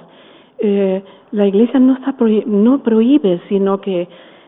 eh, 0.60 1.04
la 1.32 1.46
Iglesia 1.46 1.80
no, 1.80 1.96
está 1.96 2.16
no 2.46 2.84
prohíbe, 2.84 3.42
sino 3.50 3.82
que 3.82 4.08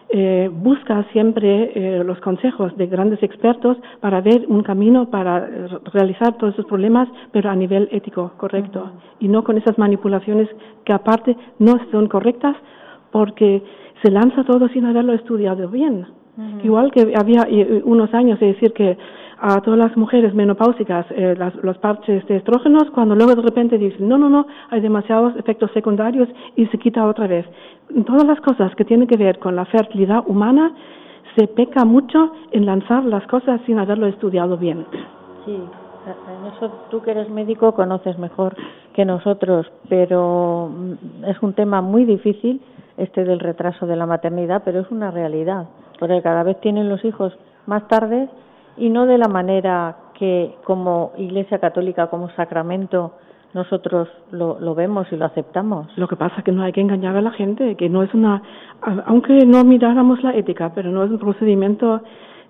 eh, 0.10 0.50
busca 0.52 1.04
siempre 1.12 1.72
eh, 1.76 2.04
los 2.04 2.20
consejos 2.22 2.76
de 2.78 2.88
grandes 2.88 3.22
expertos 3.22 3.78
para 4.00 4.22
ver 4.22 4.46
un 4.48 4.64
camino 4.64 5.10
para 5.10 5.40
eh, 5.40 5.68
realizar 5.94 6.38
todos 6.38 6.54
esos 6.54 6.66
problemas, 6.66 7.10
pero 7.34 7.50
a 7.50 7.56
nivel 7.56 7.90
ético 7.92 8.32
correcto. 8.38 8.92
Y 9.20 9.28
no 9.28 9.44
con 9.44 9.58
esas 9.58 9.78
manipulaciones 9.78 10.48
que 10.86 10.94
aparte 10.94 11.36
no 11.60 11.74
son 11.92 12.08
correctas 12.08 12.56
porque 13.12 13.62
se 14.02 14.10
lanza 14.10 14.46
todo 14.46 14.70
sin 14.70 14.86
haberlo 14.86 15.14
estudiado 15.14 15.68
bien. 15.70 16.08
Igual 16.64 16.92
que 16.92 17.14
había 17.20 17.48
unos 17.84 18.14
años 18.14 18.40
de 18.40 18.54
decir 18.54 18.72
que 18.72 18.96
a 19.40 19.62
todas 19.62 19.80
las 19.80 19.96
mujeres 19.96 20.34
menopáusicas 20.34 21.06
eh, 21.12 21.36
las, 21.38 21.54
los 21.56 21.78
parches 21.78 22.26
de 22.28 22.38
estrógenos, 22.38 22.90
cuando 22.92 23.16
luego 23.16 23.36
de 23.36 23.42
repente 23.42 23.78
dicen, 23.78 24.08
no, 24.08 24.18
no, 24.18 24.30
no, 24.30 24.48
hay 24.70 24.82
demasiados 24.82 25.36
efectos 25.38 25.72
secundarios 25.74 26.28
y 26.56 26.66
se 26.68 26.78
quita 26.78 27.06
otra 27.06 27.28
vez. 27.28 27.46
Todas 28.06 28.26
las 28.26 28.40
cosas 28.42 28.74
que 28.76 28.86
tienen 28.86 29.08
que 29.08 29.18
ver 29.18 29.40
con 29.40 29.56
la 29.56 29.66
fertilidad 29.66 30.24
humana, 30.28 30.74
se 31.36 31.48
peca 31.48 31.86
mucho 31.86 32.32
en 32.52 32.66
lanzar 32.66 33.06
las 33.06 33.26
cosas 33.28 33.62
sin 33.66 33.78
haberlo 33.78 34.08
estudiado 34.08 34.58
bien. 34.58 34.86
Sí, 35.46 35.54
en 35.56 36.54
eso 36.56 36.72
tú 36.90 37.02
que 37.02 37.12
eres 37.12 37.30
médico 37.30 37.74
conoces 37.74 38.18
mejor 38.18 38.56
que 38.94 39.06
nosotros, 39.06 39.68
pero 39.88 40.70
mm, 40.70 41.26
es 41.26 41.42
un 41.44 41.54
tema 41.54 41.82
muy 41.82 42.06
difícil 42.06 42.62
este 42.98 43.24
del 43.24 43.40
retraso 43.40 43.86
de 43.86 43.96
la 43.96 44.08
maternidad, 44.08 44.64
pero 44.66 44.80
es 44.80 44.90
una 44.90 45.12
realidad, 45.12 45.68
porque 46.00 46.22
cada 46.24 46.42
vez 46.42 46.60
tienen 46.62 46.90
los 46.90 47.06
hijos 47.06 47.38
más 47.68 47.88
tarde 47.88 48.28
y 48.78 48.90
no 48.90 49.06
de 49.06 49.18
la 49.18 49.28
manera 49.28 49.98
que 50.14 50.56
como 50.64 51.12
Iglesia 51.18 51.60
Católica, 51.60 52.08
como 52.08 52.30
sacramento, 52.32 53.14
nosotros 53.54 54.08
lo, 54.32 54.60
lo, 54.60 54.76
vemos 54.76 55.08
y 55.12 55.16
lo 55.16 55.26
aceptamos. 55.26 55.88
Lo 55.98 56.08
que 56.08 56.16
pasa 56.16 56.36
es 56.38 56.44
que 56.44 56.52
no 56.52 56.64
hay 56.64 56.72
que 56.72 56.82
engañar 56.82 57.16
a 57.16 57.22
la 57.22 57.32
gente, 57.32 57.76
que 57.76 57.90
no 57.90 58.04
es 58.04 58.14
una, 58.14 58.42
aunque 59.06 59.46
no 59.46 59.64
miráramos 59.64 60.24
la 60.24 60.36
ética, 60.36 60.72
pero 60.76 60.92
no 60.92 61.04
es 61.04 61.12
un 61.12 61.20
procedimiento 61.20 62.02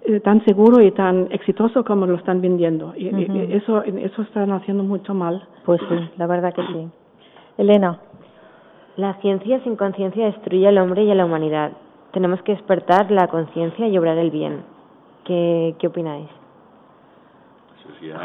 eh, 0.06 0.20
tan 0.20 0.44
seguro 0.46 0.82
y 0.82 0.92
tan 0.92 1.28
exitoso 1.32 1.84
como 1.84 2.06
lo 2.06 2.16
están 2.16 2.42
vendiendo. 2.42 2.94
Y, 2.96 3.08
eso, 3.54 3.84
eso 3.84 4.22
están 4.22 4.52
haciendo 4.52 4.84
mucho 4.84 5.14
mal. 5.14 5.44
Pues 5.66 5.80
sí, 5.90 6.10
la 6.18 6.28
verdad 6.28 6.54
que 6.54 6.66
sí. 6.68 6.88
Elena. 7.58 8.00
La 8.96 9.14
ciencia 9.22 9.62
sin 9.64 9.76
conciencia 9.76 10.26
destruye 10.26 10.68
al 10.68 10.78
hombre 10.80 11.04
y 11.04 11.12
a 11.12 11.16
la 11.16 11.26
humanidad. 11.26 11.72
Tenemos 12.14 12.42
que 12.42 12.54
despertar 12.54 13.12
la 13.12 13.28
conciencia 13.28 13.88
y 13.88 13.98
obrar 13.98 14.18
el 14.18 14.32
bien. 14.32 14.64
¿Qué, 15.28 15.76
qué 15.78 15.88
opináis? 15.88 16.30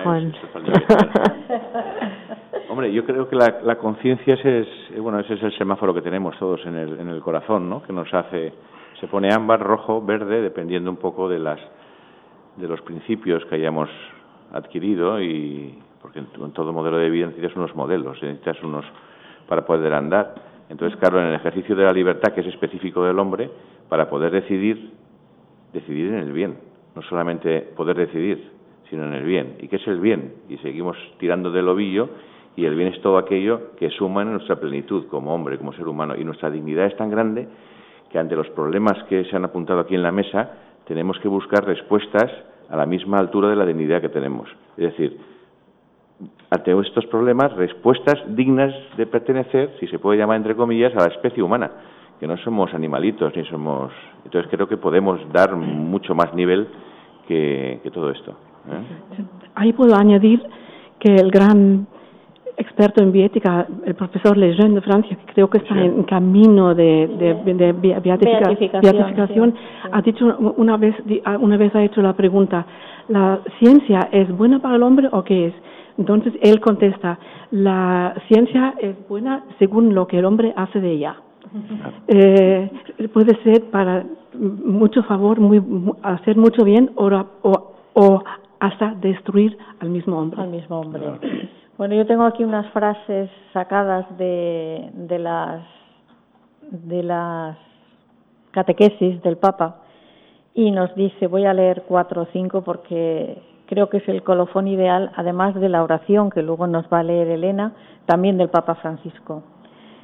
Juan. 0.04 0.32
Hombre, 2.70 2.92
yo 2.92 3.04
creo 3.04 3.28
que 3.28 3.34
la, 3.34 3.60
la 3.64 3.76
conciencia 3.76 4.34
es, 4.34 4.68
bueno, 5.00 5.18
ese 5.18 5.34
es 5.34 5.42
el 5.42 5.58
semáforo 5.58 5.92
que 5.92 6.02
tenemos 6.02 6.38
todos 6.38 6.64
en 6.64 6.76
el, 6.76 7.00
en 7.00 7.08
el 7.08 7.20
corazón, 7.20 7.68
¿no? 7.68 7.82
Que 7.82 7.92
nos 7.92 8.12
hace, 8.14 8.52
se 9.00 9.08
pone 9.08 9.32
ámbar, 9.32 9.58
rojo, 9.60 10.00
verde, 10.00 10.42
dependiendo 10.42 10.90
un 10.90 10.96
poco 10.96 11.28
de 11.28 11.40
las, 11.40 11.58
de 12.56 12.68
los 12.68 12.80
principios 12.82 13.44
que 13.46 13.56
hayamos 13.56 13.88
adquirido 14.52 15.20
y, 15.20 15.76
porque 16.00 16.20
en, 16.20 16.28
en 16.40 16.52
todo 16.52 16.72
modelo 16.72 16.98
de 16.98 17.10
vida 17.10 17.26
necesitas 17.26 17.56
unos 17.56 17.74
modelos, 17.74 18.22
necesitas 18.22 18.62
unos 18.62 18.84
para 19.48 19.66
poder 19.66 19.92
andar. 19.92 20.34
Entonces, 20.68 20.96
claro, 21.00 21.20
en 21.20 21.26
el 21.26 21.34
ejercicio 21.34 21.74
de 21.74 21.82
la 21.82 21.92
libertad, 21.92 22.32
que 22.32 22.42
es 22.42 22.46
específico 22.46 23.04
del 23.04 23.18
hombre, 23.18 23.50
para 23.88 24.08
poder 24.08 24.30
decidir, 24.30 24.92
decidir 25.72 26.06
en 26.08 26.18
el 26.18 26.32
bien 26.32 26.71
no 26.94 27.02
solamente 27.02 27.60
poder 27.76 27.96
decidir, 27.96 28.50
sino 28.90 29.04
en 29.04 29.14
el 29.14 29.24
bien. 29.24 29.56
¿Y 29.60 29.68
qué 29.68 29.76
es 29.76 29.86
el 29.86 30.00
bien? 30.00 30.34
Y 30.48 30.58
seguimos 30.58 30.96
tirando 31.18 31.50
del 31.50 31.68
ovillo 31.68 32.10
y 32.56 32.66
el 32.66 32.74
bien 32.74 32.92
es 32.92 33.00
todo 33.00 33.16
aquello 33.16 33.74
que 33.76 33.90
suma 33.90 34.22
en 34.22 34.32
nuestra 34.32 34.56
plenitud 34.56 35.06
como 35.06 35.34
hombre, 35.34 35.56
como 35.58 35.72
ser 35.72 35.88
humano. 35.88 36.14
Y 36.16 36.24
nuestra 36.24 36.50
dignidad 36.50 36.86
es 36.86 36.96
tan 36.96 37.10
grande 37.10 37.48
que 38.10 38.18
ante 38.18 38.36
los 38.36 38.48
problemas 38.50 39.02
que 39.04 39.24
se 39.24 39.36
han 39.36 39.44
apuntado 39.44 39.80
aquí 39.80 39.94
en 39.94 40.02
la 40.02 40.12
mesa 40.12 40.50
tenemos 40.86 41.18
que 41.20 41.28
buscar 41.28 41.64
respuestas 41.64 42.30
a 42.68 42.76
la 42.76 42.84
misma 42.84 43.18
altura 43.18 43.48
de 43.48 43.56
la 43.56 43.64
dignidad 43.64 44.02
que 44.02 44.10
tenemos. 44.10 44.48
Es 44.76 44.84
decir, 44.84 45.18
ante 46.50 46.78
estos 46.78 47.06
problemas, 47.06 47.54
respuestas 47.54 48.22
dignas 48.28 48.74
de 48.96 49.06
pertenecer, 49.06 49.74
si 49.80 49.86
se 49.86 49.98
puede 49.98 50.18
llamar 50.18 50.36
entre 50.36 50.54
comillas, 50.54 50.94
a 50.94 51.08
la 51.08 51.14
especie 51.14 51.42
humana 51.42 51.70
que 52.22 52.28
no 52.28 52.36
somos 52.36 52.72
animalitos 52.72 53.34
ni 53.34 53.44
somos. 53.46 53.90
Entonces 54.24 54.48
creo 54.48 54.68
que 54.68 54.76
podemos 54.76 55.18
dar 55.32 55.56
mucho 55.56 56.14
más 56.14 56.32
nivel 56.34 56.68
que, 57.26 57.80
todo 57.92 58.12
esto. 58.12 58.30
¿eh? 58.70 59.24
Ahí 59.56 59.72
puedo 59.72 59.96
añadir 59.96 60.40
que 61.00 61.16
el 61.16 61.32
gran 61.32 61.84
experto 62.56 63.02
en 63.02 63.10
bioética, 63.10 63.66
el 63.84 63.96
profesor 63.96 64.36
Lejeune 64.36 64.76
de 64.76 64.82
Francia, 64.82 65.16
que 65.16 65.32
creo 65.32 65.50
que 65.50 65.58
está 65.58 65.74
en 65.74 66.04
camino 66.04 66.76
de, 66.76 67.08
de, 67.08 67.72
beatificación, 68.00 69.56
ha 69.90 70.00
dicho 70.00 70.24
una 70.58 70.76
vez, 70.76 70.94
una 71.40 71.56
vez 71.56 71.74
ha 71.74 71.82
hecho 71.82 72.02
la 72.02 72.12
pregunta, 72.12 72.64
¿la 73.08 73.40
ciencia 73.58 74.10
es 74.12 74.30
buena 74.30 74.60
para 74.62 74.76
el 74.76 74.84
hombre 74.84 75.08
o 75.10 75.24
qué 75.24 75.46
es? 75.48 75.54
Entonces 75.98 76.34
él 76.40 76.60
contesta, 76.60 77.18
la 77.50 78.14
ciencia 78.28 78.74
es 78.78 78.94
buena 79.08 79.42
según 79.58 79.92
lo 79.92 80.06
que 80.06 80.20
el 80.20 80.24
hombre 80.24 80.52
hace 80.54 80.80
de 80.80 80.92
ella 80.92 81.16
eh, 82.08 82.70
puede 83.12 83.42
ser 83.42 83.70
para 83.70 84.04
mucho 84.34 85.02
favor, 85.04 85.40
muy, 85.40 85.62
hacer 86.02 86.36
mucho 86.36 86.64
bien 86.64 86.90
o, 86.96 87.08
o, 87.94 88.22
hasta 88.60 88.94
destruir 88.94 89.56
al 89.80 89.90
mismo 89.90 90.18
hombre. 90.18 90.40
Al 90.40 90.50
mismo 90.50 90.80
hombre. 90.80 91.02
Bueno, 91.76 91.94
yo 91.94 92.06
tengo 92.06 92.24
aquí 92.24 92.44
unas 92.44 92.70
frases 92.72 93.30
sacadas 93.52 94.06
de, 94.16 94.90
de 94.94 95.18
las 95.18 95.64
de 96.70 97.02
las 97.02 97.56
catequesis 98.52 99.20
del 99.22 99.36
Papa 99.36 99.82
y 100.54 100.70
nos 100.70 100.94
dice, 100.94 101.26
voy 101.26 101.44
a 101.44 101.54
leer 101.54 101.84
cuatro 101.88 102.22
o 102.22 102.26
cinco 102.32 102.62
porque 102.62 103.42
creo 103.66 103.88
que 103.88 103.98
es 103.98 104.08
el 104.08 104.22
colofón 104.22 104.68
ideal, 104.68 105.10
además 105.16 105.54
de 105.54 105.68
la 105.68 105.82
oración 105.82 106.30
que 106.30 106.42
luego 106.42 106.66
nos 106.66 106.86
va 106.92 107.00
a 107.00 107.02
leer 107.02 107.28
Elena, 107.28 107.72
también 108.06 108.36
del 108.36 108.50
Papa 108.50 108.74
Francisco. 108.76 109.42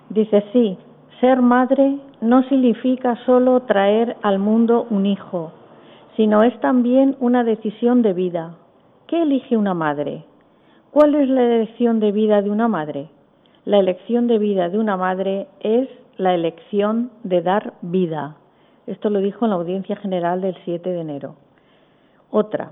Dice, 0.08 0.44
sí, 0.52 0.78
ser 1.20 1.42
madre 1.42 1.98
no 2.20 2.44
significa 2.44 3.16
solo 3.26 3.60
traer 3.62 4.16
al 4.22 4.38
mundo 4.38 4.86
un 4.88 5.04
hijo, 5.04 5.52
sino 6.16 6.44
es 6.44 6.58
también 6.60 7.16
una 7.18 7.42
decisión 7.42 8.02
de 8.02 8.12
vida. 8.12 8.54
¿Qué 9.08 9.22
elige 9.22 9.56
una 9.56 9.74
madre? 9.74 10.24
¿Cuál 10.92 11.16
es 11.16 11.28
la 11.28 11.42
elección 11.42 11.98
de 11.98 12.12
vida 12.12 12.40
de 12.40 12.50
una 12.50 12.68
madre? 12.68 13.08
La 13.64 13.78
elección 13.78 14.28
de 14.28 14.38
vida 14.38 14.68
de 14.68 14.78
una 14.78 14.96
madre 14.96 15.48
es 15.60 15.88
la 16.18 16.34
elección 16.34 17.10
de 17.24 17.42
dar 17.42 17.74
vida. 17.82 18.36
Esto 18.86 19.10
lo 19.10 19.18
dijo 19.18 19.44
en 19.44 19.50
la 19.50 19.56
audiencia 19.56 19.96
general 19.96 20.40
del 20.40 20.56
7 20.64 20.88
de 20.88 21.00
enero. 21.00 21.34
Otra. 22.30 22.70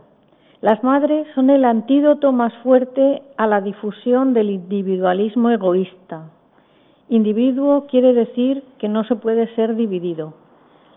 Las 0.60 0.82
madres 0.84 1.26
son 1.34 1.50
el 1.50 1.64
antídoto 1.64 2.32
más 2.32 2.54
fuerte 2.62 3.22
a 3.36 3.46
la 3.46 3.60
difusión 3.60 4.34
del 4.34 4.50
individualismo 4.50 5.50
egoísta 5.50 6.30
Individuo 7.08 7.86
quiere 7.86 8.12
decir 8.12 8.64
que 8.78 8.88
no 8.88 9.04
se 9.04 9.14
puede 9.14 9.54
ser 9.54 9.76
dividido. 9.76 10.34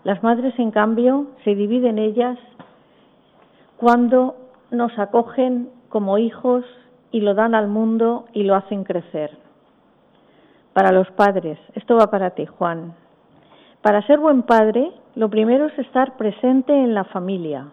Las 0.02 0.22
madres, 0.24 0.58
en 0.58 0.72
cambio, 0.72 1.26
se 1.44 1.54
dividen 1.54 1.98
ellas 1.98 2.36
cuando 3.76 4.34
nos 4.72 4.98
acogen 4.98 5.70
como 5.88 6.18
hijos 6.18 6.64
y 7.12 7.20
lo 7.20 7.34
dan 7.34 7.54
al 7.54 7.68
mundo 7.68 8.24
y 8.32 8.42
lo 8.42 8.56
hacen 8.56 8.82
crecer. 8.82 9.38
Para 10.72 10.90
los 10.90 11.10
padres, 11.12 11.58
esto 11.74 11.96
va 11.96 12.10
para 12.10 12.30
ti, 12.30 12.46
Juan. 12.46 12.94
Para 13.82 14.04
ser 14.06 14.18
buen 14.18 14.42
padre, 14.42 14.92
lo 15.14 15.30
primero 15.30 15.66
es 15.66 15.78
estar 15.78 16.16
presente 16.16 16.72
en 16.72 16.92
la 16.92 17.04
familia, 17.04 17.68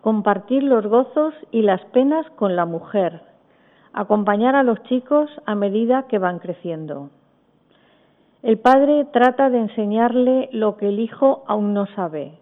compartir 0.00 0.62
los 0.62 0.86
gozos 0.86 1.34
y 1.50 1.62
las 1.62 1.84
penas 1.86 2.28
con 2.36 2.56
la 2.56 2.64
mujer, 2.64 3.20
acompañar 3.92 4.56
a 4.56 4.62
los 4.62 4.82
chicos 4.84 5.30
a 5.44 5.54
medida 5.54 6.06
que 6.08 6.18
van 6.18 6.38
creciendo. 6.38 7.10
El 8.46 8.58
padre 8.58 9.06
trata 9.06 9.50
de 9.50 9.58
enseñarle 9.58 10.48
lo 10.52 10.76
que 10.76 10.88
el 10.88 11.00
hijo 11.00 11.42
aún 11.48 11.74
no 11.74 11.86
sabe, 11.96 12.34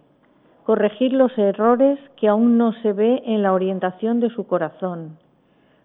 corregir 0.67 1.15
los 1.15 1.33
errores 1.39 1.99
que 2.17 2.29
aún 2.29 2.59
no 2.59 2.75
se 2.83 2.93
ve 2.93 3.23
en 3.25 3.43
la 3.43 3.55
orientación 3.55 4.21
de 4.21 4.29
su 4.29 4.47
corazón, 4.47 5.17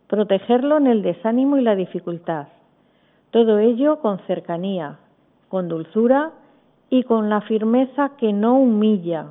protegerlo 0.08 0.76
en 0.76 0.88
el 0.88 1.04
desánimo 1.04 1.56
y 1.56 1.62
la 1.62 1.74
dificultad. 1.74 2.48
Todo 3.32 3.60
ello 3.60 4.02
con 4.02 4.20
cercanía, 4.28 5.00
con 5.48 5.70
dulzura 5.70 6.34
y 6.90 7.04
con 7.04 7.30
la 7.30 7.40
firmeza 7.40 8.18
que 8.18 8.34
no 8.34 8.60
humilla. 8.60 9.28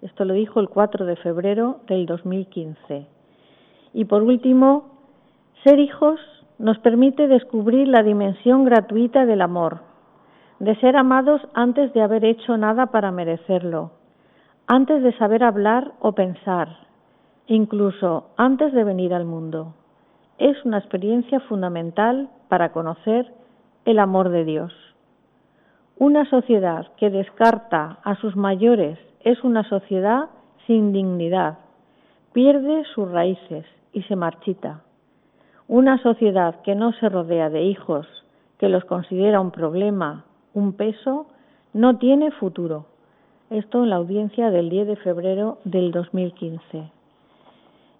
Esto 0.00 0.24
lo 0.24 0.32
dijo 0.32 0.60
el 0.60 0.70
4 0.70 1.04
de 1.04 1.16
febrero 1.16 1.80
del 1.88 2.06
2015. 2.06 3.06
Y 3.92 4.06
por 4.06 4.22
último, 4.22 4.86
ser 5.62 5.78
hijos 5.78 6.18
nos 6.58 6.78
permite 6.78 7.28
descubrir 7.28 7.86
la 7.86 8.02
dimensión 8.02 8.64
gratuita 8.64 9.26
del 9.26 9.42
amor, 9.42 9.80
de 10.58 10.74
ser 10.76 10.96
amados 10.96 11.40
antes 11.54 11.92
de 11.92 12.02
haber 12.02 12.24
hecho 12.24 12.56
nada 12.56 12.86
para 12.86 13.10
merecerlo, 13.10 13.92
antes 14.66 15.02
de 15.02 15.12
saber 15.18 15.44
hablar 15.44 15.92
o 16.00 16.12
pensar, 16.12 16.68
incluso 17.46 18.30
antes 18.36 18.72
de 18.72 18.84
venir 18.84 19.12
al 19.12 19.24
mundo. 19.24 19.74
Es 20.38 20.64
una 20.64 20.78
experiencia 20.78 21.40
fundamental 21.40 22.30
para 22.48 22.72
conocer 22.72 23.32
el 23.84 23.98
amor 23.98 24.30
de 24.30 24.44
Dios. 24.44 24.72
Una 25.98 26.28
sociedad 26.28 26.86
que 26.96 27.10
descarta 27.10 27.98
a 28.02 28.16
sus 28.16 28.36
mayores 28.36 28.98
es 29.20 29.42
una 29.44 29.62
sociedad 29.68 30.28
sin 30.66 30.92
dignidad, 30.92 31.58
pierde 32.32 32.84
sus 32.94 33.10
raíces 33.10 33.64
y 33.92 34.02
se 34.02 34.16
marchita. 34.16 34.82
Una 35.68 36.02
sociedad 36.02 36.60
que 36.62 36.74
no 36.74 36.92
se 36.92 37.08
rodea 37.08 37.48
de 37.50 37.62
hijos, 37.62 38.06
que 38.58 38.68
los 38.68 38.84
considera 38.84 39.40
un 39.40 39.50
problema, 39.50 40.24
un 40.56 40.72
peso, 40.72 41.26
no 41.74 41.98
tiene 41.98 42.30
futuro. 42.30 42.86
Esto 43.50 43.84
en 43.84 43.90
la 43.90 43.96
audiencia 43.96 44.50
del 44.50 44.70
10 44.70 44.88
de 44.88 44.96
febrero 44.96 45.58
del 45.64 45.92
2015. 45.92 46.90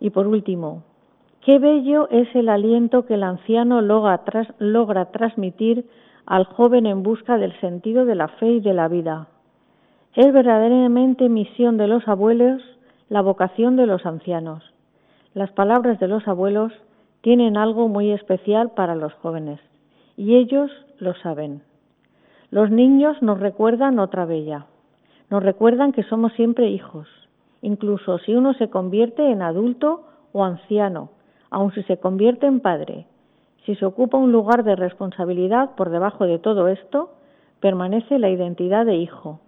Y 0.00 0.10
por 0.10 0.26
último, 0.26 0.82
qué 1.42 1.58
bello 1.58 2.08
es 2.10 2.34
el 2.34 2.48
aliento 2.48 3.04
que 3.04 3.14
el 3.14 3.22
anciano 3.22 3.82
logra, 3.82 4.22
logra 4.58 5.12
transmitir 5.12 5.84
al 6.24 6.46
joven 6.46 6.86
en 6.86 7.02
busca 7.02 7.36
del 7.36 7.52
sentido 7.60 8.06
de 8.06 8.14
la 8.14 8.28
fe 8.28 8.52
y 8.52 8.60
de 8.60 8.72
la 8.72 8.88
vida. 8.88 9.28
Es 10.14 10.32
verdaderamente 10.32 11.28
misión 11.28 11.76
de 11.76 11.88
los 11.88 12.08
abuelos 12.08 12.62
la 13.10 13.20
vocación 13.20 13.76
de 13.76 13.86
los 13.86 14.06
ancianos. 14.06 14.64
Las 15.34 15.52
palabras 15.52 16.00
de 16.00 16.08
los 16.08 16.26
abuelos 16.26 16.72
tienen 17.20 17.58
algo 17.58 17.88
muy 17.88 18.12
especial 18.12 18.70
para 18.70 18.94
los 18.94 19.12
jóvenes 19.14 19.60
y 20.16 20.36
ellos 20.36 20.70
lo 20.98 21.14
saben. 21.16 21.62
Los 22.50 22.70
niños 22.70 23.20
nos 23.22 23.40
recuerdan 23.40 23.98
otra 23.98 24.24
bella. 24.24 24.66
Nos 25.30 25.42
recuerdan 25.42 25.92
que 25.92 26.04
somos 26.04 26.32
siempre 26.34 26.68
hijos, 26.68 27.08
incluso 27.60 28.18
si 28.18 28.34
uno 28.34 28.54
se 28.54 28.70
convierte 28.70 29.30
en 29.30 29.42
adulto 29.42 30.04
o 30.32 30.44
anciano, 30.44 31.10
aun 31.50 31.72
si 31.72 31.82
se 31.84 31.98
convierte 31.98 32.46
en 32.46 32.60
padre. 32.60 33.06
Si 33.64 33.74
se 33.74 33.84
ocupa 33.84 34.16
un 34.16 34.30
lugar 34.30 34.62
de 34.62 34.76
responsabilidad 34.76 35.74
por 35.74 35.90
debajo 35.90 36.24
de 36.24 36.38
todo 36.38 36.68
esto, 36.68 37.10
permanece 37.60 38.20
la 38.20 38.30
identidad 38.30 38.86
de 38.86 38.94
hijo. 38.94 39.40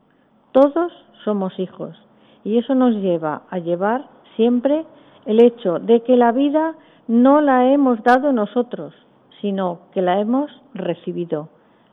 Todos 0.50 0.92
somos 1.24 1.56
hijos 1.60 1.96
y 2.42 2.58
eso 2.58 2.74
nos 2.74 2.94
lleva 2.96 3.42
a 3.50 3.58
llevar 3.58 4.08
siempre 4.34 4.84
el 5.26 5.40
hecho 5.40 5.78
de 5.78 6.02
que 6.02 6.16
la 6.16 6.32
vida 6.32 6.74
no 7.06 7.40
la 7.40 7.72
hemos 7.72 8.02
dado 8.02 8.32
nosotros, 8.32 8.94
sino 9.40 9.80
que 9.92 10.02
la 10.02 10.18
hemos 10.18 10.50
recibido. 10.74 11.48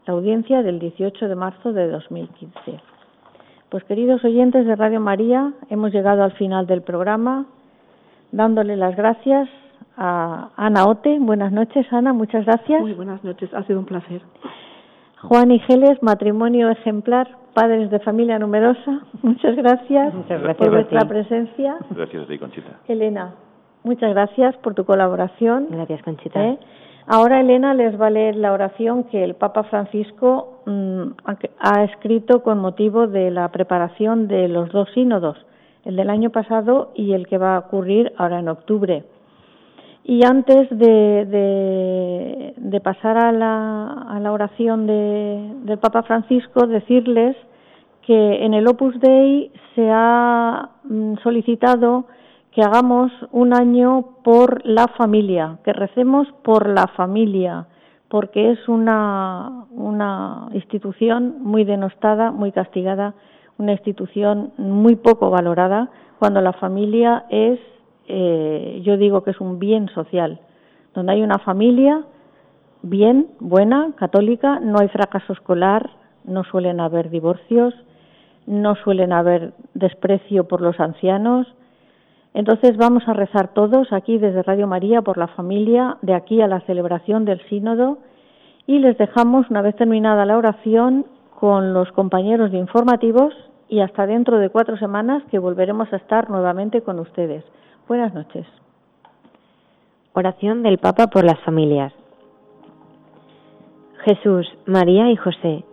La 0.07 0.13
audiencia 0.13 0.61
del 0.61 0.79
18 0.79 1.27
de 1.27 1.35
marzo 1.35 1.73
de 1.73 1.87
2015. 1.89 2.79
Pues 3.69 3.83
queridos 3.85 4.23
oyentes 4.23 4.65
de 4.65 4.75
Radio 4.75 4.99
María, 4.99 5.51
hemos 5.69 5.91
llegado 5.91 6.23
al 6.23 6.31
final 6.33 6.67
del 6.67 6.81
programa, 6.83 7.45
dándole 8.31 8.77
las 8.77 8.95
gracias 8.95 9.49
a 9.97 10.49
Ana 10.57 10.85
Ote. 10.87 11.17
Buenas 11.19 11.51
noches, 11.51 11.91
Ana, 11.91 12.13
muchas 12.13 12.45
gracias. 12.45 12.81
Muy 12.81 12.93
buenas 12.93 13.23
noches, 13.23 13.51
ha 13.53 13.63
sido 13.63 13.79
un 13.79 13.85
placer. 13.85 14.21
Juan 15.23 15.49
y 15.51 15.59
Geles, 15.61 15.97
matrimonio 16.03 16.69
ejemplar, 16.69 17.27
padres 17.55 17.89
de 17.89 17.99
familia 17.99 18.37
numerosa. 18.37 19.01
Muchas 19.23 19.55
gracias, 19.55 20.13
Muchas 20.13 20.39
gracias 20.39 20.57
por 20.57 20.69
vuestra 20.69 20.99
ti. 20.99 21.07
presencia. 21.07 21.77
Gracias 21.89 22.23
a 22.23 22.27
ti, 22.27 22.37
Conchita. 22.37 22.79
Elena, 22.87 23.33
muchas 23.83 24.11
gracias 24.11 24.55
por 24.57 24.75
tu 24.75 24.85
colaboración. 24.85 25.67
Gracias, 25.71 26.03
Conchita. 26.03 26.45
¿eh? 26.45 26.59
Ahora 27.07 27.39
Elena 27.39 27.75
les 27.75 27.99
va 28.01 28.07
a 28.07 28.09
leer 28.09 28.35
la 28.35 28.51
oración 28.51 29.03
que 29.03 29.23
el 29.23 29.35
Papa 29.35 29.63
Francisco 29.63 30.61
mm, 30.65 31.03
ha, 31.59 31.83
escrito 31.83 32.41
con 32.41 32.57
motivo 32.57 33.05
de 33.05 33.29
la 33.29 33.49
preparación 33.49 34.27
de 34.27 34.47
los 34.47 34.71
dos 34.71 34.89
sínodos, 34.95 35.37
el 35.83 35.97
del 35.97 36.09
año 36.09 36.31
pasado 36.31 36.91
y 36.95 37.13
el 37.13 37.27
que 37.27 37.37
va 37.37 37.55
a 37.55 37.59
ocurrir 37.59 38.11
ahora 38.17 38.39
en 38.39 38.49
octubre. 38.49 39.03
Y 40.03 40.25
antes 40.25 40.67
de, 40.71 41.25
de, 41.25 42.53
de 42.57 42.79
pasar 42.81 43.17
a 43.17 43.31
la, 43.31 44.05
a 44.09 44.19
la 44.19 44.31
oración 44.31 44.87
de, 44.87 45.51
del 45.63 45.77
Papa 45.77 46.01
Francisco, 46.03 46.65
decirles 46.65 47.35
que 48.01 48.45
en 48.45 48.55
el 48.55 48.67
Opus 48.67 48.99
Dei 48.99 49.51
se 49.75 49.89
ha 49.91 50.69
mm, 50.83 51.17
solicitado 51.21 52.05
que 52.55 52.63
hagamos 52.63 53.11
un 53.33 53.53
año 53.53 54.15
por 54.23 54.65
la 54.65 54.87
familia, 54.87 55.59
que 55.65 55.73
recemos 55.73 56.25
por 56.41 56.69
la 56.69 56.87
familia, 56.87 57.67
porque 58.07 58.51
es 58.51 58.69
una, 58.69 59.65
una 59.71 60.47
institución 60.53 61.35
muy 61.41 61.65
denostada, 61.65 62.31
muy 62.31 62.53
castigada, 62.53 63.13
una 63.57 63.73
institución 63.73 64.53
muy 64.57 64.95
poco 64.95 65.29
valorada, 65.29 65.89
cuando 66.17 66.39
la 66.39 66.53
familia 66.53 67.25
es, 67.29 67.59
eh, 68.07 68.81
yo 68.85 68.95
digo 68.95 69.21
que 69.25 69.31
es 69.31 69.41
un 69.41 69.59
bien 69.59 69.89
social, 69.89 70.39
donde 70.93 71.11
hay 71.11 71.23
una 71.23 71.39
familia 71.39 72.05
bien, 72.83 73.27
buena, 73.41 73.91
católica, 73.97 74.61
no 74.61 74.79
hay 74.79 74.87
fracaso 74.87 75.33
escolar, 75.33 75.89
no 76.23 76.45
suelen 76.45 76.79
haber 76.79 77.09
divorcios, 77.09 77.73
no 78.47 78.75
suelen 78.75 79.11
haber 79.11 79.51
desprecio 79.73 80.47
por 80.47 80.61
los 80.61 80.79
ancianos, 80.79 81.47
entonces 82.35 82.75
vamos 82.75 83.07
a 83.07 83.13
rezar 83.13 83.53
todos 83.53 83.93
aquí 83.93 84.17
desde 84.17 84.43
Radio 84.43 84.67
María 84.67 85.01
por 85.01 85.17
la 85.17 85.27
familia, 85.27 85.97
de 86.01 86.13
aquí 86.13 86.41
a 86.41 86.47
la 86.47 86.59
celebración 86.59 87.23
del 87.23 87.39
sínodo 87.47 87.97
y 88.67 88.79
les 88.79 88.97
dejamos, 88.97 89.49
una 89.49 89.61
vez 89.61 89.73
terminada 89.77 90.25
la 90.25 90.37
oración, 90.37 91.05
con 91.39 91.73
los 91.73 91.89
compañeros 91.93 92.51
de 92.51 92.57
informativos 92.57 93.33
y 93.69 93.79
hasta 93.79 94.05
dentro 94.05 94.37
de 94.37 94.49
cuatro 94.49 94.77
semanas 94.77 95.23
que 95.31 95.39
volveremos 95.39 95.91
a 95.93 95.95
estar 95.95 96.29
nuevamente 96.29 96.81
con 96.81 96.99
ustedes. 96.99 97.45
Buenas 97.87 98.13
noches. 98.13 98.45
Oración 100.11 100.61
del 100.61 100.77
Papa 100.77 101.07
por 101.07 101.23
las 101.23 101.39
familias. 101.39 101.93
Jesús, 104.03 104.45
María 104.65 105.09
y 105.09 105.15
José, 105.15 105.63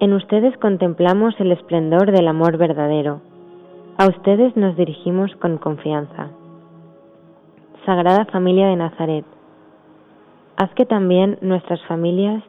en 0.00 0.14
ustedes 0.14 0.56
contemplamos 0.58 1.34
el 1.38 1.52
esplendor 1.52 2.10
del 2.10 2.26
amor 2.26 2.56
verdadero. 2.56 3.29
A 3.98 4.06
ustedes 4.08 4.56
nos 4.56 4.76
dirigimos 4.76 5.34
con 5.36 5.58
confianza. 5.58 6.30
Sagrada 7.84 8.24
Familia 8.26 8.68
de 8.68 8.76
Nazaret, 8.76 9.24
haz 10.56 10.72
que 10.74 10.86
también 10.86 11.38
nuestras 11.40 11.82
familias 11.86 12.42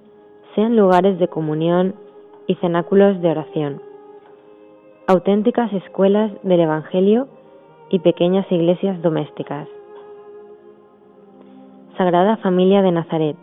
sean 0.56 0.76
lugares 0.76 1.20
de 1.20 1.28
comunión 1.28 1.96
y 2.48 2.56
cenáculos 2.56 3.22
de 3.22 3.32
oración, 3.32 3.82
auténticas 5.08 5.72
escuelas 5.74 6.32
del 6.44 6.62
Evangelio 6.62 7.28
y 7.90 8.00
pequeñas 8.00 8.50
iglesias 8.52 9.02
domésticas. 9.02 9.68
Sagrada 11.98 12.38
Familia 12.38 12.82
de 12.82 12.92
Nazaret, 12.92 13.38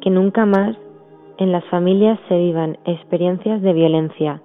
que 0.00 0.10
nunca 0.10 0.44
más 0.44 0.76
en 1.38 1.52
las 1.52 1.64
familias 1.66 2.18
se 2.28 2.36
vivan 2.36 2.78
experiencias 2.84 3.62
de 3.62 3.72
violencia, 3.72 4.42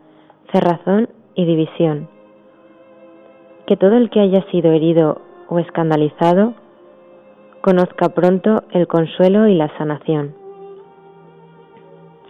cerrazón 0.51 1.09
y 1.37 1.45
división. 1.45 2.09
Que 3.65 3.77
todo 3.77 3.95
el 3.95 4.09
que 4.09 4.19
haya 4.19 4.43
sido 4.51 4.73
herido 4.73 5.21
o 5.47 5.59
escandalizado 5.59 6.53
conozca 7.61 8.09
pronto 8.09 8.63
el 8.71 8.87
consuelo 8.87 9.47
y 9.47 9.55
la 9.55 9.69
sanación. 9.77 10.35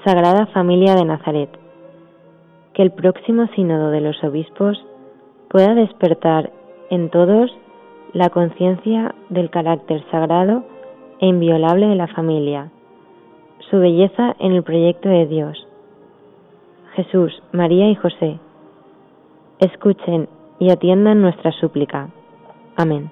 Sagrada 0.06 0.46
Familia 0.48 0.94
de 0.96 1.06
Nazaret. 1.06 1.50
Que 2.74 2.84
el 2.84 2.92
próximo 2.92 3.48
sínodo 3.56 3.90
de 3.90 4.02
los 4.02 4.24
obispos 4.24 4.78
pueda 5.50 5.74
despertar 5.74 6.52
en 6.90 7.10
todos 7.10 7.50
la 8.14 8.30
conciencia 8.30 9.16
del 9.30 9.50
carácter 9.50 10.04
sagrado 10.12 10.64
e 11.20 11.28
inviolable 11.28 11.88
de 11.88 11.96
la 11.96 12.08
familia, 12.08 12.72
su 13.70 13.80
belleza 13.80 14.36
en 14.40 14.54
el 14.54 14.64
proyecto 14.64 15.10
de 15.10 15.26
Dios. 15.26 15.68
Jesús, 16.96 17.44
María 17.52 17.90
y 17.90 17.96
José, 17.96 18.40
escuchen 19.60 20.30
y 20.60 20.72
atiendan 20.72 21.22
nuestra 21.22 21.52
súplica. 21.52 22.10
Amén. 22.76 23.12